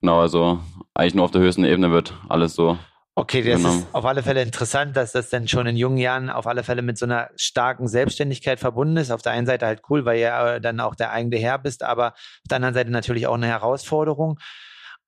Genau, 0.00 0.20
also 0.20 0.60
eigentlich 0.94 1.14
nur 1.14 1.24
auf 1.24 1.30
der 1.32 1.42
höchsten 1.42 1.64
Ebene 1.64 1.90
wird 1.90 2.14
alles 2.28 2.54
so 2.54 2.78
Okay, 3.20 3.42
das 3.42 3.58
genau. 3.58 3.74
ist 3.74 3.86
auf 3.92 4.06
alle 4.06 4.22
Fälle 4.22 4.40
interessant, 4.40 4.96
dass 4.96 5.12
das 5.12 5.28
dann 5.28 5.46
schon 5.46 5.66
in 5.66 5.76
jungen 5.76 5.98
Jahren 5.98 6.30
auf 6.30 6.46
alle 6.46 6.64
Fälle 6.64 6.80
mit 6.80 6.96
so 6.96 7.04
einer 7.04 7.28
starken 7.36 7.86
Selbstständigkeit 7.86 8.58
verbunden 8.58 8.96
ist. 8.96 9.10
Auf 9.10 9.20
der 9.20 9.32
einen 9.32 9.46
Seite 9.46 9.66
halt 9.66 9.82
cool, 9.90 10.06
weil 10.06 10.18
ihr 10.18 10.58
dann 10.60 10.80
auch 10.80 10.94
der 10.94 11.12
eigene 11.12 11.36
Herr 11.36 11.58
bist, 11.58 11.82
aber 11.82 12.12
auf 12.14 12.48
der 12.48 12.56
anderen 12.56 12.74
Seite 12.74 12.90
natürlich 12.90 13.26
auch 13.26 13.34
eine 13.34 13.46
Herausforderung. 13.46 14.40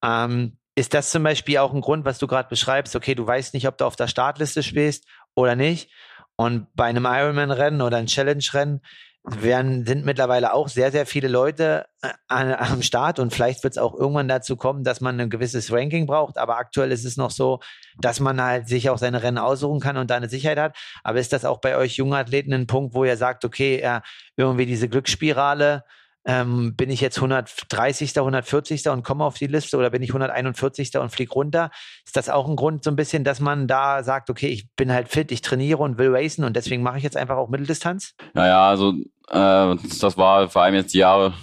Ähm, 0.05 0.59
ist 0.75 0.93
das 0.93 1.11
zum 1.11 1.23
Beispiel 1.23 1.57
auch 1.57 1.73
ein 1.73 1.81
Grund, 1.81 2.05
was 2.05 2.19
du 2.19 2.27
gerade 2.27 2.51
beschreibst? 2.51 2.95
Okay, 2.95 3.15
du 3.15 3.27
weißt 3.27 3.55
nicht, 3.55 3.67
ob 3.67 3.79
du 3.79 3.87
auf 3.87 3.97
der 3.97 4.09
Startliste 4.09 4.63
spielst 4.63 5.07
oder 5.35 5.57
nicht. 5.57 5.91
Und 6.37 6.67
bei 6.75 6.85
einem 6.85 7.07
Ironman-Rennen 7.07 7.81
oder 7.81 7.97
einem 7.97 8.09
Challenge-Rennen 8.09 8.83
werden, 9.25 9.87
sind 9.87 10.05
mittlerweile 10.05 10.53
auch 10.53 10.69
sehr, 10.69 10.91
sehr 10.91 11.07
viele 11.07 11.29
Leute 11.29 11.87
äh, 12.03 12.11
am 12.29 12.83
Start 12.83 13.21
und 13.21 13.33
vielleicht 13.33 13.63
wird 13.63 13.75
es 13.75 13.79
auch 13.79 13.95
irgendwann 13.95 14.27
dazu 14.27 14.57
kommen, 14.57 14.83
dass 14.83 15.01
man 15.01 15.21
ein 15.21 15.31
gewisses 15.31 15.73
Ranking 15.73 16.07
braucht. 16.07 16.39
Aber 16.39 16.57
aktuell 16.57 16.91
ist 16.91 17.05
es 17.05 17.17
noch 17.17 17.31
so, 17.31 17.61
dass 18.01 18.19
man 18.19 18.43
halt 18.43 18.69
sich 18.69 18.91
auch 18.91 18.99
seine 18.99 19.23
Rennen 19.23 19.39
aussuchen 19.39 19.81
kann 19.81 19.97
und 19.97 20.11
da 20.11 20.17
eine 20.17 20.29
Sicherheit 20.29 20.59
hat. 20.59 20.77
Aber 21.05 21.21
ist 21.21 21.33
das 21.33 21.45
auch 21.45 21.61
bei 21.61 21.77
euch 21.77 21.97
jungen 21.97 22.15
Athleten 22.15 22.53
ein 22.53 22.67
Punkt, 22.67 22.95
wo 22.95 23.05
ihr 23.05 23.17
sagt, 23.17 23.45
okay, 23.45 24.01
irgendwie 24.37 24.67
diese 24.67 24.89
Glücksspirale, 24.89 25.85
ähm, 26.25 26.75
bin 26.77 26.91
ich 26.91 27.01
jetzt 27.01 27.17
130., 27.17 28.17
140. 28.17 28.89
und 28.89 29.03
komme 29.03 29.25
auf 29.25 29.37
die 29.39 29.47
Liste 29.47 29.77
oder 29.77 29.91
bin 29.91 30.03
ich 30.03 30.11
141. 30.11 30.97
und 30.99 31.11
fliege 31.11 31.33
runter? 31.33 31.71
Ist 32.05 32.17
das 32.17 32.29
auch 32.29 32.49
ein 32.49 32.57
Grund 32.57 32.85
so 32.85 32.91
ein 32.91 32.97
bisschen, 32.97 33.25
dass 33.25 33.41
man 33.41 33.67
da 33.67 34.03
sagt, 34.03 34.31
okay, 34.31 34.49
ich 34.49 34.69
bin 34.77 34.93
halt 34.93 35.09
fit, 35.09 35.33
ich 35.33 35.43
trainiere 35.43 35.79
und 35.79 35.99
will 35.99 36.15
racen 36.15 36.45
und 36.45 36.57
deswegen 36.57 36.83
mache 36.83 36.99
ich 36.99 37.05
jetzt 37.05 37.17
einfach 37.17 37.37
auch 37.37 37.49
Mitteldistanz? 37.49 38.15
Naja, 38.35 38.69
also 38.69 38.93
äh, 39.29 39.77
das 40.01 40.17
war 40.17 40.49
vor 40.49 40.63
allem 40.63 40.75
jetzt 40.75 40.95
die 40.95 40.99
Jahre 40.99 41.35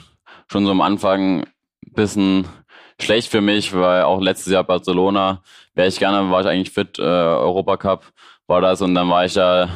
schon 0.52 0.66
so 0.66 0.72
am 0.72 0.82
Anfang 0.82 1.42
ein 1.42 1.94
bisschen 1.94 2.48
schlecht 3.02 3.30
für 3.30 3.42
mich, 3.42 3.74
weil 3.74 4.04
auch 4.04 4.22
letztes 4.22 4.52
Jahr 4.52 4.64
Barcelona 4.64 5.42
wäre 5.74 5.88
ich 5.88 6.00
gerne, 6.00 6.30
war 6.32 6.42
ich 6.42 6.48
eigentlich 6.48 6.72
fit, 6.72 7.00
äh, 7.00 7.02
Europacup 7.02 8.12
war 8.48 8.62
das 8.62 8.82
und 8.82 8.96
dann 8.96 9.10
war 9.10 9.26
ich 9.26 9.34
da 9.34 9.70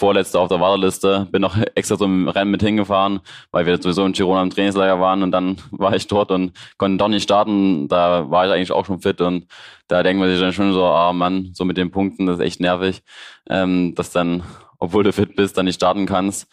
Vorletzter 0.00 0.40
auf 0.40 0.48
der 0.48 0.60
Warteliste, 0.60 1.28
bin 1.30 1.42
noch 1.42 1.56
extra 1.74 1.98
zum 1.98 2.26
Rennen 2.28 2.50
mit 2.50 2.62
hingefahren, 2.62 3.20
weil 3.52 3.66
wir 3.66 3.80
sowieso 3.80 4.04
in 4.06 4.12
Girona 4.12 4.42
im 4.42 4.50
Trainingslager 4.50 4.98
waren 4.98 5.22
und 5.22 5.30
dann 5.30 5.58
war 5.70 5.94
ich 5.94 6.06
dort 6.06 6.30
und 6.30 6.52
konnte 6.78 6.96
doch 6.96 7.08
nicht 7.08 7.22
starten. 7.22 7.86
Da 7.86 8.30
war 8.30 8.46
ich 8.46 8.52
eigentlich 8.52 8.72
auch 8.72 8.86
schon 8.86 9.00
fit 9.00 9.20
und 9.20 9.46
da 9.88 10.02
denkt 10.02 10.18
man 10.18 10.30
sich 10.30 10.40
dann 10.40 10.52
schon 10.52 10.72
so, 10.72 10.84
ah 10.84 11.12
Mann, 11.12 11.50
so 11.52 11.64
mit 11.64 11.76
den 11.76 11.90
Punkten, 11.90 12.26
das 12.26 12.38
ist 12.38 12.44
echt 12.44 12.60
nervig, 12.60 13.02
ähm, 13.48 13.94
dass 13.94 14.10
dann, 14.10 14.42
obwohl 14.78 15.04
du 15.04 15.12
fit 15.12 15.36
bist, 15.36 15.58
dann 15.58 15.66
nicht 15.66 15.76
starten 15.76 16.06
kannst. 16.06 16.48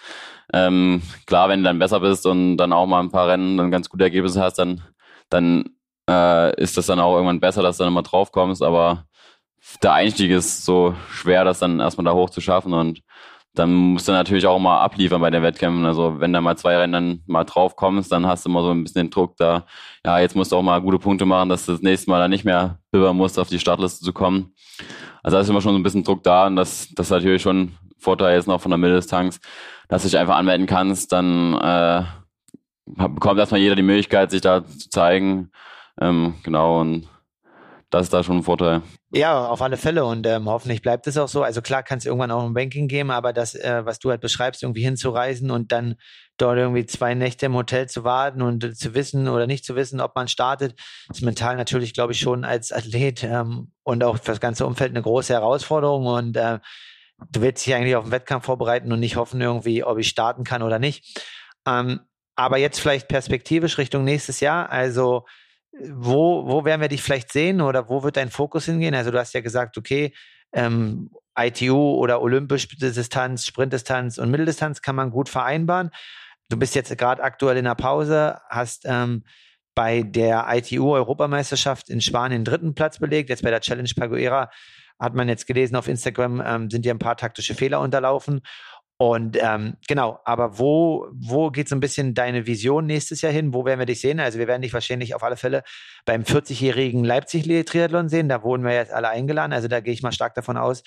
Ähm, 0.53 1.01
klar, 1.25 1.49
wenn 1.49 1.61
du 1.61 1.65
dann 1.65 1.79
besser 1.79 2.01
bist 2.01 2.25
und 2.25 2.57
dann 2.57 2.73
auch 2.73 2.85
mal 2.85 2.99
ein 2.99 3.11
paar 3.11 3.27
Rennen 3.29 3.57
dann 3.57 3.71
ganz 3.71 3.89
gute 3.89 4.03
Ergebnisse 4.03 4.41
hast, 4.41 4.55
dann, 4.55 4.81
dann 5.29 5.69
äh, 6.09 6.61
ist 6.61 6.77
das 6.77 6.87
dann 6.87 6.99
auch 6.99 7.15
irgendwann 7.15 7.39
besser, 7.39 7.61
dass 7.61 7.77
du 7.77 7.83
dann 7.83 7.93
immer 7.93 8.03
drauf 8.03 8.31
kommst, 8.31 8.61
aber 8.61 9.05
der 9.81 9.93
Einstieg 9.93 10.31
ist 10.31 10.65
so 10.65 10.95
schwer, 11.11 11.43
das 11.43 11.59
dann 11.59 11.79
erstmal 11.79 12.05
da 12.05 12.13
hoch 12.13 12.29
zu 12.29 12.41
schaffen 12.41 12.73
und 12.73 13.01
dann 13.57 13.73
musst 13.73 14.07
du 14.07 14.11
natürlich 14.11 14.45
auch 14.45 14.59
mal 14.59 14.81
abliefern 14.81 15.21
bei 15.21 15.29
den 15.29 15.43
Wettkämpfen. 15.43 15.85
Also 15.85 16.19
wenn 16.19 16.33
da 16.33 16.41
mal 16.41 16.57
zwei 16.57 16.77
Rennen 16.77 16.93
dann 16.93 17.21
mal 17.25 17.43
drauf 17.43 17.75
kommst, 17.75 18.11
dann 18.11 18.27
hast 18.27 18.45
du 18.45 18.49
immer 18.49 18.61
so 18.61 18.71
ein 18.71 18.83
bisschen 18.83 19.03
den 19.03 19.09
Druck 19.09 19.35
da, 19.37 19.65
ja, 20.05 20.19
jetzt 20.19 20.35
musst 20.35 20.51
du 20.51 20.55
auch 20.55 20.61
mal 20.61 20.81
gute 20.81 20.99
Punkte 20.99 21.25
machen, 21.25 21.49
dass 21.49 21.65
du 21.65 21.71
das 21.71 21.81
nächste 21.81 22.09
Mal 22.09 22.19
dann 22.19 22.31
nicht 22.31 22.45
mehr 22.45 22.79
bibbern 22.91 23.17
musst, 23.17 23.39
auf 23.39 23.49
die 23.49 23.59
Startliste 23.59 24.03
zu 24.03 24.13
kommen. 24.13 24.53
Also 25.23 25.37
da 25.37 25.41
ist 25.41 25.49
immer 25.49 25.61
schon 25.61 25.73
so 25.73 25.79
ein 25.79 25.83
bisschen 25.83 26.03
Druck 26.03 26.23
da 26.23 26.47
und 26.47 26.55
das, 26.55 26.89
das 26.95 27.07
ist 27.07 27.11
natürlich 27.11 27.41
schon 27.41 27.73
Vorteil 27.97 28.35
jetzt 28.35 28.47
noch 28.47 28.61
von 28.61 28.71
der 28.71 28.77
Mitteldistanz, 28.77 29.39
dass 29.89 30.03
du 30.03 30.09
dich 30.09 30.17
einfach 30.17 30.35
anmelden 30.35 30.67
kannst, 30.67 31.11
dann 31.11 31.53
äh, 31.55 32.03
bekommt 32.85 33.39
erstmal 33.39 33.61
jeder 33.61 33.75
die 33.75 33.81
Möglichkeit, 33.81 34.31
sich 34.31 34.41
da 34.41 34.63
zu 34.65 34.89
zeigen. 34.89 35.51
Ähm, 35.99 36.35
genau, 36.43 36.81
und 36.81 37.07
das 37.89 38.03
ist 38.03 38.13
da 38.13 38.21
schon 38.21 38.37
ein 38.37 38.43
Vorteil. 38.43 38.81
Ja, 39.11 39.47
auf 39.47 39.61
alle 39.61 39.77
Fälle 39.77 40.03
und 40.03 40.27
ähm, 40.27 40.49
hoffentlich 40.49 40.81
bleibt 40.81 41.07
es 41.07 41.17
auch 41.17 41.29
so. 41.29 41.43
Also 41.43 41.61
klar 41.61 41.83
kann 41.83 41.99
es 41.99 42.05
irgendwann 42.05 42.31
auch 42.31 42.43
ein 42.43 42.53
Banking 42.53 42.89
geben, 42.89 43.11
aber 43.11 43.31
das, 43.31 43.55
äh, 43.55 43.85
was 43.85 43.99
du 43.99 44.09
halt 44.09 44.19
beschreibst, 44.19 44.63
irgendwie 44.63 44.83
hinzureisen 44.83 45.51
und 45.51 45.71
dann 45.71 45.95
dort 46.35 46.57
irgendwie 46.57 46.85
zwei 46.85 47.13
Nächte 47.13 47.45
im 47.45 47.55
Hotel 47.55 47.87
zu 47.87 48.03
warten 48.03 48.41
und 48.41 48.63
äh, 48.65 48.73
zu 48.73 48.93
wissen 48.93 49.29
oder 49.29 49.47
nicht 49.47 49.63
zu 49.63 49.75
wissen, 49.77 50.01
ob 50.01 50.15
man 50.15 50.27
startet, 50.27 50.77
ist 51.09 51.21
mental 51.21 51.55
natürlich, 51.55 51.93
glaube 51.93 52.11
ich, 52.11 52.19
schon 52.19 52.43
als 52.43 52.73
Athlet 52.73 53.23
ähm, 53.23 53.71
und 53.83 54.03
auch 54.03 54.17
für 54.17 54.31
das 54.31 54.41
ganze 54.41 54.65
Umfeld 54.65 54.91
eine 54.91 55.01
große 55.01 55.33
Herausforderung 55.33 56.07
und 56.07 56.35
äh, 56.35 56.59
du 57.31 57.41
willst 57.41 57.65
dich 57.65 57.73
eigentlich 57.73 57.95
auf 57.95 58.03
den 58.03 58.11
Wettkampf 58.11 58.45
vorbereiten 58.45 58.91
und 58.91 58.99
nicht 58.99 59.15
hoffen 59.15 59.39
irgendwie, 59.39 59.85
ob 59.85 59.97
ich 59.97 60.09
starten 60.09 60.43
kann 60.43 60.61
oder 60.61 60.77
nicht. 60.77 61.21
Ähm, 61.65 62.01
aber 62.35 62.57
jetzt 62.57 62.81
vielleicht 62.81 63.07
perspektivisch 63.07 63.77
Richtung 63.77 64.03
nächstes 64.03 64.41
Jahr, 64.41 64.69
also 64.69 65.25
wo, 65.71 66.47
wo 66.47 66.65
werden 66.65 66.81
wir 66.81 66.87
dich 66.87 67.03
vielleicht 67.03 67.31
sehen 67.31 67.61
oder 67.61 67.89
wo 67.89 68.03
wird 68.03 68.17
dein 68.17 68.29
Fokus 68.29 68.65
hingehen? 68.65 68.95
Also 68.95 69.11
du 69.11 69.19
hast 69.19 69.33
ja 69.33 69.41
gesagt, 69.41 69.77
okay, 69.77 70.13
ähm, 70.53 71.09
ITU 71.37 71.95
oder 71.95 72.21
olympische 72.21 72.67
Distanz, 72.77 73.45
Sprintdistanz 73.45 74.17
und 74.17 74.31
Mitteldistanz 74.31 74.81
kann 74.81 74.95
man 74.95 75.11
gut 75.11 75.29
vereinbaren. 75.29 75.91
Du 76.49 76.57
bist 76.57 76.75
jetzt 76.75 76.97
gerade 76.97 77.21
aktuell 77.21 77.57
in 77.57 77.65
der 77.65 77.75
Pause, 77.75 78.39
hast 78.49 78.85
ähm, 78.85 79.23
bei 79.75 80.01
der 80.01 80.47
ITU-Europameisterschaft 80.49 81.89
in 81.89 82.01
Spanien 82.01 82.43
dritten 82.43 82.73
Platz 82.73 82.97
belegt. 82.97 83.29
Jetzt 83.29 83.43
bei 83.43 83.51
der 83.51 83.61
Challenge 83.61 83.91
Paguera 83.95 84.49
hat 84.99 85.13
man 85.13 85.29
jetzt 85.29 85.45
gelesen 85.45 85.75
auf 85.75 85.87
Instagram, 85.87 86.41
ähm, 86.43 86.69
sind 86.71 86.85
dir 86.85 86.93
ein 86.93 86.99
paar 86.99 87.17
taktische 87.17 87.53
Fehler 87.53 87.81
unterlaufen. 87.81 88.41
Und 88.99 89.37
ähm, 89.39 89.77
genau, 89.87 90.19
aber 90.25 90.57
wo, 90.57 91.07
wo 91.13 91.51
geht 91.51 91.69
so 91.69 91.75
ein 91.75 91.79
bisschen 91.79 92.15
deine 92.15 92.47
Vision 92.47 92.87
nächstes 92.87 93.21
Jahr 93.21 93.31
hin? 93.31 93.53
Wo 93.53 93.63
werden 93.63 93.77
wir 93.77 93.85
dich 93.85 94.01
sehen? 94.01 94.19
Also 94.19 94.39
wir 94.39 94.47
werden 94.47 94.63
dich 94.63 94.73
wahrscheinlich 94.73 95.13
auf 95.13 95.21
alle 95.21 95.37
Fälle 95.37 95.63
beim 96.05 96.23
40-jährigen 96.23 97.03
Leipzig-Triathlon 97.03 98.09
sehen. 98.09 98.27
Da 98.27 98.41
wurden 98.41 98.63
wir 98.63 98.73
jetzt 98.73 98.91
alle 98.91 99.09
eingeladen. 99.09 99.53
Also 99.53 99.67
da 99.67 99.81
gehe 99.81 99.93
ich 99.93 100.01
mal 100.01 100.11
stark 100.11 100.33
davon 100.33 100.57
aus, 100.57 100.81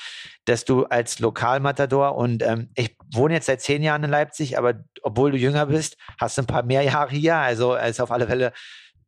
dass 0.44 0.64
du 0.64 0.86
als 0.86 1.20
Lokalmatador 1.20 2.16
und 2.16 2.42
ähm, 2.42 2.70
ich 2.74 2.96
wohne 3.12 3.34
jetzt 3.34 3.46
seit 3.46 3.60
zehn 3.60 3.80
Jahren 3.80 4.02
in 4.02 4.10
Leipzig, 4.10 4.58
aber 4.58 4.74
obwohl 5.02 5.30
du 5.30 5.36
jünger 5.36 5.66
bist, 5.66 5.96
hast 6.18 6.36
du 6.36 6.42
ein 6.42 6.46
paar 6.46 6.64
mehr 6.64 6.82
Jahre 6.82 7.10
hier. 7.14 7.36
Also 7.36 7.76
ist 7.76 8.00
auf 8.00 8.10
alle 8.10 8.26
Fälle 8.26 8.52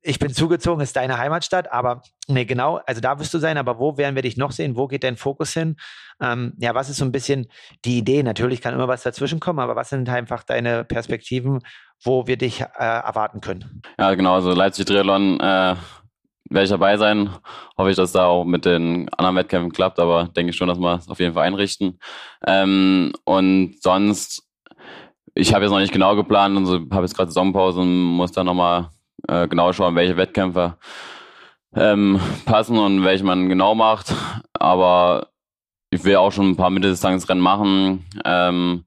ich 0.03 0.19
bin 0.19 0.33
zugezogen, 0.33 0.83
ist 0.83 0.97
deine 0.97 1.19
Heimatstadt, 1.19 1.73
aber 1.73 2.03
nee, 2.27 2.45
genau, 2.45 2.81
also 2.87 3.01
da 3.01 3.19
wirst 3.19 3.33
du 3.35 3.39
sein, 3.39 3.57
aber 3.57 3.79
wo 3.79 3.97
werden 3.97 4.15
wir 4.17 4.23
dich 4.23 4.37
noch 4.37 4.51
sehen? 4.51 4.77
Wo 4.77 4.89
geht 4.89 5.05
dein 5.05 5.17
Fokus 5.17 5.53
hin? 5.53 5.77
Ähm, 6.21 6.55
ja, 6.59 6.75
was 6.75 6.91
ist 6.91 6.97
so 6.97 7.05
ein 7.05 7.13
bisschen 7.13 7.47
die 7.85 7.99
Idee? 7.99 8.23
Natürlich 8.23 8.61
kann 8.61 8.75
immer 8.75 8.89
was 8.89 9.03
dazwischen 9.03 9.39
kommen, 9.39 9.61
aber 9.61 9.77
was 9.77 9.91
sind 9.91 10.09
einfach 10.09 10.43
deine 10.43 10.85
Perspektiven, 10.85 11.61
wo 12.03 12.27
wir 12.27 12.37
dich 12.37 12.61
äh, 12.61 12.67
erwarten 12.79 13.41
können? 13.41 13.83
Ja, 13.99 14.15
genau, 14.15 14.35
also 14.35 14.53
Leipzig 14.53 14.87
Triathlon 14.87 15.39
äh, 15.39 15.77
werde 16.51 16.65
ich 16.65 16.71
dabei 16.71 16.97
sein. 16.97 17.31
Hoffe 17.79 17.91
ich, 17.91 17.97
dass 17.97 18.13
da 18.13 18.27
auch 18.27 18.45
mit 18.45 18.65
den 18.65 19.09
anderen 19.11 19.37
Wettkämpfen 19.37 19.73
klappt, 19.73 20.01
aber 20.01 20.25
denke 20.25 20.51
ich 20.51 20.57
schon, 20.57 20.69
dass 20.69 20.79
wir 20.79 20.97
es 20.97 21.09
auf 21.09 21.21
jeden 21.21 21.35
Fall 21.35 21.47
einrichten. 21.47 22.01
Ähm, 22.45 23.13
und 23.25 23.81
sonst, 23.81 24.43
ich 25.35 25.55
habe 25.55 25.65
jetzt 25.65 25.73
noch 25.73 25.79
nicht 25.79 25.93
genau 25.93 26.17
geplant, 26.17 26.59
also 26.59 26.81
habe 26.91 27.03
jetzt 27.03 27.17
gerade 27.17 27.31
Saisonpause 27.31 27.81
und 27.81 28.03
muss 28.03 28.33
da 28.33 28.43
nochmal 28.43 28.91
äh, 29.29 29.49
genau 29.49 29.73
schauen, 29.73 29.95
welche 29.95 30.17
Wettkämpfe 30.17 30.77
ähm, 31.75 32.21
passen 32.45 32.79
und 32.79 33.05
welche 33.05 33.25
man 33.25 33.49
genau 33.49 33.75
macht. 33.75 34.15
Aber 34.53 35.29
ich 35.91 36.05
will 36.05 36.17
auch 36.17 36.33
schon 36.33 36.51
ein 36.51 36.57
paar 36.57 36.71
Mitteldistanzrennen 36.71 37.43
machen. 37.43 38.07
Ähm, 38.25 38.85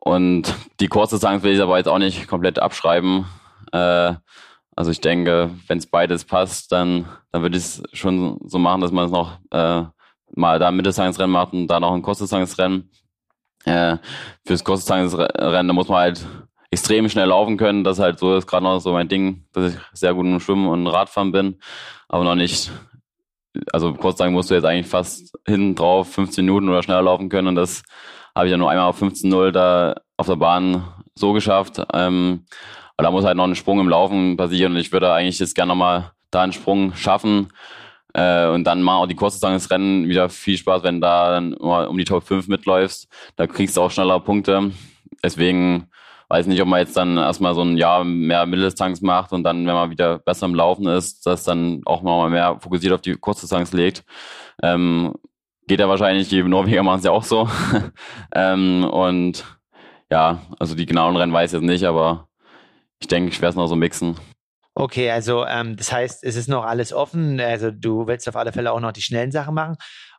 und 0.00 0.54
die 0.80 0.88
Kurzdistanz 0.88 1.42
will 1.42 1.52
ich 1.52 1.60
aber 1.60 1.76
jetzt 1.76 1.88
auch 1.88 1.98
nicht 1.98 2.26
komplett 2.26 2.58
abschreiben. 2.58 3.26
Äh, 3.72 4.14
also 4.76 4.90
ich 4.90 5.00
denke, 5.00 5.50
wenn 5.66 5.78
es 5.78 5.86
beides 5.86 6.24
passt, 6.24 6.72
dann, 6.72 7.06
dann 7.32 7.42
würde 7.42 7.58
ich 7.58 7.64
es 7.64 7.82
schon 7.92 8.40
so 8.46 8.58
machen, 8.58 8.80
dass 8.80 8.92
man 8.92 9.06
es 9.06 9.10
noch 9.10 9.38
äh, 9.50 9.82
mal 10.34 10.58
da 10.58 10.68
ein 10.68 10.76
Mitteldistanzrennen 10.76 11.30
macht 11.30 11.52
und 11.52 11.66
da 11.66 11.80
noch 11.80 11.92
ein 11.92 12.02
Kurzdistanzrennen. 12.02 12.90
Äh, 13.64 13.98
fürs 14.46 14.64
Kurzdistanzrennen, 14.64 15.68
da 15.68 15.72
muss 15.74 15.88
man 15.88 15.98
halt 15.98 16.26
extrem 16.70 17.08
schnell 17.08 17.28
laufen 17.28 17.56
können. 17.56 17.84
Das 17.84 17.98
halt 17.98 18.18
so 18.18 18.36
ist 18.36 18.46
gerade 18.46 18.64
noch 18.64 18.80
so 18.80 18.92
mein 18.92 19.08
Ding, 19.08 19.44
dass 19.52 19.74
ich 19.74 19.80
sehr 19.92 20.14
gut 20.14 20.26
im 20.26 20.40
Schwimmen 20.40 20.68
und 20.68 20.86
Radfahren 20.86 21.32
bin, 21.32 21.58
aber 22.08 22.24
noch 22.24 22.34
nicht. 22.34 22.70
Also 23.72 23.92
kurz 23.94 24.18
sagen 24.18 24.32
musst 24.32 24.50
du 24.50 24.54
jetzt 24.54 24.64
eigentlich 24.64 24.86
fast 24.86 25.36
hinten 25.46 25.74
drauf 25.74 26.12
15 26.12 26.44
Minuten 26.44 26.68
oder 26.68 26.82
schneller 26.84 27.02
laufen 27.02 27.28
können 27.28 27.48
und 27.48 27.56
das 27.56 27.82
habe 28.34 28.46
ich 28.46 28.52
ja 28.52 28.56
nur 28.56 28.70
einmal 28.70 28.86
auf 28.86 29.02
15.0 29.02 29.50
da 29.50 29.96
auf 30.16 30.26
der 30.26 30.36
Bahn 30.36 30.84
so 31.16 31.32
geschafft. 31.32 31.82
Ähm, 31.92 32.44
aber 32.96 33.06
da 33.06 33.10
muss 33.10 33.24
halt 33.24 33.36
noch 33.36 33.44
ein 33.44 33.56
Sprung 33.56 33.80
im 33.80 33.88
Laufen 33.88 34.36
passieren 34.36 34.72
und 34.72 34.78
ich 34.78 34.92
würde 34.92 35.12
eigentlich 35.12 35.38
jetzt 35.40 35.54
gerne 35.54 35.70
nochmal 35.70 36.12
da 36.30 36.42
einen 36.42 36.52
Sprung 36.52 36.94
schaffen. 36.94 37.48
Äh, 38.12 38.48
und 38.48 38.64
dann 38.64 38.82
machen 38.82 39.02
auch 39.02 39.06
die 39.06 39.14
Kurzdistanzrennen 39.14 40.08
wieder 40.08 40.28
viel 40.28 40.56
Spaß, 40.56 40.82
wenn 40.82 41.00
da 41.00 41.30
dann 41.32 41.54
um 41.54 41.96
die 41.96 42.04
Top 42.04 42.24
5 42.24 42.48
mitläufst. 42.48 43.08
Da 43.36 43.46
kriegst 43.46 43.76
du 43.76 43.82
auch 43.82 43.90
schneller 43.90 44.20
Punkte. 44.20 44.70
Deswegen 45.24 45.89
weiß 46.30 46.46
nicht, 46.46 46.62
ob 46.62 46.68
man 46.68 46.78
jetzt 46.78 46.96
dann 46.96 47.16
erstmal 47.18 47.54
so 47.54 47.62
ein 47.62 47.76
Jahr 47.76 48.04
mehr 48.04 48.46
Mitteldistanz 48.46 49.00
macht 49.00 49.32
und 49.32 49.42
dann, 49.42 49.66
wenn 49.66 49.74
man 49.74 49.90
wieder 49.90 50.20
besser 50.20 50.46
im 50.46 50.54
Laufen 50.54 50.86
ist, 50.86 51.26
das 51.26 51.42
dann 51.42 51.82
auch 51.84 52.02
mal 52.02 52.30
mehr 52.30 52.56
fokussiert 52.60 52.92
auf 52.92 53.00
die 53.00 53.16
Kurzdistanz 53.16 53.72
legt. 53.72 54.04
Ähm, 54.62 55.14
geht 55.66 55.80
ja 55.80 55.88
wahrscheinlich, 55.88 56.28
die 56.28 56.42
Norweger 56.44 56.84
machen 56.84 57.00
es 57.00 57.04
ja 57.04 57.10
auch 57.10 57.24
so. 57.24 57.50
ähm, 58.34 58.84
und 58.84 59.44
ja, 60.08 60.40
also 60.60 60.76
die 60.76 60.86
genauen 60.86 61.16
Rennen 61.16 61.32
weiß 61.32 61.52
ich 61.52 61.60
jetzt 61.60 61.68
nicht, 61.68 61.84
aber 61.84 62.28
ich 63.00 63.08
denke, 63.08 63.30
ich 63.30 63.40
werde 63.42 63.50
es 63.50 63.56
noch 63.56 63.66
so 63.66 63.74
mixen. 63.74 64.16
Okay, 64.74 65.10
also 65.10 65.44
ähm, 65.46 65.76
das 65.76 65.92
heißt, 65.92 66.22
es 66.22 66.36
ist 66.36 66.48
noch 66.48 66.64
alles 66.64 66.92
offen. 66.92 67.40
Also 67.40 67.72
du 67.72 68.06
willst 68.06 68.28
auf 68.28 68.36
alle 68.36 68.52
Fälle 68.52 68.70
auch 68.70 68.80
noch 68.80 68.92
die 68.92 69.02
schnellen 69.02 69.32
Sachen 69.32 69.54
machen 69.54 69.76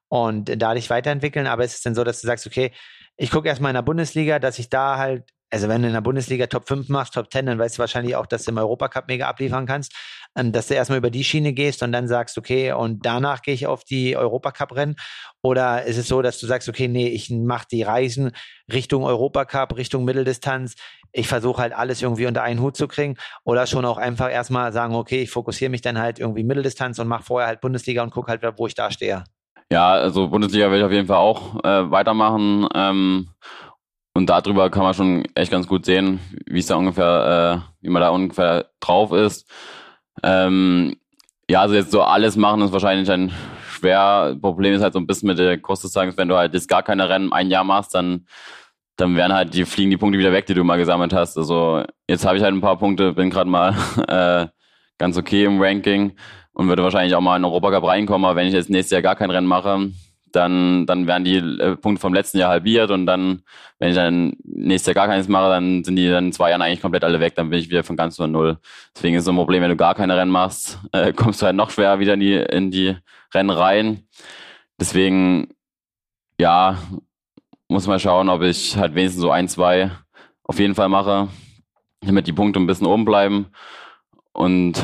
und 0.10 0.62
da 0.62 0.74
dich 0.74 0.89
weiterentwickeln. 0.89 1.47
Aber 1.47 1.63
ist 1.63 1.76
es 1.76 1.82
denn 1.82 1.95
so, 1.95 2.04
dass 2.04 2.19
du 2.19 2.28
sagst, 2.28 2.45
okay, 2.47 2.74
ich 3.15 3.32
gucke 3.32 3.47
erstmal 3.47 3.69
in 3.69 3.76
der 3.76 3.82
Bundesliga, 3.82 4.39
dass 4.39 4.60
ich 4.60 4.69
da 4.69 4.97
halt 4.97 5.24
also 5.51 5.67
wenn 5.67 5.81
du 5.81 5.89
in 5.89 5.93
der 5.93 6.01
Bundesliga 6.01 6.47
Top 6.47 6.67
5 6.67 6.87
machst, 6.89 7.13
Top 7.13 7.31
10, 7.31 7.45
dann 7.45 7.59
weißt 7.59 7.77
du 7.77 7.79
wahrscheinlich 7.79 8.15
auch, 8.15 8.25
dass 8.25 8.45
du 8.45 8.51
im 8.51 8.57
Europacup 8.57 9.07
mega 9.07 9.27
abliefern 9.27 9.65
kannst, 9.65 9.93
ähm, 10.35 10.53
dass 10.53 10.67
du 10.67 10.75
erstmal 10.75 10.97
über 10.97 11.11
die 11.11 11.25
Schiene 11.25 11.51
gehst 11.51 11.83
und 11.83 11.91
dann 11.91 12.07
sagst, 12.07 12.37
okay, 12.37 12.71
und 12.71 13.05
danach 13.05 13.41
gehe 13.41 13.53
ich 13.53 13.67
auf 13.67 13.83
die 13.83 14.15
Europacup-Rennen. 14.15 14.95
Oder 15.43 15.83
ist 15.83 15.97
es 15.97 16.07
so, 16.07 16.21
dass 16.21 16.39
du 16.39 16.47
sagst, 16.47 16.69
okay, 16.69 16.87
nee, 16.87 17.09
ich 17.09 17.29
mache 17.29 17.67
die 17.69 17.83
Reisen 17.83 18.31
Richtung 18.71 19.03
Europacup, 19.03 19.75
Richtung 19.75 20.05
Mitteldistanz. 20.05 20.75
Ich 21.11 21.27
versuche 21.27 21.61
halt 21.61 21.73
alles 21.73 22.01
irgendwie 22.01 22.27
unter 22.27 22.43
einen 22.43 22.61
Hut 22.61 22.77
zu 22.77 22.87
kriegen. 22.87 23.17
Oder 23.43 23.67
schon 23.67 23.83
auch 23.83 23.97
einfach 23.97 24.31
erstmal 24.31 24.71
sagen, 24.71 24.95
okay, 24.95 25.21
ich 25.23 25.31
fokussiere 25.31 25.69
mich 25.69 25.81
dann 25.81 25.99
halt 25.99 26.19
irgendwie 26.19 26.43
Mitteldistanz 26.43 26.97
und 26.99 27.09
mache 27.09 27.23
vorher 27.23 27.47
halt 27.47 27.59
Bundesliga 27.59 28.01
und 28.01 28.11
gucke 28.11 28.29
halt, 28.29 28.41
wo 28.57 28.67
ich 28.67 28.75
da 28.75 28.89
stehe. 28.89 29.25
Ja, 29.69 29.91
also 29.91 30.27
Bundesliga 30.29 30.69
will 30.69 30.79
ich 30.79 30.85
auf 30.85 30.91
jeden 30.91 31.07
Fall 31.07 31.17
auch 31.17 31.63
äh, 31.63 31.91
weitermachen. 31.91 32.67
Ähm, 32.73 33.29
und 34.21 34.27
darüber 34.27 34.69
kann 34.69 34.84
man 34.84 34.93
schon 34.93 35.23
echt 35.34 35.51
ganz 35.51 35.65
gut 35.65 35.84
sehen, 35.84 36.19
wie 36.45 36.60
es 36.60 36.67
da 36.67 36.75
ungefähr, 36.75 37.63
äh, 37.81 37.84
wie 37.84 37.89
man 37.89 38.03
da 38.03 38.10
ungefähr 38.10 38.67
drauf 38.79 39.13
ist. 39.13 39.49
Ähm, 40.21 40.95
ja, 41.49 41.62
also 41.62 41.73
jetzt 41.73 41.89
so 41.89 42.03
alles 42.03 42.36
machen 42.36 42.62
ist 42.62 42.71
wahrscheinlich 42.71 43.10
ein 43.10 43.31
schwer. 43.71 44.38
Problem 44.39 44.75
ist 44.75 44.84
halt 44.84 44.93
so 44.93 44.99
ein 44.99 45.07
bisschen 45.07 45.25
mit 45.25 45.39
der 45.39 45.57
Kurzdistanz, 45.57 46.17
wenn 46.17 46.27
du 46.27 46.38
halt 46.38 46.53
jetzt 46.53 46.69
gar 46.69 46.84
keine 46.84 47.10
Rennen 47.10 47.34
ein 47.34 47.49
Jahr 47.49 47.63
machst, 47.63 47.95
dann 47.95 48.27
dann 48.95 49.15
werden 49.15 49.34
halt 49.34 49.55
die 49.55 49.65
fliegen 49.65 49.89
die 49.89 49.97
Punkte 49.97 50.19
wieder 50.19 50.34
weg, 50.34 50.45
die 50.45 50.53
du 50.53 50.63
mal 50.63 50.77
gesammelt 50.77 51.13
hast. 51.13 51.36
Also 51.36 51.84
jetzt 52.07 52.23
habe 52.23 52.38
ich 52.38 52.43
halt 52.43 52.53
ein 52.53 52.62
paar 52.62 52.77
Punkte, 52.77 53.13
bin 53.13 53.31
gerade 53.31 53.49
mal 53.49 53.75
äh, 54.07 54.45
ganz 54.99 55.17
okay 55.17 55.45
im 55.45 55.60
Ranking 55.60 56.15
und 56.53 56.67
würde 56.67 56.84
wahrscheinlich 56.84 57.15
auch 57.15 57.21
mal 57.21 57.38
in 57.38 57.41
den 57.41 57.49
Europacup 57.49 57.86
reinkommen, 57.86 58.25
aber 58.25 58.36
wenn 58.36 58.45
ich 58.45 58.53
jetzt 58.53 58.69
nächstes 58.69 58.91
Jahr 58.91 59.01
gar 59.01 59.15
kein 59.15 59.31
Rennen 59.31 59.47
mache, 59.47 59.89
dann, 60.35 60.85
dann 60.85 61.07
werden 61.07 61.23
die 61.23 61.37
äh, 61.37 61.75
Punkte 61.75 62.01
vom 62.01 62.13
letzten 62.13 62.37
Jahr 62.37 62.49
halbiert 62.49 62.91
und 62.91 63.05
dann, 63.05 63.43
wenn 63.79 63.89
ich 63.89 63.95
dann 63.95 64.33
nächstes 64.43 64.87
Jahr 64.87 65.05
gar 65.05 65.07
keines 65.07 65.27
mache, 65.27 65.49
dann 65.49 65.83
sind 65.83 65.95
die 65.95 66.09
dann 66.09 66.27
in 66.27 66.33
zwei 66.33 66.49
Jahren 66.49 66.61
eigentlich 66.61 66.81
komplett 66.81 67.03
alle 67.03 67.19
weg, 67.19 67.35
dann 67.35 67.49
bin 67.49 67.59
ich 67.59 67.69
wieder 67.69 67.83
von 67.83 67.95
ganz 67.95 68.17
von 68.17 68.31
null. 68.31 68.57
Deswegen 68.95 69.15
ist 69.15 69.25
so 69.25 69.31
ein 69.31 69.37
Problem, 69.37 69.61
wenn 69.61 69.69
du 69.69 69.75
gar 69.75 69.95
keine 69.95 70.17
Rennen 70.17 70.31
machst, 70.31 70.79
äh, 70.91 71.13
kommst 71.13 71.41
du 71.41 71.45
halt 71.45 71.55
noch 71.55 71.69
schwer 71.69 71.99
wieder 71.99 72.13
in 72.13 72.19
die, 72.19 72.35
in 72.35 72.71
die 72.71 72.95
Rennen 73.33 73.49
rein. 73.49 74.03
Deswegen, 74.79 75.49
ja, 76.39 76.77
muss 77.67 77.87
mal 77.87 77.99
schauen, 77.99 78.29
ob 78.29 78.41
ich 78.41 78.75
halt 78.77 78.95
wenigstens 78.95 79.21
so 79.21 79.31
ein, 79.31 79.47
zwei 79.47 79.91
auf 80.43 80.59
jeden 80.59 80.75
Fall 80.75 80.89
mache, 80.89 81.29
damit 82.01 82.27
die 82.27 82.33
Punkte 82.33 82.59
ein 82.59 82.67
bisschen 82.67 82.87
oben 82.87 83.05
bleiben 83.05 83.47
und, 84.33 84.83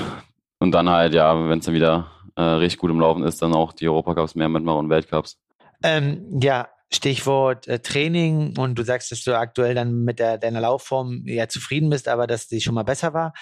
und 0.60 0.71
dann 0.71 0.89
halt, 0.89 1.13
ja, 1.13 1.49
wenn 1.49 1.60
es 1.60 1.65
dann 1.65 1.75
wieder 1.75 2.12
äh, 2.38 2.41
richtig 2.41 2.80
gut 2.80 2.91
im 2.91 3.00
Laufen 3.00 3.23
ist, 3.23 3.41
dann 3.41 3.54
auch 3.54 3.73
die 3.73 3.88
Europacups 3.89 4.36
mehr 4.36 4.47
mitmachen 4.47 4.80
und 4.80 4.89
Weltcups. 4.89 5.38
Ähm, 5.84 6.39
ja, 6.41 6.69
Stichwort 6.91 7.67
äh, 7.67 7.80
Training 7.80 8.58
und 8.58 8.76
du 8.76 8.84
sagst, 8.84 9.12
dass 9.12 9.23
du 9.23 9.38
aktuell 9.38 9.76
dann 9.76 10.04
mit 10.04 10.19
der, 10.19 10.38
deiner 10.38 10.62
Laufform 10.62 11.23
ja 11.26 11.50
zufrieden 11.50 11.89
bist, 11.89 12.08
aber 12.08 12.28
dass 12.28 12.47
die 12.47 12.62
schon 12.62 12.76
mal 12.76 12.84
besser 12.84 13.13
war. 13.13 13.34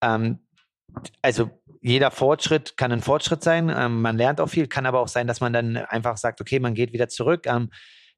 Ähm, 0.00 0.38
also 1.20 1.50
jeder 1.82 2.10
Fortschritt 2.10 2.76
kann 2.76 2.92
ein 2.92 3.02
Fortschritt 3.02 3.42
sein. 3.42 3.70
Ähm, 3.76 4.00
man 4.00 4.16
lernt 4.16 4.40
auch 4.40 4.48
viel, 4.48 4.68
kann 4.68 4.86
aber 4.86 5.00
auch 5.00 5.08
sein, 5.08 5.26
dass 5.26 5.40
man 5.40 5.52
dann 5.52 5.76
einfach 5.76 6.16
sagt, 6.16 6.40
okay, 6.40 6.60
man 6.60 6.74
geht 6.74 6.92
wieder 6.92 7.08
zurück. 7.08 7.46
Ähm, 7.46 7.70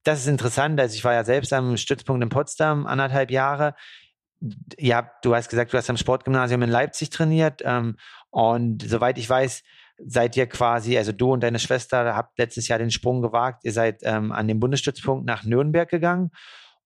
das 0.05 0.21
ist 0.21 0.29
interessant. 0.29 0.79
Also 0.79 0.95
ich 0.95 1.05
war 1.05 1.15
ja 1.15 1.25
selbst 1.25 1.53
am 1.53 1.77
Stützpunkt 1.77 2.23
in 2.23 2.29
Potsdam 2.29 2.87
anderthalb 2.87 3.31
Jahre. 3.31 3.75
Ja, 4.79 5.11
du 5.23 5.35
hast 5.35 5.49
gesagt, 5.49 5.73
du 5.73 5.79
hast 5.79 5.91
am 5.91 5.97
Sportgymnasium 5.97 6.63
in 6.63 6.71
Leipzig 6.71 7.11
trainiert. 7.11 7.63
Ähm, 7.65 7.97
und 8.31 8.89
soweit 8.89 9.19
ich 9.19 9.29
weiß, 9.29 9.63
seid 10.05 10.37
ihr 10.37 10.47
quasi, 10.47 10.97
also 10.99 11.13
du 11.13 11.33
und 11.33 11.43
deine 11.43 11.59
Schwester 11.59 12.15
habt 12.15 12.39
letztes 12.39 12.69
Jahr 12.69 12.79
den 12.79 12.91
Sprung 12.91 13.23
gewagt, 13.23 13.65
ihr 13.65 13.73
seid 13.73 14.01
ähm, 14.03 14.33
an 14.33 14.49
den 14.49 14.61
Bundesstützpunkt 14.61 15.27
nach 15.27 15.45
Nürnberg 15.45 15.89
gegangen 15.89 16.31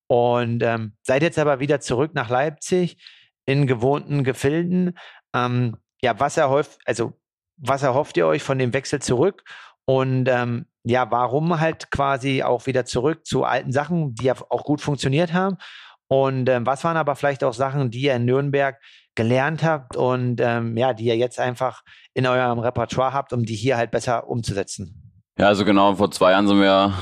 und 0.06 0.62
ähm, 0.62 0.94
seid 1.02 1.22
jetzt 1.22 1.38
aber 1.38 1.60
wieder 1.60 1.80
zurück 1.80 2.12
nach 2.14 2.30
Leipzig 2.30 2.98
in 3.46 3.66
gewohnten 3.66 4.24
Gefilden. 4.24 4.98
Ähm, 5.34 5.76
ja, 6.02 6.18
was 6.18 6.36
erhofft, 6.36 6.78
also 6.84 7.12
was 7.56 7.82
erhofft 7.82 8.16
ihr 8.16 8.26
euch 8.26 8.42
von 8.42 8.58
dem 8.58 8.72
Wechsel 8.72 9.00
zurück? 9.00 9.44
Und 9.84 10.28
ähm, 10.28 10.66
ja, 10.84 11.10
warum 11.10 11.60
halt 11.60 11.90
quasi 11.90 12.42
auch 12.42 12.66
wieder 12.66 12.84
zurück 12.84 13.26
zu 13.26 13.44
alten 13.44 13.72
Sachen, 13.72 14.14
die 14.14 14.24
ja 14.24 14.34
auch 14.48 14.64
gut 14.64 14.80
funktioniert 14.80 15.32
haben? 15.32 15.56
Und 16.08 16.48
ähm, 16.48 16.66
was 16.66 16.82
waren 16.84 16.96
aber 16.96 17.14
vielleicht 17.16 17.44
auch 17.44 17.54
Sachen, 17.54 17.90
die 17.90 18.00
ihr 18.00 18.16
in 18.16 18.24
Nürnberg 18.24 18.80
gelernt 19.20 19.62
habt 19.62 19.98
und 19.98 20.40
ähm, 20.40 20.78
ja, 20.78 20.94
die 20.94 21.04
ihr 21.04 21.16
jetzt 21.18 21.38
einfach 21.38 21.83
in 22.14 22.26
eurem 22.26 22.59
Repertoire 22.59 23.12
habt, 23.12 23.35
um 23.35 23.44
die 23.44 23.54
hier 23.54 23.76
halt 23.76 23.90
besser 23.90 24.26
umzusetzen? 24.30 25.12
Ja, 25.38 25.48
also 25.48 25.66
genau, 25.66 25.94
vor 25.94 26.11
zwei 26.11 26.30
Jahren 26.30 26.48
sind 26.48 26.59
wir 26.59 26.94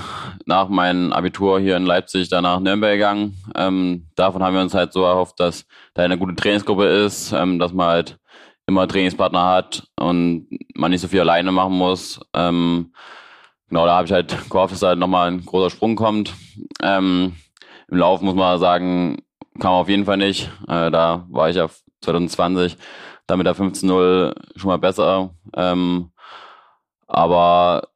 nach 0.44 0.68
meinem 0.68 1.12
Abitur 1.12 1.60
hier 1.60 1.76
in 1.76 1.86
Leipzig 1.86 2.28
dann 2.28 2.42
nach 2.42 2.58
Nürnberg 2.58 2.94
gegangen. 2.94 3.36
Ähm, 3.54 4.08
davon 4.16 4.42
haben 4.42 4.54
wir 4.54 4.62
uns 4.62 4.74
halt 4.74 4.92
so 4.92 5.04
erhofft, 5.04 5.38
dass 5.38 5.64
da 5.94 6.02
eine 6.02 6.18
gute 6.18 6.34
Trainingsgruppe 6.34 6.86
ist, 6.86 7.30
ähm, 7.30 7.60
dass 7.60 7.72
man 7.72 7.86
halt 7.86 8.18
immer 8.66 8.88
Trainingspartner 8.88 9.46
hat 9.46 9.86
und 9.96 10.48
man 10.74 10.90
nicht 10.90 11.00
so 11.00 11.06
viel 11.06 11.20
alleine 11.20 11.52
machen 11.52 11.74
muss. 11.74 12.20
Ähm, 12.34 12.92
genau, 13.68 13.86
da 13.86 13.94
habe 13.94 14.06
ich 14.06 14.12
halt 14.12 14.36
gehofft, 14.50 14.72
dass 14.72 14.80
da 14.80 14.88
halt 14.88 14.98
nochmal 14.98 15.30
ein 15.30 15.44
großer 15.44 15.70
Sprung 15.70 15.94
kommt. 15.94 16.34
Ähm, 16.82 17.36
im 17.86 17.96
Lauf 17.96 18.22
muss 18.22 18.34
man 18.34 18.58
sagen, 18.58 19.18
kam 19.60 19.72
auf 19.74 19.88
jeden 19.88 20.04
Fall 20.04 20.16
nicht. 20.16 20.50
Äh, 20.66 20.90
da 20.90 21.26
war 21.30 21.48
ich 21.48 21.56
ja 21.56 21.68
2020 22.02 22.76
da 23.26 23.36
mit 23.36 23.46
der 23.46 23.56
15-0 23.56 24.34
schon 24.56 24.68
mal 24.68 24.78
besser. 24.78 25.30
Ähm, 25.54 26.10
aber 27.06 27.88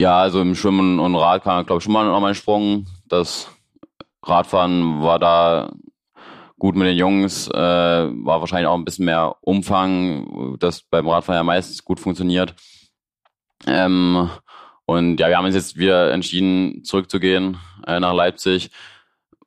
ja, 0.00 0.18
also 0.18 0.40
im 0.40 0.54
Schwimmen 0.54 0.98
und 0.98 1.14
Radfahren, 1.14 1.66
glaube 1.66 1.78
ich, 1.78 1.84
schon 1.84 1.92
mal 1.92 2.06
noch 2.06 2.20
mal 2.20 2.28
ein 2.28 2.34
Sprung. 2.34 2.86
Das 3.06 3.48
Radfahren 4.22 5.02
war 5.02 5.18
da 5.18 5.70
gut 6.58 6.74
mit 6.74 6.86
den 6.86 6.96
Jungs, 6.96 7.48
äh, 7.48 7.54
war 7.54 8.40
wahrscheinlich 8.40 8.66
auch 8.66 8.76
ein 8.76 8.84
bisschen 8.84 9.04
mehr 9.04 9.36
Umfang, 9.40 10.56
das 10.58 10.82
beim 10.82 11.08
Radfahren 11.08 11.38
ja 11.38 11.44
meistens 11.44 11.84
gut 11.84 12.00
funktioniert. 12.00 12.54
Ähm, 13.66 14.30
und 14.86 15.18
ja, 15.18 15.28
wir 15.28 15.36
haben 15.36 15.46
uns 15.46 15.54
jetzt 15.54 15.76
wieder 15.76 16.12
entschieden, 16.12 16.84
zurückzugehen 16.84 17.58
äh, 17.86 18.00
nach 18.00 18.14
Leipzig. 18.14 18.70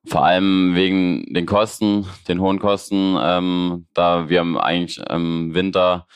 Vor 0.08 0.24
allem 0.24 0.76
wegen 0.76 1.26
den 1.34 1.46
Kosten, 1.46 2.06
den 2.28 2.40
hohen 2.40 2.60
Kosten. 2.60 3.18
Ähm, 3.20 3.88
da 3.94 4.30
wir 4.30 4.42
eigentlich 4.64 5.00
im 5.10 5.54
Winter 5.54 6.08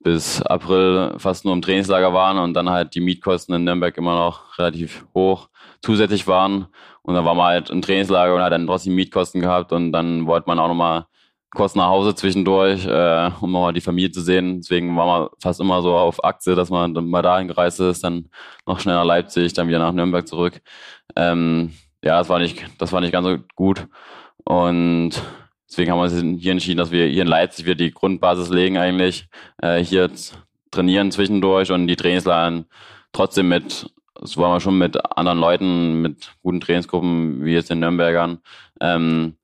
bis 0.00 0.42
April 0.42 1.14
fast 1.18 1.44
nur 1.44 1.54
im 1.54 1.62
Trainingslager 1.62 2.12
waren 2.12 2.38
und 2.38 2.54
dann 2.54 2.70
halt 2.70 2.94
die 2.94 3.00
Mietkosten 3.00 3.54
in 3.54 3.64
Nürnberg 3.64 3.96
immer 3.96 4.14
noch 4.14 4.58
relativ 4.58 5.06
hoch 5.14 5.48
zusätzlich 5.82 6.26
waren. 6.26 6.66
Und 7.02 7.14
dann 7.14 7.24
war 7.24 7.34
man 7.34 7.46
halt 7.46 7.70
im 7.70 7.82
Trainingslager 7.82 8.34
und 8.34 8.42
hat 8.42 8.52
dann 8.52 8.66
trotzdem 8.66 8.94
Mietkosten 8.94 9.40
gehabt 9.40 9.72
und 9.72 9.92
dann 9.92 10.26
wollte 10.26 10.46
man 10.46 10.58
auch 10.58 10.68
nochmal 10.68 11.06
kurz 11.54 11.74
nach 11.74 11.86
Hause 11.86 12.14
zwischendurch, 12.14 12.86
äh, 12.86 13.30
um 13.40 13.52
nochmal 13.52 13.72
die 13.72 13.80
Familie 13.80 14.10
zu 14.10 14.20
sehen. 14.20 14.60
Deswegen 14.60 14.96
war 14.96 15.06
man 15.06 15.28
fast 15.40 15.60
immer 15.60 15.80
so 15.82 15.94
auf 15.94 16.22
Aktie, 16.24 16.54
dass 16.54 16.68
man 16.68 16.92
mal 16.92 17.22
dahin 17.22 17.48
gereist 17.48 17.80
ist, 17.80 18.04
dann 18.04 18.28
noch 18.66 18.80
schnell 18.80 18.96
nach 18.96 19.04
Leipzig, 19.04 19.52
dann 19.54 19.68
wieder 19.68 19.78
nach 19.78 19.92
Nürnberg 19.92 20.26
zurück. 20.26 20.60
Ähm, 21.16 21.72
ja, 22.04 22.18
das 22.18 22.28
war 22.28 22.38
nicht, 22.38 22.64
das 22.78 22.92
war 22.92 23.00
nicht 23.00 23.12
ganz 23.12 23.26
so 23.26 23.38
gut. 23.56 23.88
Und 24.44 25.10
deswegen 25.68 25.90
haben 25.90 25.98
wir 25.98 26.04
uns 26.04 26.42
hier 26.42 26.52
entschieden, 26.52 26.78
dass 26.78 26.90
wir 26.90 27.06
hier 27.06 27.22
in 27.22 27.28
Leipzig 27.28 27.64
wir 27.64 27.74
die 27.74 27.92
Grundbasis 27.92 28.50
legen 28.50 28.76
eigentlich, 28.76 29.26
äh, 29.62 29.82
hier 29.82 30.10
trainieren 30.70 31.10
zwischendurch 31.10 31.72
und 31.72 31.86
die 31.86 31.96
Trainingslager 31.96 32.64
trotzdem 33.12 33.48
mit, 33.48 33.90
das 34.20 34.36
wollen 34.36 34.52
wir 34.52 34.60
schon 34.60 34.76
mit 34.76 34.98
anderen 35.16 35.38
Leuten, 35.38 36.02
mit 36.02 36.32
guten 36.42 36.60
Trainingsgruppen, 36.60 37.44
wie 37.44 37.54
jetzt 37.54 37.70
den 37.70 37.80
Nürnbergern, 37.80 38.38
ähm, 38.80 39.36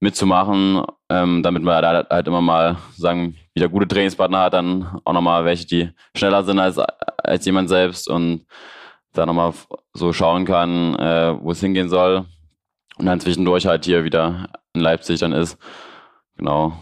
mitzumachen, 0.00 0.82
ähm, 1.08 1.42
damit 1.42 1.62
man 1.62 1.80
da 1.80 2.06
halt 2.10 2.26
immer 2.26 2.40
mal 2.42 2.76
sagen, 2.96 3.36
wieder 3.54 3.68
gute 3.68 3.88
Trainingspartner 3.88 4.40
hat, 4.40 4.54
dann 4.54 5.00
auch 5.04 5.12
nochmal 5.12 5.44
welche, 5.44 5.66
die 5.66 5.90
schneller 6.14 6.42
sind 6.42 6.58
als, 6.58 6.78
als 6.78 7.46
jemand 7.46 7.68
selbst 7.68 8.08
und 8.08 8.44
da 9.12 9.26
nochmal 9.26 9.52
so 9.92 10.12
schauen 10.12 10.44
kann, 10.44 10.94
äh, 10.96 11.36
wo 11.40 11.50
es 11.52 11.60
hingehen 11.60 11.88
soll. 11.88 12.26
Und 12.98 13.06
dann 13.06 13.20
zwischendurch 13.20 13.66
halt 13.66 13.84
hier 13.84 14.04
wieder 14.04 14.48
in 14.74 14.80
Leipzig 14.80 15.20
dann 15.20 15.32
ist. 15.32 15.58
Genau. 16.36 16.72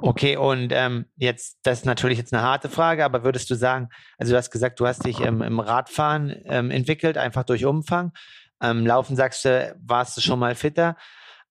Okay, 0.00 0.36
und 0.36 0.72
ähm, 0.72 1.06
jetzt, 1.16 1.58
das 1.62 1.78
ist 1.80 1.84
natürlich 1.86 2.18
jetzt 2.18 2.34
eine 2.34 2.42
harte 2.42 2.68
Frage, 2.68 3.04
aber 3.04 3.24
würdest 3.24 3.48
du 3.50 3.54
sagen, 3.54 3.88
also 4.18 4.32
du 4.32 4.36
hast 4.36 4.50
gesagt, 4.50 4.80
du 4.80 4.86
hast 4.86 5.06
dich 5.06 5.20
ähm, 5.20 5.40
im 5.40 5.60
Radfahren 5.60 6.34
ähm, 6.44 6.70
entwickelt, 6.70 7.16
einfach 7.16 7.44
durch 7.44 7.64
Umfang. 7.64 8.12
Ähm, 8.60 8.86
Laufen 8.86 9.16
sagst 9.16 9.44
du, 9.44 9.74
warst 9.82 10.16
du 10.16 10.20
schon 10.20 10.38
mal 10.38 10.54
fitter. 10.54 10.96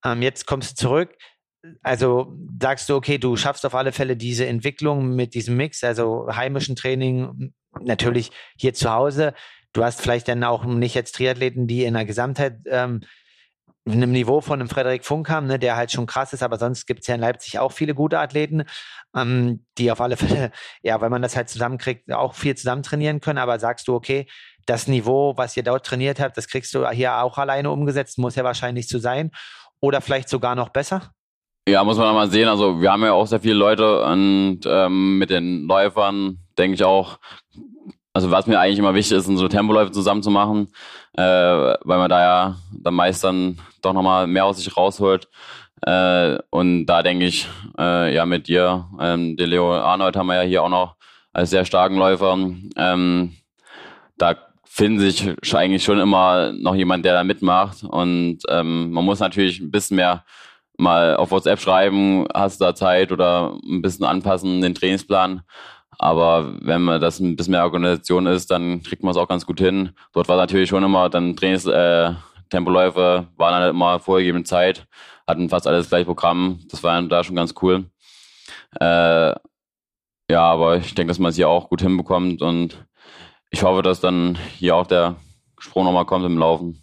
Ähm, 0.05 0.21
jetzt 0.21 0.45
kommst 0.45 0.71
du 0.71 0.75
zurück. 0.75 1.15
Also 1.81 2.37
sagst 2.61 2.89
du, 2.89 2.95
okay, 2.95 3.17
du 3.17 3.37
schaffst 3.37 3.65
auf 3.65 3.73
alle 3.73 3.93
Fälle 3.93 4.17
diese 4.17 4.45
Entwicklung 4.45 5.15
mit 5.15 5.33
diesem 5.33 5.55
Mix, 5.55 5.83
also 5.83 6.27
heimischen 6.29 6.75
Training, 6.75 7.53
natürlich 7.79 8.31
hier 8.57 8.73
zu 8.73 8.91
Hause. 8.91 9.33
Du 9.73 9.83
hast 9.83 10.01
vielleicht 10.01 10.27
dann 10.27 10.43
auch 10.43 10.63
nicht 10.65 10.95
jetzt 10.95 11.15
Triathleten, 11.15 11.67
die 11.67 11.83
in 11.83 11.95
der 11.95 12.05
Gesamtheit 12.05 12.59
ähm, 12.67 13.01
in 13.85 13.93
einem 13.93 14.11
Niveau 14.11 14.39
von 14.39 14.59
einem 14.59 14.69
Frederik 14.69 15.03
Funk 15.03 15.29
haben, 15.29 15.47
ne, 15.47 15.59
der 15.59 15.75
halt 15.75 15.91
schon 15.91 16.05
krass 16.05 16.31
ist, 16.31 16.41
aber 16.41 16.57
sonst 16.57 16.85
gibt 16.85 17.01
es 17.01 17.07
ja 17.07 17.15
in 17.15 17.21
Leipzig 17.21 17.59
auch 17.59 17.73
viele 17.73 17.93
gute 17.93 18.19
Athleten, 18.19 18.63
ähm, 19.15 19.65
die 19.77 19.91
auf 19.91 19.99
alle 19.99 20.15
Fälle, 20.15 20.51
ja, 20.83 21.01
wenn 21.01 21.11
man 21.11 21.21
das 21.21 21.35
halt 21.35 21.49
zusammenkriegt, 21.49 22.11
auch 22.13 22.33
viel 22.33 22.55
zusammen 22.55 22.83
trainieren 22.83 23.19
können. 23.19 23.39
Aber 23.39 23.59
sagst 23.59 23.87
du, 23.87 23.95
okay, 23.95 24.27
das 24.65 24.87
Niveau, 24.87 25.35
was 25.35 25.57
ihr 25.57 25.63
dort 25.63 25.85
trainiert 25.85 26.21
habt, 26.21 26.37
das 26.37 26.47
kriegst 26.47 26.73
du 26.73 26.87
hier 26.89 27.17
auch 27.17 27.37
alleine 27.37 27.69
umgesetzt, 27.71 28.17
muss 28.17 28.35
ja 28.35 28.45
wahrscheinlich 28.45 28.87
so 28.87 28.99
sein. 28.99 29.31
Oder 29.81 29.99
vielleicht 29.99 30.29
sogar 30.29 30.55
noch 30.55 30.69
besser? 30.69 31.11
Ja, 31.67 31.83
muss 31.83 31.97
man 31.97 32.13
mal 32.13 32.29
sehen. 32.29 32.47
Also 32.47 32.79
wir 32.79 32.91
haben 32.91 33.03
ja 33.03 33.11
auch 33.11 33.27
sehr 33.27 33.41
viele 33.41 33.55
Leute 33.55 34.03
und 34.03 34.61
ähm, 34.65 35.17
mit 35.17 35.29
den 35.29 35.67
Läufern 35.67 36.39
denke 36.57 36.75
ich 36.75 36.83
auch, 36.85 37.19
also 38.13 38.31
was 38.31 38.47
mir 38.47 38.59
eigentlich 38.59 38.79
immer 38.79 38.93
wichtig 38.93 39.17
ist, 39.17 39.25
sind 39.25 39.37
so 39.37 39.47
Tempoläufe 39.47 39.91
zusammen 39.91 40.23
zu 40.23 40.29
machen, 40.29 40.67
äh, 41.17 41.21
weil 41.21 41.97
man 41.97 42.09
da 42.09 42.21
ja 42.21 42.55
dann 42.71 42.93
meist 42.93 43.23
dann 43.23 43.59
doch 43.81 43.93
nochmal 43.93 44.27
mehr 44.27 44.45
aus 44.45 44.57
sich 44.57 44.75
rausholt. 44.77 45.27
Äh, 45.81 46.37
und 46.49 46.85
da 46.85 47.03
denke 47.03 47.25
ich, 47.25 47.47
äh, 47.77 48.13
ja, 48.13 48.25
mit 48.25 48.47
dir, 48.47 48.87
ähm, 49.01 49.35
den 49.35 49.49
Leo 49.49 49.73
Arnold 49.75 50.15
haben 50.15 50.27
wir 50.27 50.35
ja 50.35 50.47
hier 50.47 50.63
auch 50.63 50.69
noch 50.69 50.95
als 51.33 51.49
sehr 51.49 51.65
starken 51.65 51.97
Läufer. 51.97 52.37
Ähm, 52.77 53.35
da 54.17 54.35
finden 54.63 54.99
sich 54.99 55.27
eigentlich 55.53 55.83
schon 55.83 55.99
immer 55.99 56.53
noch 56.53 56.75
jemand, 56.75 57.05
der 57.05 57.13
da 57.13 57.23
mitmacht. 57.23 57.83
Und 57.83 58.39
ähm, 58.47 58.91
man 58.91 59.03
muss 59.03 59.19
natürlich 59.19 59.59
ein 59.59 59.71
bisschen 59.71 59.97
mehr 59.97 60.23
mal 60.77 61.15
auf 61.15 61.31
WhatsApp 61.31 61.59
schreiben, 61.59 62.25
hast 62.33 62.59
du 62.59 62.65
da 62.65 62.75
Zeit 62.75 63.11
oder 63.11 63.57
ein 63.63 63.81
bisschen 63.81 64.05
anpassen, 64.05 64.61
den 64.61 64.73
Trainingsplan. 64.73 65.41
Aber 66.03 66.53
wenn 66.59 66.81
man 66.81 66.99
das 66.99 67.21
ein 67.21 67.37
bisschen 67.37 67.51
mehr 67.51 67.63
Organisation 67.63 68.25
ist, 68.25 68.51
dann 68.51 68.83
kriegt 68.83 69.03
man 69.03 69.11
es 69.11 69.17
auch 69.17 69.29
ganz 69.29 69.45
gut 69.45 69.61
hin. 69.61 69.91
Dort 70.11 70.27
war 70.27 70.35
natürlich 70.35 70.67
schon 70.67 70.83
immer 70.83 71.09
dann 71.09 71.37
Trainings, 71.37 71.65
äh, 71.65 72.11
Tempoläufe 72.49 73.27
waren 73.37 73.53
halt 73.53 73.69
immer 73.69 73.99
vorgegebene 73.99 74.43
Zeit, 74.43 74.85
hatten 75.25 75.47
fast 75.47 75.65
alles 75.65 75.87
gleich 75.87 76.05
Programm. 76.05 76.59
Das 76.69 76.83
war 76.83 77.01
da 77.03 77.23
schon 77.23 77.37
ganz 77.37 77.53
cool. 77.61 77.85
Äh, 78.81 79.33
ja, 80.29 80.41
aber 80.41 80.75
ich 80.75 80.93
denke, 80.93 81.11
dass 81.11 81.19
man 81.19 81.29
es 81.29 81.37
hier 81.37 81.47
auch 81.47 81.69
gut 81.69 81.81
hinbekommt 81.81 82.41
und 82.41 82.85
ich 83.49 83.63
hoffe, 83.63 83.81
dass 83.81 84.01
dann 84.01 84.37
hier 84.57 84.75
auch 84.75 84.87
der 84.87 85.15
Sprung 85.57 85.85
nochmal 85.85 86.05
kommt 86.05 86.25
im 86.25 86.37
Laufen. 86.37 86.82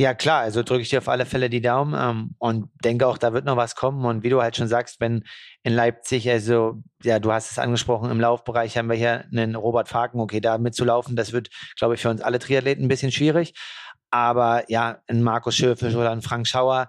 Ja, 0.00 0.14
klar, 0.14 0.40
also 0.40 0.62
drücke 0.62 0.80
ich 0.80 0.88
dir 0.88 1.00
auf 1.00 1.10
alle 1.10 1.26
Fälle 1.26 1.50
die 1.50 1.60
Daumen 1.60 1.94
ähm, 1.94 2.34
und 2.38 2.70
denke 2.82 3.06
auch, 3.06 3.18
da 3.18 3.34
wird 3.34 3.44
noch 3.44 3.58
was 3.58 3.74
kommen. 3.74 4.06
Und 4.06 4.22
wie 4.22 4.30
du 4.30 4.40
halt 4.40 4.56
schon 4.56 4.66
sagst, 4.66 4.98
wenn 4.98 5.24
in 5.62 5.74
Leipzig, 5.74 6.30
also 6.30 6.82
ja, 7.02 7.18
du 7.18 7.30
hast 7.30 7.50
es 7.50 7.58
angesprochen, 7.58 8.10
im 8.10 8.18
Laufbereich 8.18 8.78
haben 8.78 8.88
wir 8.88 8.96
hier 8.96 9.26
einen 9.30 9.56
Robert 9.56 9.88
Faken, 9.90 10.18
okay, 10.18 10.40
da 10.40 10.56
mitzulaufen, 10.56 11.16
das 11.16 11.34
wird, 11.34 11.50
glaube 11.78 11.96
ich, 11.96 12.00
für 12.00 12.08
uns 12.08 12.22
alle 12.22 12.38
Triathleten 12.38 12.86
ein 12.86 12.88
bisschen 12.88 13.12
schwierig. 13.12 13.52
Aber 14.10 14.64
ja, 14.70 15.00
ein 15.06 15.22
Markus 15.22 15.54
Schöfisch 15.54 15.94
oder 15.94 16.12
ein 16.12 16.22
Frank 16.22 16.48
Schauer, 16.48 16.88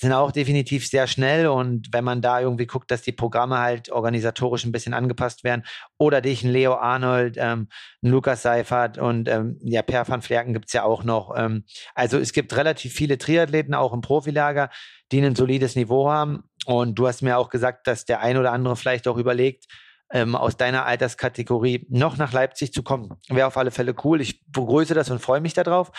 sind 0.00 0.12
auch 0.12 0.32
definitiv 0.32 0.88
sehr 0.88 1.06
schnell 1.06 1.46
und 1.46 1.88
wenn 1.92 2.04
man 2.04 2.22
da 2.22 2.40
irgendwie 2.40 2.66
guckt, 2.66 2.90
dass 2.90 3.02
die 3.02 3.12
Programme 3.12 3.58
halt 3.58 3.92
organisatorisch 3.92 4.64
ein 4.64 4.72
bisschen 4.72 4.94
angepasst 4.94 5.44
werden 5.44 5.62
oder 5.98 6.22
dich, 6.22 6.42
ein 6.42 6.50
Leo 6.50 6.74
Arnold, 6.74 7.36
ähm, 7.38 7.68
ein 8.02 8.10
Lukas 8.10 8.40
Seifert 8.40 8.96
und 8.96 9.28
ähm, 9.28 9.58
ja, 9.62 9.82
Per 9.82 10.08
van 10.08 10.22
Flerken 10.22 10.54
gibt's 10.54 10.72
ja 10.72 10.84
auch 10.84 11.04
noch. 11.04 11.34
Ähm, 11.36 11.64
also 11.94 12.18
es 12.18 12.32
gibt 12.32 12.56
relativ 12.56 12.94
viele 12.94 13.18
Triathleten 13.18 13.74
auch 13.74 13.92
im 13.92 14.00
Profilager, 14.00 14.70
die 15.12 15.20
ein 15.20 15.36
solides 15.36 15.76
Niveau 15.76 16.08
haben 16.08 16.44
und 16.64 16.98
du 16.98 17.06
hast 17.06 17.20
mir 17.20 17.36
auch 17.36 17.50
gesagt, 17.50 17.86
dass 17.86 18.06
der 18.06 18.20
ein 18.20 18.38
oder 18.38 18.52
andere 18.52 18.76
vielleicht 18.76 19.06
auch 19.06 19.18
überlegt, 19.18 19.66
ähm, 20.12 20.34
aus 20.34 20.56
deiner 20.56 20.86
Alterskategorie 20.86 21.86
noch 21.90 22.16
nach 22.16 22.32
Leipzig 22.32 22.72
zu 22.72 22.82
kommen. 22.82 23.10
Wäre 23.28 23.46
auf 23.46 23.58
alle 23.58 23.70
Fälle 23.70 23.94
cool. 24.02 24.22
Ich 24.22 24.42
begrüße 24.46 24.94
das 24.94 25.10
und 25.10 25.20
freue 25.20 25.42
mich 25.42 25.52
darauf. 25.52 25.92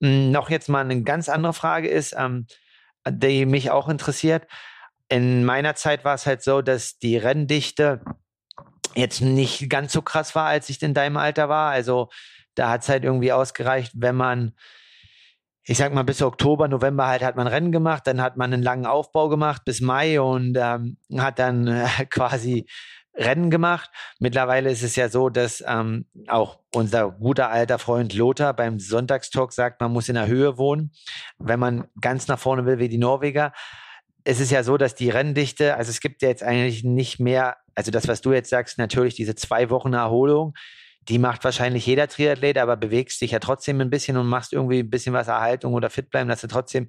Ähm, 0.00 0.30
noch 0.30 0.50
jetzt 0.50 0.68
mal 0.68 0.84
eine 0.84 1.02
ganz 1.02 1.28
andere 1.28 1.52
Frage 1.52 1.88
ist, 1.88 2.14
ähm, 2.16 2.46
die 3.08 3.46
mich 3.46 3.70
auch 3.70 3.88
interessiert. 3.88 4.46
In 5.08 5.44
meiner 5.44 5.74
Zeit 5.74 6.04
war 6.04 6.14
es 6.14 6.26
halt 6.26 6.42
so, 6.42 6.62
dass 6.62 6.98
die 6.98 7.16
Renndichte 7.16 8.00
jetzt 8.94 9.20
nicht 9.20 9.68
ganz 9.70 9.92
so 9.92 10.02
krass 10.02 10.34
war, 10.34 10.46
als 10.46 10.68
ich 10.68 10.82
in 10.82 10.94
deinem 10.94 11.16
Alter 11.16 11.48
war. 11.48 11.70
Also 11.70 12.08
da 12.54 12.70
hat 12.70 12.82
es 12.82 12.88
halt 12.88 13.04
irgendwie 13.04 13.32
ausgereicht, 13.32 13.92
wenn 13.94 14.16
man, 14.16 14.52
ich 15.64 15.78
sag 15.78 15.92
mal, 15.92 16.02
bis 16.02 16.22
Oktober, 16.22 16.68
November 16.68 17.06
halt 17.06 17.22
hat 17.22 17.36
man 17.36 17.46
Rennen 17.46 17.72
gemacht, 17.72 18.06
dann 18.06 18.20
hat 18.20 18.36
man 18.36 18.52
einen 18.52 18.62
langen 18.62 18.86
Aufbau 18.86 19.28
gemacht 19.28 19.62
bis 19.64 19.80
Mai 19.80 20.20
und 20.20 20.56
ähm, 20.60 20.96
hat 21.16 21.38
dann 21.38 21.66
äh, 21.66 21.86
quasi 22.10 22.66
Rennen 23.14 23.50
gemacht. 23.50 23.90
Mittlerweile 24.18 24.70
ist 24.70 24.82
es 24.82 24.96
ja 24.96 25.08
so, 25.08 25.28
dass 25.28 25.62
ähm, 25.66 26.06
auch 26.28 26.58
unser 26.74 27.10
guter 27.10 27.50
alter 27.50 27.78
Freund 27.78 28.14
Lothar 28.14 28.54
beim 28.54 28.78
Sonntagstalk 28.78 29.52
sagt, 29.52 29.80
man 29.80 29.92
muss 29.92 30.08
in 30.08 30.14
der 30.14 30.26
Höhe 30.26 30.58
wohnen, 30.58 30.92
wenn 31.38 31.60
man 31.60 31.88
ganz 32.00 32.28
nach 32.28 32.38
vorne 32.38 32.66
will 32.66 32.78
wie 32.78 32.88
die 32.88 32.98
Norweger. 32.98 33.52
Es 34.24 34.38
ist 34.40 34.50
ja 34.50 34.62
so, 34.62 34.76
dass 34.76 34.94
die 34.94 35.10
Renndichte, 35.10 35.76
also 35.76 35.90
es 35.90 36.00
gibt 36.00 36.22
ja 36.22 36.28
jetzt 36.28 36.42
eigentlich 36.42 36.84
nicht 36.84 37.20
mehr, 37.20 37.56
also 37.74 37.90
das, 37.90 38.06
was 38.06 38.20
du 38.20 38.32
jetzt 38.32 38.50
sagst, 38.50 38.78
natürlich 38.78 39.14
diese 39.14 39.34
zwei 39.34 39.70
Wochen 39.70 39.92
Erholung, 39.92 40.54
die 41.08 41.18
macht 41.18 41.44
wahrscheinlich 41.44 41.86
jeder 41.86 42.08
Triathlet, 42.08 42.58
aber 42.58 42.76
bewegst 42.76 43.20
dich 43.20 43.30
ja 43.30 43.38
trotzdem 43.38 43.80
ein 43.80 43.90
bisschen 43.90 44.16
und 44.16 44.26
machst 44.26 44.52
irgendwie 44.52 44.80
ein 44.80 44.90
bisschen 44.90 45.14
was 45.14 45.28
Erhaltung 45.28 45.72
oder 45.72 45.88
fit 45.88 46.10
bleiben, 46.10 46.28
dass 46.28 46.42
du 46.42 46.46
trotzdem 46.46 46.88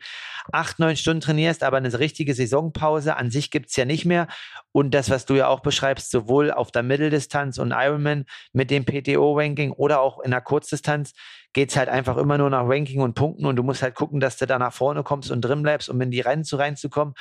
acht, 0.51 0.79
neun 0.79 0.97
Stunden 0.97 1.21
trainierst, 1.21 1.63
aber 1.63 1.77
eine 1.77 1.97
richtige 1.97 2.33
Saisonpause 2.33 3.15
an 3.15 3.31
sich 3.31 3.51
gibt's 3.51 3.75
ja 3.75 3.85
nicht 3.85 4.05
mehr. 4.05 4.27
Und 4.73 4.93
das, 4.93 5.09
was 5.09 5.25
du 5.25 5.35
ja 5.35 5.47
auch 5.47 5.61
beschreibst, 5.61 6.11
sowohl 6.11 6.51
auf 6.51 6.71
der 6.71 6.83
Mitteldistanz 6.83 7.57
und 7.57 7.71
Ironman 7.71 8.25
mit 8.51 8.69
dem 8.69 8.85
PTO-Ranking 8.85 9.71
oder 9.71 10.01
auch 10.01 10.19
in 10.19 10.31
der 10.31 10.41
Kurzdistanz, 10.41 11.13
geht's 11.53 11.75
halt 11.75 11.89
einfach 11.89 12.17
immer 12.17 12.37
nur 12.37 12.49
nach 12.49 12.67
Ranking 12.67 13.01
und 13.01 13.15
Punkten 13.15 13.45
und 13.45 13.55
du 13.55 13.63
musst 13.63 13.81
halt 13.81 13.95
gucken, 13.95 14.19
dass 14.19 14.37
du 14.37 14.45
da 14.45 14.59
nach 14.59 14.73
vorne 14.73 15.03
kommst 15.03 15.31
und 15.31 15.41
drin 15.41 15.61
bleibst, 15.63 15.89
um 15.89 15.99
in 16.01 16.11
die 16.11 16.21
Rennen 16.21 16.43
zu 16.43 16.57
reinzukommen. 16.57 17.13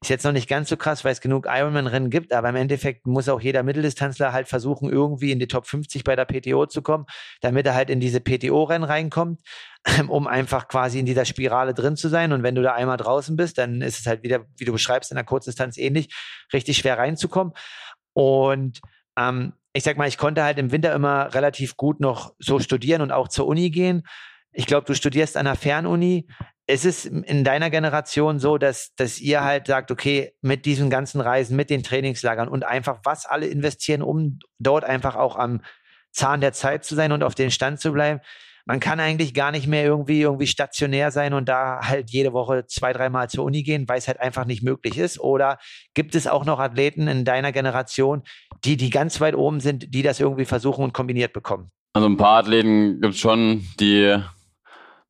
Ist 0.00 0.10
jetzt 0.10 0.24
noch 0.24 0.32
nicht 0.32 0.48
ganz 0.48 0.68
so 0.68 0.76
krass, 0.76 1.04
weil 1.04 1.10
es 1.10 1.20
genug 1.20 1.46
Ironman-Rennen 1.48 2.08
gibt, 2.08 2.32
aber 2.32 2.50
im 2.50 2.56
Endeffekt 2.56 3.04
muss 3.08 3.28
auch 3.28 3.40
jeder 3.40 3.64
Mitteldistanzler 3.64 4.32
halt 4.32 4.46
versuchen, 4.46 4.88
irgendwie 4.88 5.32
in 5.32 5.40
die 5.40 5.48
Top 5.48 5.66
50 5.66 6.04
bei 6.04 6.14
der 6.14 6.24
PTO 6.24 6.66
zu 6.66 6.82
kommen, 6.82 7.06
damit 7.40 7.66
er 7.66 7.74
halt 7.74 7.90
in 7.90 7.98
diese 7.98 8.20
PTO-Rennen 8.20 8.84
reinkommt, 8.84 9.40
um 10.06 10.28
einfach 10.28 10.68
quasi 10.68 11.00
in 11.00 11.06
dieser 11.06 11.24
Spirale 11.24 11.74
drin 11.74 11.96
zu 11.96 12.08
sein. 12.08 12.32
Und 12.32 12.44
wenn 12.44 12.54
du 12.54 12.62
da 12.62 12.74
einmal 12.74 12.96
draußen 12.96 13.34
bist, 13.34 13.58
dann 13.58 13.82
ist 13.82 13.98
es 13.98 14.06
halt 14.06 14.22
wieder, 14.22 14.44
wie 14.56 14.64
du 14.64 14.72
beschreibst, 14.72 15.10
in 15.10 15.16
der 15.16 15.24
Kurzdistanz 15.24 15.76
ähnlich, 15.76 16.14
richtig 16.52 16.76
schwer 16.76 16.96
reinzukommen. 16.96 17.52
Und 18.12 18.80
ähm, 19.18 19.54
ich 19.72 19.82
sag 19.82 19.96
mal, 19.96 20.06
ich 20.06 20.16
konnte 20.16 20.44
halt 20.44 20.58
im 20.58 20.70
Winter 20.70 20.94
immer 20.94 21.34
relativ 21.34 21.76
gut 21.76 21.98
noch 21.98 22.34
so 22.38 22.60
studieren 22.60 23.02
und 23.02 23.10
auch 23.10 23.26
zur 23.26 23.48
Uni 23.48 23.70
gehen. 23.70 24.04
Ich 24.52 24.66
glaube, 24.66 24.86
du 24.86 24.94
studierst 24.94 25.36
an 25.36 25.48
einer 25.48 25.56
Fernuni 25.56 26.28
ist 26.68 26.84
es 26.84 27.06
in 27.06 27.44
deiner 27.44 27.70
Generation 27.70 28.38
so, 28.38 28.58
dass, 28.58 28.94
dass 28.94 29.18
ihr 29.18 29.42
halt 29.42 29.66
sagt, 29.66 29.90
okay, 29.90 30.34
mit 30.42 30.66
diesen 30.66 30.90
ganzen 30.90 31.20
Reisen, 31.20 31.56
mit 31.56 31.70
den 31.70 31.82
Trainingslagern 31.82 32.46
und 32.46 32.64
einfach 32.64 33.00
was 33.04 33.24
alle 33.24 33.46
investieren, 33.46 34.02
um 34.02 34.38
dort 34.58 34.84
einfach 34.84 35.16
auch 35.16 35.36
am 35.36 35.62
Zahn 36.12 36.42
der 36.42 36.52
Zeit 36.52 36.84
zu 36.84 36.94
sein 36.94 37.12
und 37.12 37.22
auf 37.22 37.34
den 37.34 37.50
Stand 37.50 37.80
zu 37.80 37.92
bleiben. 37.92 38.20
Man 38.66 38.80
kann 38.80 39.00
eigentlich 39.00 39.32
gar 39.32 39.50
nicht 39.50 39.66
mehr 39.66 39.82
irgendwie, 39.82 40.20
irgendwie 40.20 40.46
stationär 40.46 41.10
sein 41.10 41.32
und 41.32 41.48
da 41.48 41.80
halt 41.82 42.10
jede 42.10 42.34
Woche 42.34 42.66
zwei, 42.66 42.92
dreimal 42.92 43.30
zur 43.30 43.46
Uni 43.46 43.62
gehen, 43.62 43.88
weil 43.88 43.96
es 43.96 44.06
halt 44.06 44.20
einfach 44.20 44.44
nicht 44.44 44.62
möglich 44.62 44.98
ist. 44.98 45.18
Oder 45.18 45.58
gibt 45.94 46.14
es 46.14 46.26
auch 46.26 46.44
noch 46.44 46.58
Athleten 46.58 47.08
in 47.08 47.24
deiner 47.24 47.50
Generation, 47.50 48.24
die, 48.64 48.76
die 48.76 48.90
ganz 48.90 49.22
weit 49.22 49.34
oben 49.34 49.60
sind, 49.60 49.94
die 49.94 50.02
das 50.02 50.20
irgendwie 50.20 50.44
versuchen 50.44 50.84
und 50.84 50.92
kombiniert 50.92 51.32
bekommen? 51.32 51.70
Also 51.94 52.10
ein 52.10 52.18
paar 52.18 52.40
Athleten 52.40 53.00
gibt 53.00 53.14
es 53.14 53.20
schon, 53.20 53.66
die 53.80 54.20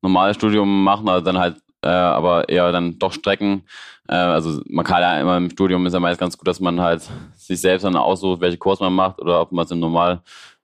normales 0.01 0.35
Studium 0.37 0.83
machen, 0.83 1.09
also 1.09 1.23
dann 1.23 1.37
halt 1.37 1.57
äh, 1.81 1.87
aber 1.87 2.49
eher 2.49 2.71
dann 2.71 2.99
doch 2.99 3.13
Strecken. 3.13 3.63
Äh, 4.07 4.15
also 4.15 4.61
man 4.67 4.85
kann 4.85 5.01
ja 5.01 5.19
immer 5.19 5.37
im 5.37 5.49
Studium 5.49 5.85
ist 5.85 5.93
ja 5.93 5.99
meist 5.99 6.19
ganz 6.19 6.37
gut, 6.37 6.47
dass 6.47 6.59
man 6.59 6.81
halt 6.81 7.09
sich 7.37 7.61
selbst 7.61 7.83
dann 7.83 7.95
aussucht, 7.95 8.41
welche 8.41 8.57
Kurs 8.57 8.79
man 8.79 8.93
macht 8.93 9.19
oder 9.19 9.41
ob 9.41 9.51
man 9.51 9.65
es 9.65 9.71
im 9.71 9.79
normal 9.79 10.21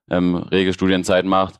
ähm, 0.10 0.36
Regelstudienzeit 0.36 1.26
macht. 1.26 1.60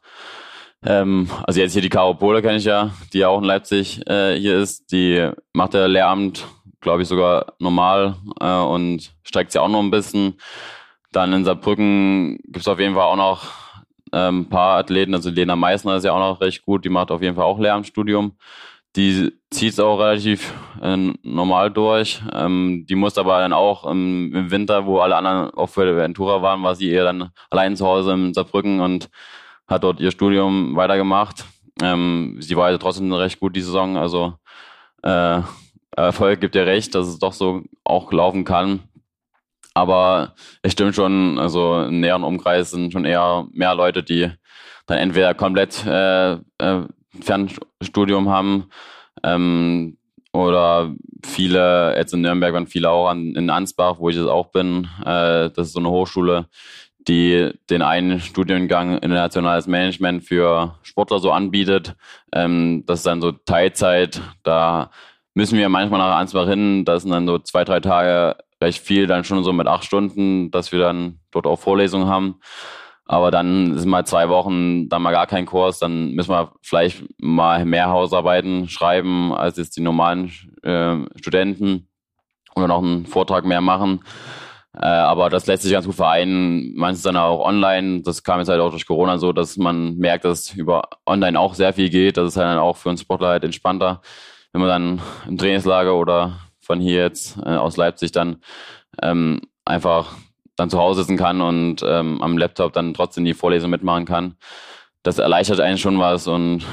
Ähm, 0.83 1.29
also 1.43 1.59
jetzt 1.59 1.73
hier 1.73 1.81
die 1.81 1.89
Caro 1.89 2.13
Pole 2.13 2.41
kenne 2.41 2.57
ich 2.57 2.65
ja, 2.65 2.91
die 3.13 3.19
ja 3.19 3.29
auch 3.29 3.39
in 3.39 3.45
Leipzig 3.45 4.07
äh, 4.07 4.38
hier 4.38 4.57
ist. 4.57 4.91
Die 4.91 5.31
macht 5.53 5.73
ja 5.73 5.85
Lehramt, 5.88 6.45
glaube 6.81 7.01
ich, 7.01 7.07
sogar 7.07 7.53
normal 7.59 8.15
äh, 8.39 8.59
und 8.59 9.11
streckt 9.23 9.51
sie 9.51 9.61
auch 9.61 9.69
noch 9.69 9.81
ein 9.81 9.91
bisschen. 9.91 10.35
Dann 11.11 11.33
in 11.33 11.45
Saarbrücken 11.45 12.38
gibt 12.43 12.57
es 12.57 12.67
auf 12.67 12.79
jeden 12.79 12.93
Fall 12.93 13.03
auch 13.03 13.15
noch 13.15 13.64
ein 14.15 14.30
ähm, 14.30 14.45
paar 14.49 14.78
Athleten, 14.78 15.13
also 15.13 15.30
Lena 15.30 15.56
Meissner 15.56 15.97
ist 15.97 16.06
ja 16.06 16.13
auch 16.13 16.19
noch 16.19 16.41
recht 16.41 16.63
gut, 16.63 16.86
die 16.86 16.89
macht 16.89 17.12
auf 17.12 17.21
jeden 17.21 17.36
Fall 17.36 17.43
auch 17.43 17.60
Lehramtsstudium. 17.60 18.38
Die 18.95 19.34
zieht 19.49 19.73
es 19.73 19.80
auch 19.80 19.99
relativ 19.99 20.54
äh, 20.82 20.95
normal 21.21 21.69
durch. 21.69 22.21
Ähm, 22.34 22.86
die 22.88 22.95
musste 22.95 23.19
aber 23.19 23.39
dann 23.39 23.51
auch 23.51 23.86
im, 23.86 24.34
im, 24.34 24.51
Winter, 24.51 24.86
wo 24.86 24.99
alle 24.99 25.17
anderen 25.17 25.51
auf 25.51 25.75
Ventura 25.75 26.41
waren, 26.41 26.63
war 26.63 26.75
sie 26.75 26.89
eher 26.89 27.04
dann 27.04 27.32
allein 27.49 27.75
zu 27.75 27.86
Hause 27.86 28.13
in 28.13 28.34
Saarbrücken 28.34 28.80
und 28.80 29.10
hat 29.67 29.84
dort 29.84 29.99
ihr 29.99 30.12
Studium 30.12 30.78
weitergemacht. 30.78 31.43
Ähm, 31.82 32.38
sie 32.39 32.56
war 32.56 32.67
also 32.67 32.78
trotzdem 32.78 33.12
recht 33.12 33.41
gut 33.41 33.54
die 33.54 33.62
Saison. 33.62 33.97
Also 33.97 34.36
äh, 35.04 35.41
Erfolg 35.97 36.39
gibt 36.39 36.56
ihr 36.56 36.65
recht, 36.65 36.95
dass 36.95 37.08
es 37.08 37.19
doch 37.19 37.34
so 37.34 37.63
auch 37.84 38.13
laufen 38.13 38.45
kann. 38.45 38.80
Aber 39.75 40.33
es 40.63 40.71
stimmt 40.71 40.95
schon, 40.95 41.38
also 41.38 41.83
im 41.83 41.99
näheren 41.99 42.23
Umkreis 42.23 42.71
sind 42.71 42.93
schon 42.93 43.05
eher 43.05 43.45
mehr 43.51 43.75
Leute, 43.75 44.03
die 44.03 44.31
dann 44.88 44.97
entweder 44.97 45.33
komplett 45.33 45.85
äh, 45.85 46.33
äh, 46.33 46.81
Fernstudium 47.21 48.29
haben 48.29 48.69
ähm, 49.23 49.97
oder 50.31 50.93
viele, 51.25 51.95
jetzt 51.97 52.13
in 52.13 52.21
Nürnberg 52.21 52.53
waren 52.53 52.67
viele 52.67 52.89
auch 52.89 53.09
an, 53.09 53.35
in 53.35 53.49
Ansbach, 53.49 53.95
wo 53.99 54.09
ich 54.09 54.15
jetzt 54.15 54.27
auch 54.27 54.51
bin. 54.51 54.88
Äh, 55.01 55.49
das 55.49 55.67
ist 55.67 55.73
so 55.73 55.79
eine 55.79 55.89
Hochschule, 55.89 56.47
die 57.07 57.51
den 57.69 57.81
einen 57.81 58.21
Studiengang 58.21 58.97
internationales 58.99 59.67
Management 59.67 60.23
für 60.23 60.77
Sportler 60.83 61.19
so 61.19 61.31
anbietet. 61.31 61.95
Ähm, 62.33 62.83
das 62.85 62.99
ist 62.99 63.07
dann 63.07 63.21
so 63.21 63.31
Teilzeit. 63.31 64.21
Da 64.43 64.89
müssen 65.33 65.57
wir 65.57 65.67
manchmal 65.67 65.99
nach 65.99 66.17
Ansbach 66.17 66.47
hin. 66.47 66.85
Das 66.85 67.03
sind 67.03 67.11
dann 67.11 67.27
so 67.27 67.39
zwei, 67.39 67.63
drei 67.65 67.81
Tage 67.81 68.38
recht 68.61 68.83
viel, 68.83 69.07
dann 69.07 69.23
schon 69.23 69.43
so 69.43 69.53
mit 69.53 69.67
acht 69.67 69.85
Stunden, 69.85 70.51
dass 70.51 70.71
wir 70.71 70.79
dann 70.79 71.19
dort 71.31 71.47
auch 71.47 71.59
Vorlesungen 71.59 72.07
haben. 72.07 72.39
Aber 73.07 73.29
dann 73.29 73.77
sind 73.77 73.89
mal 73.89 74.05
zwei 74.05 74.29
Wochen, 74.29 74.89
dann 74.89 75.01
mal 75.03 75.11
gar 75.11 75.27
kein 75.27 75.45
Kurs, 75.45 75.77
dann 75.77 76.13
müssen 76.13 76.31
wir 76.31 76.53
vielleicht 76.61 77.03
mal 77.19 77.63
mehr 77.63 77.89
Hausarbeiten 77.89 78.67
schreiben 78.67 79.31
als 79.31 79.57
jetzt 79.57 79.77
die 79.77 79.81
normalen 79.81 80.31
äh, 80.63 80.95
Studenten 81.15 81.87
oder 82.55 82.67
noch 82.67 82.81
einen 82.81 83.05
Vortrag 83.05 83.45
mehr 83.45 83.61
machen. 83.61 83.99
Äh, 84.73 84.87
aber 84.87 85.29
das 85.29 85.45
lässt 85.45 85.63
sich 85.63 85.71
ganz 85.71 85.85
gut 85.85 85.95
vereinen. 85.95 86.73
Manches 86.75 87.03
dann 87.03 87.15
auch 87.15 87.45
online. 87.45 88.01
Das 88.01 88.23
kam 88.23 88.39
jetzt 88.39 88.49
halt 88.49 88.59
auch 88.59 88.71
durch 88.71 88.87
Corona 88.87 89.17
so, 89.17 89.31
dass 89.31 89.55
man 89.55 89.97
merkt, 89.97 90.25
dass 90.25 90.53
über 90.53 90.83
online 91.05 91.39
auch 91.39 91.53
sehr 91.53 91.73
viel 91.73 91.89
geht. 91.89 92.17
Das 92.17 92.29
ist 92.29 92.37
halt 92.37 92.47
dann 92.47 92.57
auch 92.57 92.75
für 92.77 92.89
uns 92.89 93.01
Sportler 93.01 93.29
halt 93.29 93.43
entspannter, 93.43 94.01
wenn 94.51 94.61
man 94.61 94.69
dann 94.69 95.01
im 95.27 95.37
Trainingslager 95.37 95.95
oder 95.95 96.39
von 96.65 96.80
hier 96.80 97.01
jetzt 97.04 97.38
äh, 97.38 97.56
aus 97.56 97.78
Leipzig 97.78 98.12
dann 98.12 98.38
ähm, 99.01 99.41
einfach 99.63 100.15
dann 100.56 100.69
zu 100.69 100.80
Hause 100.80 101.01
sitzen 101.01 101.17
kann 101.17 101.41
und 101.41 101.84
ähm, 101.86 102.21
am 102.21 102.38
Laptop 102.38 102.73
dann 102.73 102.93
trotzdem 102.93 103.25
die 103.25 103.34
Vorlesung 103.34 103.69
mitmachen 103.69 104.06
kann. 104.06 104.36
Das 105.04 105.19
erleichtert 105.19 105.60
einen 105.60 105.78
schon 105.78 105.99
was 105.99 106.28
und 106.28 106.65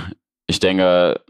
ich 0.47 0.61
denke, 0.61 1.21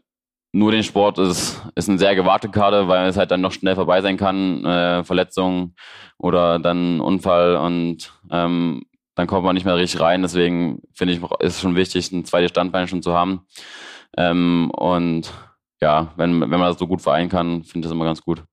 nur 0.53 0.71
den 0.71 0.83
Sport 0.83 1.19
ist, 1.19 1.63
ist 1.75 1.89
eine 1.89 1.99
sehr 1.99 2.15
gewagte 2.15 2.51
Karte, 2.51 2.87
weil 2.87 3.09
es 3.09 3.17
halt 3.17 3.31
dann 3.31 3.41
noch 3.41 3.53
schnell 3.53 3.75
vorbei 3.75 4.03
sein 4.03 4.19
kann, 4.19 4.65
äh, 4.65 5.03
Verletzungen 5.03 5.75
oder 6.19 6.59
dann 6.59 7.01
Unfall 7.01 7.57
und 7.57 8.13
ähm, 8.31 8.83
dann 9.15 9.27
kommt 9.27 9.45
man 9.45 9.55
nicht 9.55 9.65
mehr 9.65 9.77
richtig 9.77 10.01
rein. 10.01 10.23
Deswegen 10.23 10.83
finde 10.93 11.15
ich, 11.15 11.23
ist 11.41 11.57
es 11.57 11.61
schon 11.61 11.75
wichtig, 11.75 12.13
ein 12.13 12.25
zweites 12.25 12.51
Standbein 12.51 12.89
schon 12.89 13.03
zu 13.03 13.15
haben. 13.15 13.47
Ähm, 14.17 14.71
und 14.71 15.33
ja, 15.81 16.13
wenn, 16.17 16.41
wenn 16.41 16.51
man 16.51 16.63
das 16.63 16.79
so 16.79 16.87
gut 16.87 17.03
vereinen 17.03 17.29
kann, 17.29 17.65
finde 17.65 17.81
ich 17.81 17.83
das 17.85 17.93
immer 17.93 18.05
ganz 18.05 18.23
gut. 18.23 18.45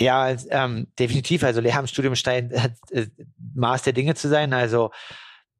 Ja, 0.00 0.34
ähm, 0.48 0.86
definitiv. 0.98 1.44
Also 1.44 1.60
Lehramtsstudium 1.60 2.16
scheint 2.16 2.52
äh, 2.52 3.06
Maß 3.54 3.82
der 3.82 3.92
Dinge 3.92 4.14
zu 4.14 4.28
sein. 4.28 4.54
Also 4.54 4.90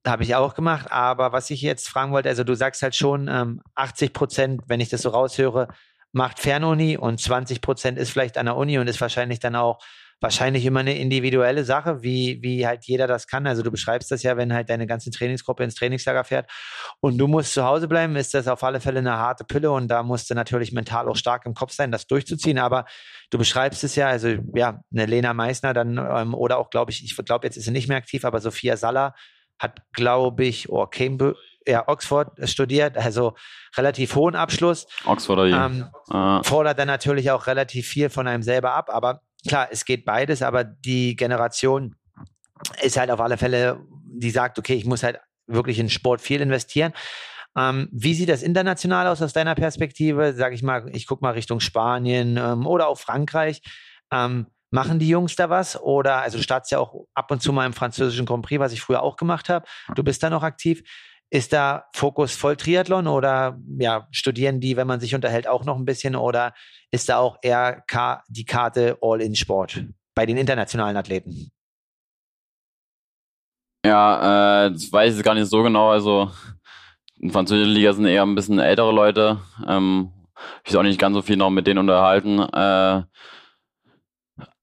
habe 0.06 0.22
ich 0.22 0.34
auch 0.34 0.54
gemacht. 0.54 0.90
Aber 0.90 1.32
was 1.32 1.50
ich 1.50 1.60
jetzt 1.60 1.88
fragen 1.88 2.12
wollte, 2.12 2.30
also 2.30 2.42
du 2.42 2.54
sagst 2.54 2.80
halt 2.82 2.96
schon, 2.96 3.28
ähm, 3.28 3.60
80 3.74 4.14
Prozent, 4.14 4.62
wenn 4.66 4.80
ich 4.80 4.88
das 4.88 5.02
so 5.02 5.10
raushöre, 5.10 5.68
macht 6.12 6.40
Fernuni 6.40 6.96
und 6.96 7.20
20 7.20 7.60
Prozent 7.60 7.98
ist 7.98 8.10
vielleicht 8.10 8.38
an 8.38 8.46
der 8.46 8.56
Uni 8.56 8.78
und 8.78 8.88
ist 8.88 9.00
wahrscheinlich 9.00 9.40
dann 9.40 9.56
auch 9.56 9.78
wahrscheinlich 10.20 10.66
immer 10.66 10.80
eine 10.80 10.96
individuelle 10.98 11.64
Sache, 11.64 12.02
wie, 12.02 12.38
wie 12.42 12.66
halt 12.66 12.84
jeder 12.84 13.06
das 13.06 13.26
kann. 13.26 13.46
Also 13.46 13.62
du 13.62 13.70
beschreibst 13.70 14.10
das 14.10 14.22
ja, 14.22 14.36
wenn 14.36 14.52
halt 14.52 14.68
deine 14.68 14.86
ganze 14.86 15.10
Trainingsgruppe 15.10 15.64
ins 15.64 15.74
Trainingslager 15.74 16.24
fährt 16.24 16.50
und 17.00 17.16
du 17.18 17.26
musst 17.26 17.54
zu 17.54 17.64
Hause 17.64 17.88
bleiben, 17.88 18.16
ist 18.16 18.34
das 18.34 18.46
auf 18.46 18.62
alle 18.62 18.80
Fälle 18.80 18.98
eine 18.98 19.16
harte 19.16 19.44
Pille 19.44 19.70
und 19.70 19.88
da 19.88 20.02
musst 20.02 20.30
du 20.30 20.34
natürlich 20.34 20.72
mental 20.72 21.08
auch 21.08 21.16
stark 21.16 21.46
im 21.46 21.54
Kopf 21.54 21.72
sein, 21.72 21.90
das 21.90 22.06
durchzuziehen. 22.06 22.58
Aber 22.58 22.84
du 23.30 23.38
beschreibst 23.38 23.82
es 23.82 23.96
ja, 23.96 24.08
also 24.08 24.36
ja, 24.54 24.82
eine 24.92 25.06
Lena 25.06 25.32
Meissner 25.32 25.72
dann 25.72 25.96
ähm, 25.96 26.34
oder 26.34 26.58
auch, 26.58 26.70
glaube 26.70 26.90
ich, 26.90 27.02
ich 27.02 27.16
glaube, 27.16 27.46
jetzt 27.46 27.56
ist 27.56 27.64
sie 27.64 27.70
nicht 27.70 27.88
mehr 27.88 27.96
aktiv, 27.96 28.24
aber 28.24 28.40
Sophia 28.40 28.76
Saller 28.76 29.14
hat, 29.58 29.82
glaube 29.92 30.44
ich, 30.44 30.68
oh, 30.70 30.86
Cambridge, 30.86 31.38
ja, 31.66 31.86
Oxford 31.86 32.32
studiert, 32.48 32.96
also 32.96 33.34
relativ 33.76 34.14
hohen 34.14 34.34
Abschluss. 34.34 34.86
Oxford 35.04 35.38
oder 35.38 35.66
ähm, 35.66 35.86
ah. 36.08 36.42
Fordert 36.42 36.78
dann 36.78 36.88
natürlich 36.88 37.30
auch 37.30 37.46
relativ 37.46 37.86
viel 37.86 38.08
von 38.08 38.26
einem 38.26 38.42
selber 38.42 38.72
ab, 38.72 38.88
aber 38.90 39.20
klar, 39.46 39.68
es 39.70 39.84
geht 39.84 40.04
beides, 40.04 40.42
aber 40.42 40.64
die 40.64 41.16
Generation 41.16 41.96
ist 42.82 42.96
halt 42.96 43.10
auf 43.10 43.20
alle 43.20 43.38
Fälle, 43.38 43.80
die 44.04 44.30
sagt, 44.30 44.58
okay, 44.58 44.74
ich 44.74 44.84
muss 44.84 45.02
halt 45.02 45.18
wirklich 45.46 45.78
in 45.78 45.90
Sport 45.90 46.20
viel 46.20 46.40
investieren. 46.40 46.92
Ähm, 47.56 47.88
wie 47.92 48.14
sieht 48.14 48.28
das 48.28 48.42
international 48.42 49.08
aus 49.08 49.22
aus 49.22 49.32
deiner 49.32 49.54
Perspektive? 49.54 50.34
Sag 50.34 50.52
ich 50.52 50.62
mal, 50.62 50.88
ich 50.94 51.06
gucke 51.06 51.24
mal 51.24 51.32
Richtung 51.32 51.60
Spanien 51.60 52.36
ähm, 52.36 52.66
oder 52.66 52.88
auch 52.88 52.98
Frankreich. 52.98 53.62
Ähm, 54.12 54.46
machen 54.70 54.98
die 54.98 55.08
Jungs 55.08 55.34
da 55.36 55.50
was? 55.50 55.80
Oder, 55.80 56.22
also 56.22 56.38
du 56.38 56.44
startest 56.44 56.72
ja 56.72 56.78
auch 56.78 57.06
ab 57.14 57.30
und 57.30 57.42
zu 57.42 57.52
mal 57.52 57.66
im 57.66 57.72
französischen 57.72 58.26
Grand 58.26 58.44
Prix, 58.44 58.60
was 58.60 58.72
ich 58.72 58.80
früher 58.80 59.02
auch 59.02 59.16
gemacht 59.16 59.48
habe. 59.48 59.66
Du 59.94 60.04
bist 60.04 60.22
da 60.22 60.30
noch 60.30 60.42
aktiv. 60.42 60.82
Ist 61.32 61.52
da 61.52 61.84
Fokus 61.94 62.34
voll 62.34 62.56
Triathlon 62.56 63.06
oder 63.06 63.58
ja, 63.78 64.08
studieren 64.10 64.60
die, 64.60 64.76
wenn 64.76 64.88
man 64.88 64.98
sich 64.98 65.14
unterhält, 65.14 65.46
auch 65.46 65.64
noch 65.64 65.76
ein 65.76 65.84
bisschen 65.84 66.16
oder 66.16 66.54
ist 66.90 67.08
da 67.08 67.18
auch 67.18 67.38
eher 67.40 67.84
die 68.28 68.44
Karte 68.44 68.98
All-in-Sport 69.00 69.84
bei 70.14 70.26
den 70.26 70.36
internationalen 70.36 70.96
Athleten? 70.96 71.52
Ja, 73.86 74.66
äh, 74.66 74.72
das 74.72 74.92
weiß 74.92 75.16
ich 75.16 75.22
gar 75.22 75.34
nicht 75.34 75.48
so 75.48 75.62
genau. 75.62 75.90
Also 75.90 76.30
in 77.18 77.30
französischen 77.30 77.72
Liga 77.72 77.92
sind 77.92 78.06
eher 78.06 78.22
ein 78.22 78.34
bisschen 78.34 78.58
ältere 78.58 78.92
Leute. 78.92 79.38
Ähm, 79.66 80.10
ich 80.64 80.76
auch 80.76 80.82
nicht 80.82 80.98
ganz 80.98 81.14
so 81.14 81.22
viel 81.22 81.36
noch 81.36 81.50
mit 81.50 81.66
denen 81.66 81.78
unterhalten. 81.78 82.40
Äh, 82.40 83.02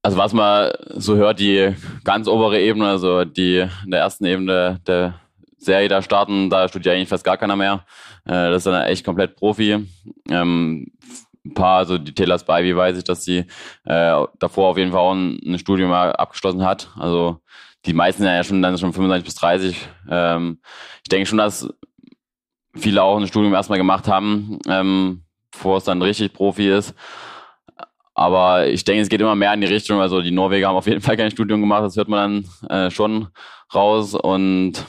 also 0.02 0.18
was 0.18 0.34
man 0.34 0.72
so 0.96 1.16
hört, 1.16 1.40
die 1.40 1.76
ganz 2.04 2.28
obere 2.28 2.60
Ebene, 2.60 2.88
also 2.88 3.26
die 3.26 3.68
in 3.84 3.92
der 3.92 4.02
ersten 4.02 4.26
Ebene 4.26 4.80
der 4.86 5.20
Serie 5.58 5.90
da 5.90 6.02
starten, 6.02 6.50
da 6.50 6.68
studiert 6.68 6.96
eigentlich 6.96 7.10
fast 7.10 7.24
gar 7.24 7.38
keiner 7.38 7.56
mehr. 7.56 7.86
Äh, 8.26 8.50
das 8.50 8.58
ist 8.58 8.68
dann 8.68 8.84
echt 8.84 9.06
komplett 9.06 9.36
Profi. 9.36 9.88
Ähm, 10.30 10.92
ein 11.46 11.54
paar, 11.54 11.78
also 11.78 11.98
die 11.98 12.14
Taylor 12.14 12.40
Spivey 12.40 12.76
weiß 12.76 12.98
ich, 12.98 13.04
dass 13.04 13.24
sie 13.24 13.46
äh, 13.86 14.26
davor 14.40 14.70
auf 14.70 14.78
jeden 14.78 14.92
Fall 14.92 15.00
auch 15.00 15.14
ein, 15.14 15.40
ein 15.46 15.60
Studium 15.60 15.92
abgeschlossen 15.92 16.66
hat. 16.66 16.90
Also 16.98 17.40
die 17.86 17.94
meisten 17.94 18.24
sind 18.24 18.32
ja 18.32 18.44
schon 18.44 18.62
dann 18.62 18.78
schon 18.78 18.94
25 18.94 19.26
bis 19.26 19.36
30. 19.36 19.88
Ähm, 20.10 20.60
ich 21.04 21.10
denke 21.10 21.26
schon, 21.26 21.38
dass 21.38 21.70
viele 22.76 23.02
auch 23.02 23.18
ein 23.18 23.28
Studium 23.28 23.54
erstmal 23.54 23.80
gemacht 23.80 24.08
haben, 24.08 24.60
ähm, 24.68 25.24
bevor 25.52 25.78
es 25.78 25.86
dann 25.86 26.02
richtig 26.02 26.34
Profi 26.34 26.70
ist. 26.70 26.94
Aber 28.14 28.68
ich 28.68 28.84
denke, 28.84 29.04
es 29.04 29.10
geht 29.10 29.22
immer 29.22 29.36
mehr 29.36 29.54
in 29.54 29.62
die 29.62 29.68
Richtung. 29.68 30.02
Also 30.02 30.22
die 30.22 30.32
Norweger 30.32 30.68
haben 30.68 30.76
auf 30.76 30.88
jeden 30.88 31.02
Fall 31.02 31.18
kein 31.18 31.32
Studium 31.32 31.62
gemacht, 31.62 31.84
das 31.84 31.96
hört 31.96 32.08
man 32.08 32.44
dann 32.70 32.88
äh, 32.88 32.92
schon 32.92 33.28
raus. 33.74 34.16
Und 34.16 34.84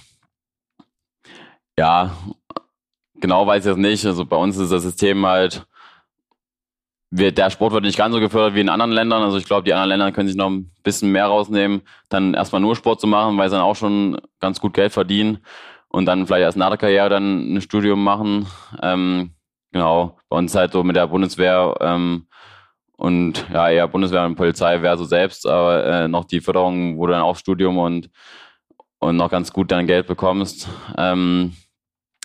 ja, 1.78 2.10
genau 3.20 3.46
weiß 3.46 3.64
ich 3.64 3.70
das 3.70 3.78
nicht. 3.78 4.04
Also 4.04 4.24
bei 4.24 4.36
uns 4.36 4.56
ist 4.56 4.72
das 4.72 4.82
System 4.82 5.24
halt, 5.24 5.64
wird, 7.10 7.38
der 7.38 7.50
Sport 7.50 7.72
wird 7.72 7.84
nicht 7.84 7.96
ganz 7.96 8.12
so 8.12 8.20
gefördert 8.20 8.54
wie 8.54 8.60
in 8.60 8.68
anderen 8.68 8.90
Ländern. 8.90 9.22
Also 9.22 9.38
ich 9.38 9.44
glaube, 9.44 9.62
die 9.62 9.72
anderen 9.72 9.88
Länder 9.90 10.12
können 10.12 10.28
sich 10.28 10.36
noch 10.36 10.50
ein 10.50 10.72
bisschen 10.82 11.12
mehr 11.12 11.26
rausnehmen, 11.26 11.82
dann 12.08 12.34
erstmal 12.34 12.60
nur 12.60 12.74
Sport 12.76 13.00
zu 13.00 13.06
machen, 13.06 13.38
weil 13.38 13.48
sie 13.48 13.56
dann 13.56 13.64
auch 13.64 13.76
schon 13.76 14.20
ganz 14.40 14.60
gut 14.60 14.74
Geld 14.74 14.92
verdienen 14.92 15.38
und 15.88 16.06
dann 16.06 16.26
vielleicht 16.26 16.42
erst 16.42 16.58
nach 16.58 16.68
der 16.68 16.78
Karriere 16.78 17.08
dann 17.08 17.54
ein 17.54 17.60
Studium 17.60 18.02
machen. 18.02 18.46
Ähm, 18.82 19.34
genau, 19.72 20.18
bei 20.28 20.36
uns 20.36 20.54
halt 20.54 20.72
so 20.72 20.82
mit 20.82 20.96
der 20.96 21.06
Bundeswehr 21.06 21.76
ähm, 21.80 22.26
und 22.96 23.46
ja, 23.52 23.70
eher 23.70 23.86
Bundeswehr 23.86 24.24
und 24.26 24.34
Polizei 24.34 24.82
wäre 24.82 24.98
so 24.98 25.04
selbst, 25.04 25.46
aber 25.46 25.84
äh, 25.84 26.08
noch 26.08 26.24
die 26.24 26.40
Förderung, 26.40 26.98
wo 26.98 27.06
du 27.06 27.12
dann 27.12 27.22
auch 27.22 27.36
Studium 27.36 27.78
und, 27.78 28.10
und 28.98 29.16
noch 29.16 29.30
ganz 29.30 29.52
gut 29.52 29.70
dein 29.70 29.86
Geld 29.86 30.08
bekommst. 30.08 30.68
Ähm, 30.96 31.52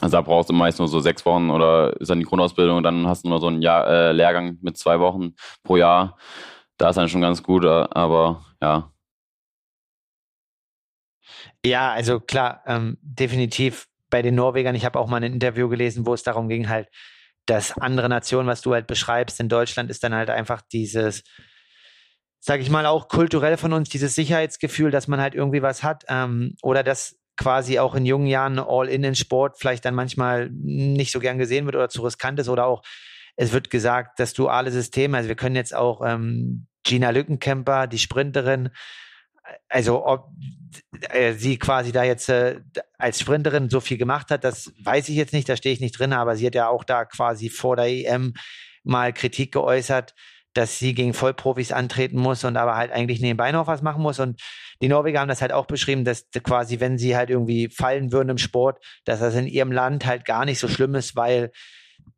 also 0.02 0.18
da 0.18 0.22
brauchst 0.22 0.50
du 0.50 0.54
meist 0.54 0.80
nur 0.80 0.88
so 0.88 1.00
sechs 1.00 1.26
Wochen 1.26 1.50
oder 1.50 2.00
ist 2.00 2.10
dann 2.10 2.20
die 2.20 2.26
Grundausbildung 2.26 2.78
und 2.78 2.84
dann 2.84 3.08
hast 3.08 3.24
du 3.24 3.30
nur 3.30 3.40
so 3.40 3.48
einen 3.48 3.62
Jahr, 3.62 3.88
äh, 3.88 4.12
Lehrgang 4.12 4.58
mit 4.62 4.78
zwei 4.78 5.00
Wochen 5.00 5.34
pro 5.64 5.78
Jahr. 5.78 6.18
Da 6.78 6.90
ist 6.90 6.96
dann 6.96 7.10
schon 7.10 7.22
ganz 7.22 7.44
gut, 7.44 7.64
äh, 7.64 7.86
aber 7.92 8.44
ja. 8.62 8.92
Ja, 11.66 11.92
also 11.94 12.20
klar, 12.20 12.64
ähm, 12.66 12.98
definitiv 13.02 13.88
bei 14.10 14.22
den 14.22 14.36
Norwegern. 14.36 14.76
Ich 14.76 14.86
habe 14.86 15.00
auch 15.00 15.08
mal 15.08 15.18
ein 15.18 15.34
Interview 15.34 15.70
gelesen, 15.70 16.06
wo 16.06 16.14
es 16.14 16.24
darum 16.24 16.50
ging, 16.50 16.70
halt, 16.70 16.90
dass 17.46 17.78
andere 17.78 18.10
Nationen, 18.10 18.48
was 18.48 18.62
du 18.62 18.74
halt 18.74 18.88
beschreibst, 18.88 19.40
in 19.40 19.50
Deutschland 19.50 19.90
ist 19.90 20.04
dann 20.04 20.14
halt 20.14 20.30
einfach 20.30 20.62
dieses, 20.62 21.24
sag 22.40 22.60
ich 22.60 22.70
mal, 22.70 22.86
auch 22.86 23.08
kulturell 23.08 23.58
von 23.58 23.74
uns, 23.74 23.90
dieses 23.90 24.16
Sicherheitsgefühl, 24.16 24.92
dass 24.92 25.08
man 25.08 25.22
halt 25.22 25.36
irgendwie 25.36 25.62
was 25.62 25.84
hat 25.84 26.04
ähm, 26.10 26.56
oder 26.62 26.84
dass 26.84 27.18
quasi 27.38 27.80
auch 27.80 27.96
in 27.96 28.06
jungen 28.06 28.28
Jahren 28.28 28.60
All-in 28.60 29.04
in 29.04 29.16
Sport 29.16 29.58
vielleicht 29.60 29.86
dann 29.86 29.96
manchmal 29.96 30.50
nicht 30.52 31.12
so 31.12 31.20
gern 31.20 31.38
gesehen 31.38 31.66
wird 31.66 31.76
oder 31.76 31.90
zu 31.90 32.04
riskant 32.04 32.40
ist 32.40 32.50
oder 32.50 32.66
auch 32.66 32.84
es 33.36 33.52
wird 33.52 33.70
gesagt, 33.70 34.20
das 34.20 34.34
duale 34.34 34.72
System, 34.72 35.16
also 35.16 35.28
wir 35.28 35.36
können 35.36 35.56
jetzt 35.56 35.74
auch 35.74 36.02
ähm, 36.06 36.68
Gina 36.84 37.10
Lückenkämper, 37.10 37.88
die 37.88 37.98
Sprinterin, 37.98 38.70
also 39.70 40.06
ob 40.06 40.30
äh, 41.10 41.34
sie 41.34 41.58
quasi 41.58 41.92
da 41.92 42.04
jetzt 42.04 42.30
äh, 42.30 42.62
als 42.98 43.20
Sprinterin 43.20 43.70
so 43.70 43.80
viel 43.80 43.98
gemacht 43.98 44.30
hat, 44.30 44.44
das 44.44 44.72
weiß 44.84 45.10
ich 45.10 45.16
jetzt 45.16 45.34
nicht, 45.34 45.50
da 45.50 45.56
stehe 45.56 45.74
ich 45.74 45.82
nicht 45.82 45.98
drin, 45.98 46.14
aber 46.14 46.36
sie 46.36 46.46
hat 46.46 46.56
ja 46.56 46.68
auch 46.68 46.84
da 46.84 47.06
quasi 47.06 47.50
vor 47.50 47.76
der 47.76 47.88
EM 47.88 48.34
mal 48.84 49.14
Kritik 49.14 49.54
geäußert, 49.54 50.14
dass 50.54 50.80
sie 50.80 50.94
gegen 50.94 51.14
Vollprofis 51.14 51.72
antreten 51.72 52.18
muss 52.18 52.44
und 52.44 52.58
aber 52.58 52.76
halt 52.76 52.92
eigentlich 52.92 53.22
nebenbei 53.22 53.52
noch 53.52 53.68
was 53.68 53.82
machen 53.82 54.02
muss. 54.02 54.20
Und 54.20 54.42
die 54.82 54.88
Norweger 54.88 55.20
haben 55.20 55.30
das 55.30 55.42
halt 55.42 55.52
auch 55.52 55.66
beschrieben, 55.66 56.06
dass 56.06 56.30
quasi, 56.44 56.80
wenn 56.80 56.98
sie 56.98 57.16
halt 57.16 57.30
irgendwie 57.30 57.70
fallen 57.70 58.12
würden 58.12 58.30
im 58.30 58.38
Sport, 58.38 58.84
dass 59.06 59.20
das 59.20 59.36
in 59.36 59.48
ihrem 59.48 59.72
Land 59.72 60.06
halt 60.06 60.26
gar 60.26 60.46
nicht 60.46 60.60
so 60.60 60.68
schlimm 60.68 60.96
ist, 60.96 61.16
weil 61.16 61.52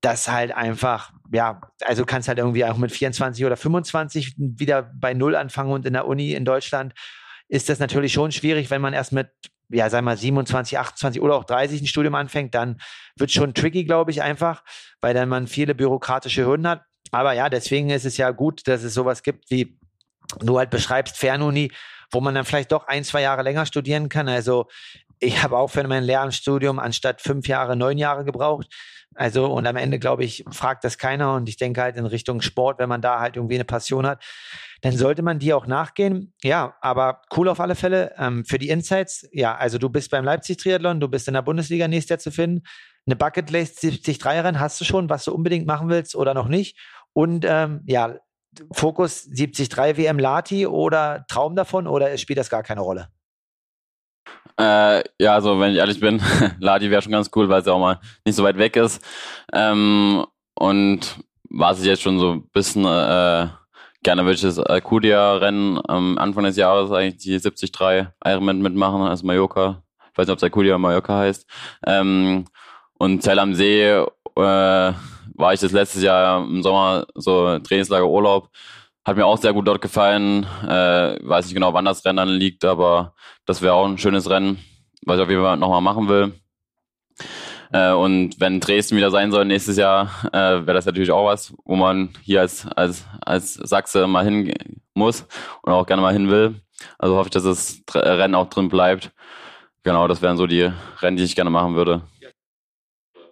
das 0.01 0.27
halt 0.27 0.51
einfach, 0.51 1.11
ja, 1.31 1.61
also 1.81 2.05
kannst 2.05 2.27
halt 2.27 2.37
irgendwie 2.37 2.65
auch 2.65 2.77
mit 2.77 2.91
24 2.91 3.45
oder 3.45 3.57
25 3.57 4.35
wieder 4.37 4.91
bei 4.95 5.13
Null 5.13 5.35
anfangen 5.35 5.71
und 5.71 5.85
in 5.85 5.93
der 5.93 6.07
Uni 6.07 6.33
in 6.33 6.45
Deutschland 6.45 6.93
ist 7.47 7.69
das 7.69 7.79
natürlich 7.79 8.13
schon 8.13 8.31
schwierig, 8.31 8.71
wenn 8.71 8.81
man 8.81 8.93
erst 8.93 9.11
mit, 9.11 9.29
ja, 9.69 9.89
sag 9.89 10.03
mal 10.03 10.17
27, 10.17 10.77
28 10.77 11.21
oder 11.21 11.35
auch 11.35 11.43
30 11.43 11.81
ein 11.81 11.87
Studium 11.87 12.15
anfängt, 12.15 12.55
dann 12.55 12.77
wird 13.17 13.31
schon 13.31 13.53
tricky, 13.53 13.85
glaube 13.85 14.11
ich, 14.11 14.21
einfach, 14.21 14.63
weil 15.01 15.13
dann 15.13 15.29
man 15.29 15.47
viele 15.47 15.75
bürokratische 15.75 16.45
Hürden 16.45 16.67
hat. 16.67 16.83
Aber 17.11 17.33
ja, 17.33 17.49
deswegen 17.49 17.89
ist 17.89 18.05
es 18.05 18.17
ja 18.17 18.31
gut, 18.31 18.67
dass 18.67 18.83
es 18.83 18.93
sowas 18.93 19.23
gibt 19.23 19.49
wie 19.49 19.77
du 20.39 20.57
halt 20.57 20.69
beschreibst, 20.69 21.17
Fernuni, 21.17 21.71
wo 22.11 22.19
man 22.19 22.35
dann 22.35 22.45
vielleicht 22.45 22.71
doch 22.71 22.87
ein, 22.87 23.03
zwei 23.03 23.21
Jahre 23.21 23.43
länger 23.43 23.65
studieren 23.65 24.09
kann. 24.09 24.27
Also 24.27 24.67
ich 25.19 25.41
habe 25.43 25.57
auch 25.57 25.69
für 25.69 25.87
mein 25.87 26.03
Lehramtsstudium 26.03 26.79
anstatt 26.79 27.21
fünf 27.21 27.47
Jahre 27.47 27.75
neun 27.75 27.97
Jahre 27.97 28.25
gebraucht. 28.25 28.67
Also, 29.15 29.45
und 29.45 29.65
am 29.65 29.77
Ende, 29.77 29.97
glaube 29.97 30.25
ich, 30.25 30.43
fragt 30.51 30.83
das 30.83 30.97
keiner. 30.97 31.35
Und 31.35 31.47
ich 31.47 31.55
denke 31.55 31.81
halt 31.81 31.95
in 31.95 32.05
Richtung 32.05 32.41
Sport, 32.41 32.79
wenn 32.79 32.89
man 32.89 33.01
da 33.01 33.21
halt 33.21 33.37
irgendwie 33.37 33.55
eine 33.55 33.63
Passion 33.63 34.05
hat, 34.05 34.23
dann 34.81 34.95
sollte 34.95 35.21
man 35.21 35.39
die 35.39 35.53
auch 35.53 35.67
nachgehen. 35.67 36.33
Ja, 36.43 36.75
aber 36.81 37.21
cool 37.35 37.47
auf 37.47 37.61
alle 37.61 37.75
Fälle. 37.75 38.13
Ähm, 38.17 38.43
für 38.43 38.59
die 38.59 38.69
Insights, 38.69 39.27
ja, 39.31 39.55
also 39.55 39.77
du 39.77 39.89
bist 39.89 40.11
beim 40.11 40.25
Leipzig-Triathlon, 40.25 40.99
du 40.99 41.07
bist 41.07 41.29
in 41.29 41.33
der 41.33 41.43
Bundesliga 41.43 41.87
nächstes 41.87 42.09
Jahr 42.09 42.19
zu 42.19 42.31
finden. 42.31 42.63
Eine 43.07 43.15
Bucketlist 43.15 43.79
73-Rennen 43.79 44.59
hast 44.59 44.81
du 44.81 44.85
schon, 44.85 45.09
was 45.09 45.25
du 45.25 45.33
unbedingt 45.33 45.67
machen 45.67 45.89
willst 45.89 46.15
oder 46.15 46.33
noch 46.33 46.47
nicht. 46.47 46.77
Und 47.13 47.45
ähm, 47.47 47.81
ja, 47.85 48.15
Fokus 48.71 49.25
73 49.29 49.97
WM 49.97 50.17
Lati 50.17 50.65
oder 50.65 51.25
Traum 51.27 51.55
davon 51.55 51.87
oder 51.87 52.17
spielt 52.17 52.39
das 52.39 52.49
gar 52.49 52.63
keine 52.63 52.81
Rolle? 52.81 53.09
Äh, 54.59 55.03
ja, 55.19 55.33
also 55.33 55.59
wenn 55.59 55.71
ich 55.71 55.77
ehrlich 55.77 55.99
bin, 55.99 56.21
Ladi 56.59 56.89
wäre 56.89 57.01
schon 57.01 57.11
ganz 57.11 57.29
cool, 57.35 57.49
weil 57.49 57.59
es 57.59 57.67
ja 57.67 57.73
auch 57.73 57.79
mal 57.79 57.99
nicht 58.25 58.35
so 58.35 58.43
weit 58.43 58.57
weg 58.57 58.75
ist. 58.75 59.03
Ähm, 59.53 60.25
und 60.55 61.17
was 61.49 61.79
ich 61.79 61.85
jetzt 61.85 62.01
schon 62.01 62.19
so 62.19 62.31
ein 62.31 62.49
bisschen 62.49 62.85
äh, 62.85 63.47
gerne 64.05 64.23
würde 64.23 64.35
ich 64.35 64.41
das 64.41 64.59
Alcudia-Rennen 64.59 65.79
am 65.87 66.17
Anfang 66.17 66.45
des 66.45 66.55
Jahres 66.55 66.91
eigentlich 66.91 67.17
die 67.17 67.39
73 67.39 67.71
Ironman 68.23 68.61
mitmachen, 68.61 69.01
also 69.01 69.25
Mallorca. 69.25 69.83
Ich 70.11 70.17
weiß 70.17 70.27
nicht, 70.27 70.33
ob 70.33 70.37
es 70.37 70.43
Alcudia 70.43 70.73
oder 70.73 70.79
Mallorca 70.79 71.17
heißt. 71.17 71.45
Ähm, 71.85 72.45
und 72.97 73.21
Zell 73.21 73.39
am 73.39 73.53
See 73.53 73.83
äh, 73.83 74.03
war 74.35 75.53
ich 75.53 75.59
das 75.59 75.71
letztes 75.71 76.03
Jahr 76.03 76.43
im 76.43 76.63
Sommer 76.63 77.05
so 77.15 77.59
Trainingslager 77.59 78.07
Urlaub 78.07 78.49
hat 79.05 79.17
mir 79.17 79.25
auch 79.25 79.37
sehr 79.37 79.53
gut 79.53 79.67
dort 79.67 79.81
gefallen. 79.81 80.45
Äh, 80.63 81.19
weiß 81.21 81.45
nicht 81.45 81.53
genau, 81.53 81.73
wann 81.73 81.85
das 81.85 82.03
Rennen 82.03 82.17
dann 82.17 82.29
liegt, 82.29 82.65
aber 82.65 83.13
das 83.45 83.61
wäre 83.61 83.75
auch 83.75 83.85
ein 83.85 83.99
schönes 83.99 84.29
Rennen, 84.29 84.57
was 85.05 85.17
ich 85.17 85.23
auf 85.23 85.29
jeden 85.29 85.43
Fall 85.43 85.57
nochmal 85.57 85.81
machen 85.81 86.09
will. 86.09 86.33
Äh, 87.71 87.91
und 87.91 88.39
wenn 88.39 88.59
Dresden 88.59 88.97
wieder 88.97 89.11
sein 89.11 89.31
soll 89.31 89.45
nächstes 89.45 89.77
Jahr, 89.77 90.09
äh, 90.33 90.65
wäre 90.65 90.73
das 90.73 90.87
natürlich 90.87 91.11
auch 91.11 91.25
was, 91.25 91.53
wo 91.65 91.75
man 91.75 92.09
hier 92.23 92.41
als, 92.41 92.67
als, 92.67 93.05
als 93.21 93.53
Sachse 93.53 94.07
mal 94.07 94.25
hin 94.25 94.53
muss 94.95 95.27
und 95.61 95.71
auch 95.71 95.85
gerne 95.85 96.01
mal 96.01 96.13
hin 96.13 96.29
will. 96.29 96.55
Also 96.97 97.15
hoffe 97.15 97.27
ich, 97.27 97.33
dass 97.33 97.43
das 97.43 97.83
Rennen 97.93 98.35
auch 98.35 98.49
drin 98.49 98.69
bleibt. 98.69 99.11
Genau, 99.83 100.07
das 100.07 100.23
wären 100.23 100.37
so 100.37 100.47
die 100.47 100.71
Rennen, 100.99 101.17
die 101.17 101.23
ich 101.23 101.35
gerne 101.35 101.51
machen 101.51 101.75
würde. 101.75 102.01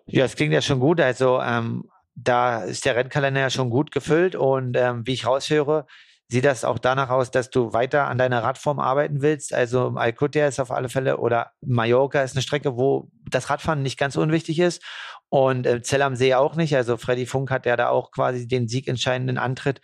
Ja, 0.05 0.25
es 0.25 0.35
klingt 0.35 0.53
ja 0.53 0.61
schon 0.61 0.79
gut. 0.79 0.99
Also 0.99 1.39
ähm, 1.41 1.89
da 2.15 2.63
ist 2.63 2.85
der 2.85 2.95
Rennkalender 2.95 3.41
ja 3.41 3.49
schon 3.49 3.69
gut 3.69 3.91
gefüllt 3.91 4.35
und 4.35 4.75
ähm, 4.77 5.05
wie 5.05 5.13
ich 5.13 5.25
raushöre, 5.25 5.85
sieht 6.27 6.45
das 6.45 6.65
auch 6.65 6.79
danach 6.79 7.09
aus, 7.09 7.31
dass 7.31 7.49
du 7.49 7.73
weiter 7.73 8.07
an 8.07 8.17
deiner 8.17 8.43
Radform 8.43 8.79
arbeiten 8.79 9.21
willst. 9.21 9.53
Also 9.53 9.93
Alcudia 9.95 10.47
ist 10.47 10.59
auf 10.59 10.71
alle 10.71 10.89
Fälle 10.89 11.17
oder 11.17 11.51
Mallorca 11.61 12.21
ist 12.21 12.35
eine 12.35 12.41
Strecke, 12.41 12.75
wo 12.75 13.09
das 13.29 13.49
Radfahren 13.49 13.83
nicht 13.83 13.99
ganz 13.99 14.15
unwichtig 14.15 14.59
ist 14.59 14.83
und 15.29 15.65
äh, 15.65 15.81
Zell 15.81 16.01
am 16.01 16.15
See 16.15 16.33
auch 16.33 16.55
nicht. 16.55 16.75
Also 16.75 16.97
Freddy 16.97 17.25
Funk 17.25 17.51
hat 17.51 17.65
ja 17.65 17.75
da 17.75 17.89
auch 17.89 18.11
quasi 18.11 18.47
den 18.47 18.67
siegentscheidenden 18.67 19.37
Antritt 19.37 19.81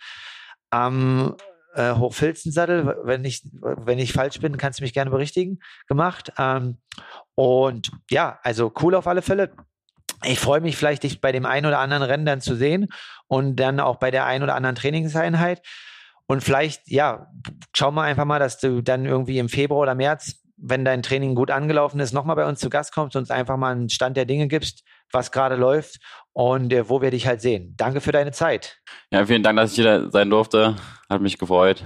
am 0.70 1.36
äh, 1.74 1.92
Hochfilzensattel, 1.94 2.96
wenn 3.04 3.24
ich, 3.24 3.42
wenn 3.52 3.98
ich 3.98 4.12
falsch 4.12 4.40
bin, 4.40 4.56
kannst 4.56 4.80
du 4.80 4.82
mich 4.82 4.92
gerne 4.92 5.10
berichtigen, 5.10 5.60
gemacht. 5.86 6.32
Ähm, 6.38 6.78
und 7.34 7.90
ja, 8.10 8.38
also 8.42 8.72
cool 8.80 8.94
auf 8.94 9.06
alle 9.06 9.22
Fälle 9.22 9.52
ich 10.24 10.38
freue 10.38 10.60
mich 10.60 10.76
vielleicht, 10.76 11.02
dich 11.02 11.20
bei 11.20 11.32
dem 11.32 11.46
einen 11.46 11.66
oder 11.66 11.78
anderen 11.78 12.02
Rennen 12.02 12.26
dann 12.26 12.40
zu 12.40 12.54
sehen 12.54 12.88
und 13.26 13.56
dann 13.56 13.80
auch 13.80 13.96
bei 13.96 14.10
der 14.10 14.26
einen 14.26 14.44
oder 14.44 14.54
anderen 14.54 14.76
Trainingseinheit. 14.76 15.62
Und 16.26 16.44
vielleicht, 16.44 16.88
ja, 16.88 17.26
schau 17.74 17.90
mal 17.90 18.04
einfach 18.04 18.24
mal, 18.24 18.38
dass 18.38 18.58
du 18.58 18.82
dann 18.82 19.04
irgendwie 19.04 19.38
im 19.38 19.48
Februar 19.48 19.80
oder 19.80 19.94
März, 19.94 20.42
wenn 20.56 20.84
dein 20.84 21.02
Training 21.02 21.34
gut 21.34 21.50
angelaufen 21.50 22.00
ist, 22.00 22.12
nochmal 22.12 22.36
bei 22.36 22.46
uns 22.46 22.60
zu 22.60 22.70
Gast 22.70 22.92
kommst 22.92 23.16
und 23.16 23.22
uns 23.22 23.30
einfach 23.30 23.56
mal 23.56 23.72
einen 23.72 23.88
Stand 23.88 24.16
der 24.16 24.26
Dinge 24.26 24.46
gibst, 24.46 24.84
was 25.12 25.32
gerade 25.32 25.56
läuft 25.56 25.98
und 26.32 26.72
äh, 26.72 26.88
wo 26.88 27.02
wir 27.02 27.10
dich 27.10 27.26
halt 27.26 27.40
sehen. 27.40 27.74
Danke 27.76 28.00
für 28.00 28.12
deine 28.12 28.32
Zeit. 28.32 28.78
Ja, 29.10 29.26
vielen 29.26 29.42
Dank, 29.42 29.58
dass 29.58 29.70
ich 29.70 29.76
hier 29.76 30.10
sein 30.10 30.30
durfte. 30.30 30.76
Hat 31.08 31.20
mich 31.20 31.38
gefreut. 31.38 31.84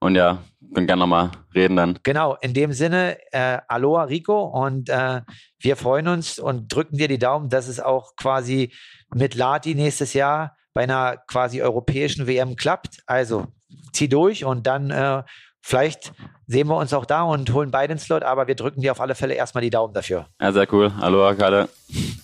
Und 0.00 0.16
ja, 0.16 0.42
können 0.74 0.86
gerne 0.86 1.00
nochmal 1.00 1.30
reden 1.54 1.76
dann. 1.76 1.98
Genau, 2.02 2.36
in 2.40 2.52
dem 2.54 2.72
Sinne, 2.72 3.18
äh, 3.32 3.58
Aloha 3.68 4.04
Rico 4.04 4.42
und 4.44 4.88
äh, 4.88 5.22
wir 5.58 5.76
freuen 5.76 6.08
uns 6.08 6.38
und 6.38 6.74
drücken 6.74 6.96
dir 6.96 7.08
die 7.08 7.18
Daumen, 7.18 7.48
dass 7.48 7.68
es 7.68 7.80
auch 7.80 8.16
quasi 8.16 8.72
mit 9.14 9.34
Lati 9.34 9.74
nächstes 9.74 10.12
Jahr 10.14 10.56
bei 10.74 10.82
einer 10.82 11.16
quasi 11.28 11.62
europäischen 11.62 12.26
WM 12.26 12.56
klappt. 12.56 12.98
Also 13.06 13.46
zieh 13.92 14.08
durch 14.08 14.44
und 14.44 14.66
dann 14.66 14.90
äh, 14.90 15.22
vielleicht 15.62 16.12
sehen 16.46 16.68
wir 16.68 16.76
uns 16.76 16.92
auch 16.92 17.06
da 17.06 17.22
und 17.22 17.52
holen 17.52 17.70
beide 17.70 17.94
den 17.94 17.98
Slot, 17.98 18.22
aber 18.22 18.46
wir 18.46 18.54
drücken 18.54 18.80
dir 18.80 18.92
auf 18.92 19.00
alle 19.00 19.14
Fälle 19.14 19.34
erstmal 19.34 19.62
die 19.62 19.70
Daumen 19.70 19.94
dafür. 19.94 20.26
Ja, 20.40 20.52
sehr 20.52 20.72
cool. 20.72 20.92
Aloha, 21.00 21.34
Kalle. 21.34 21.68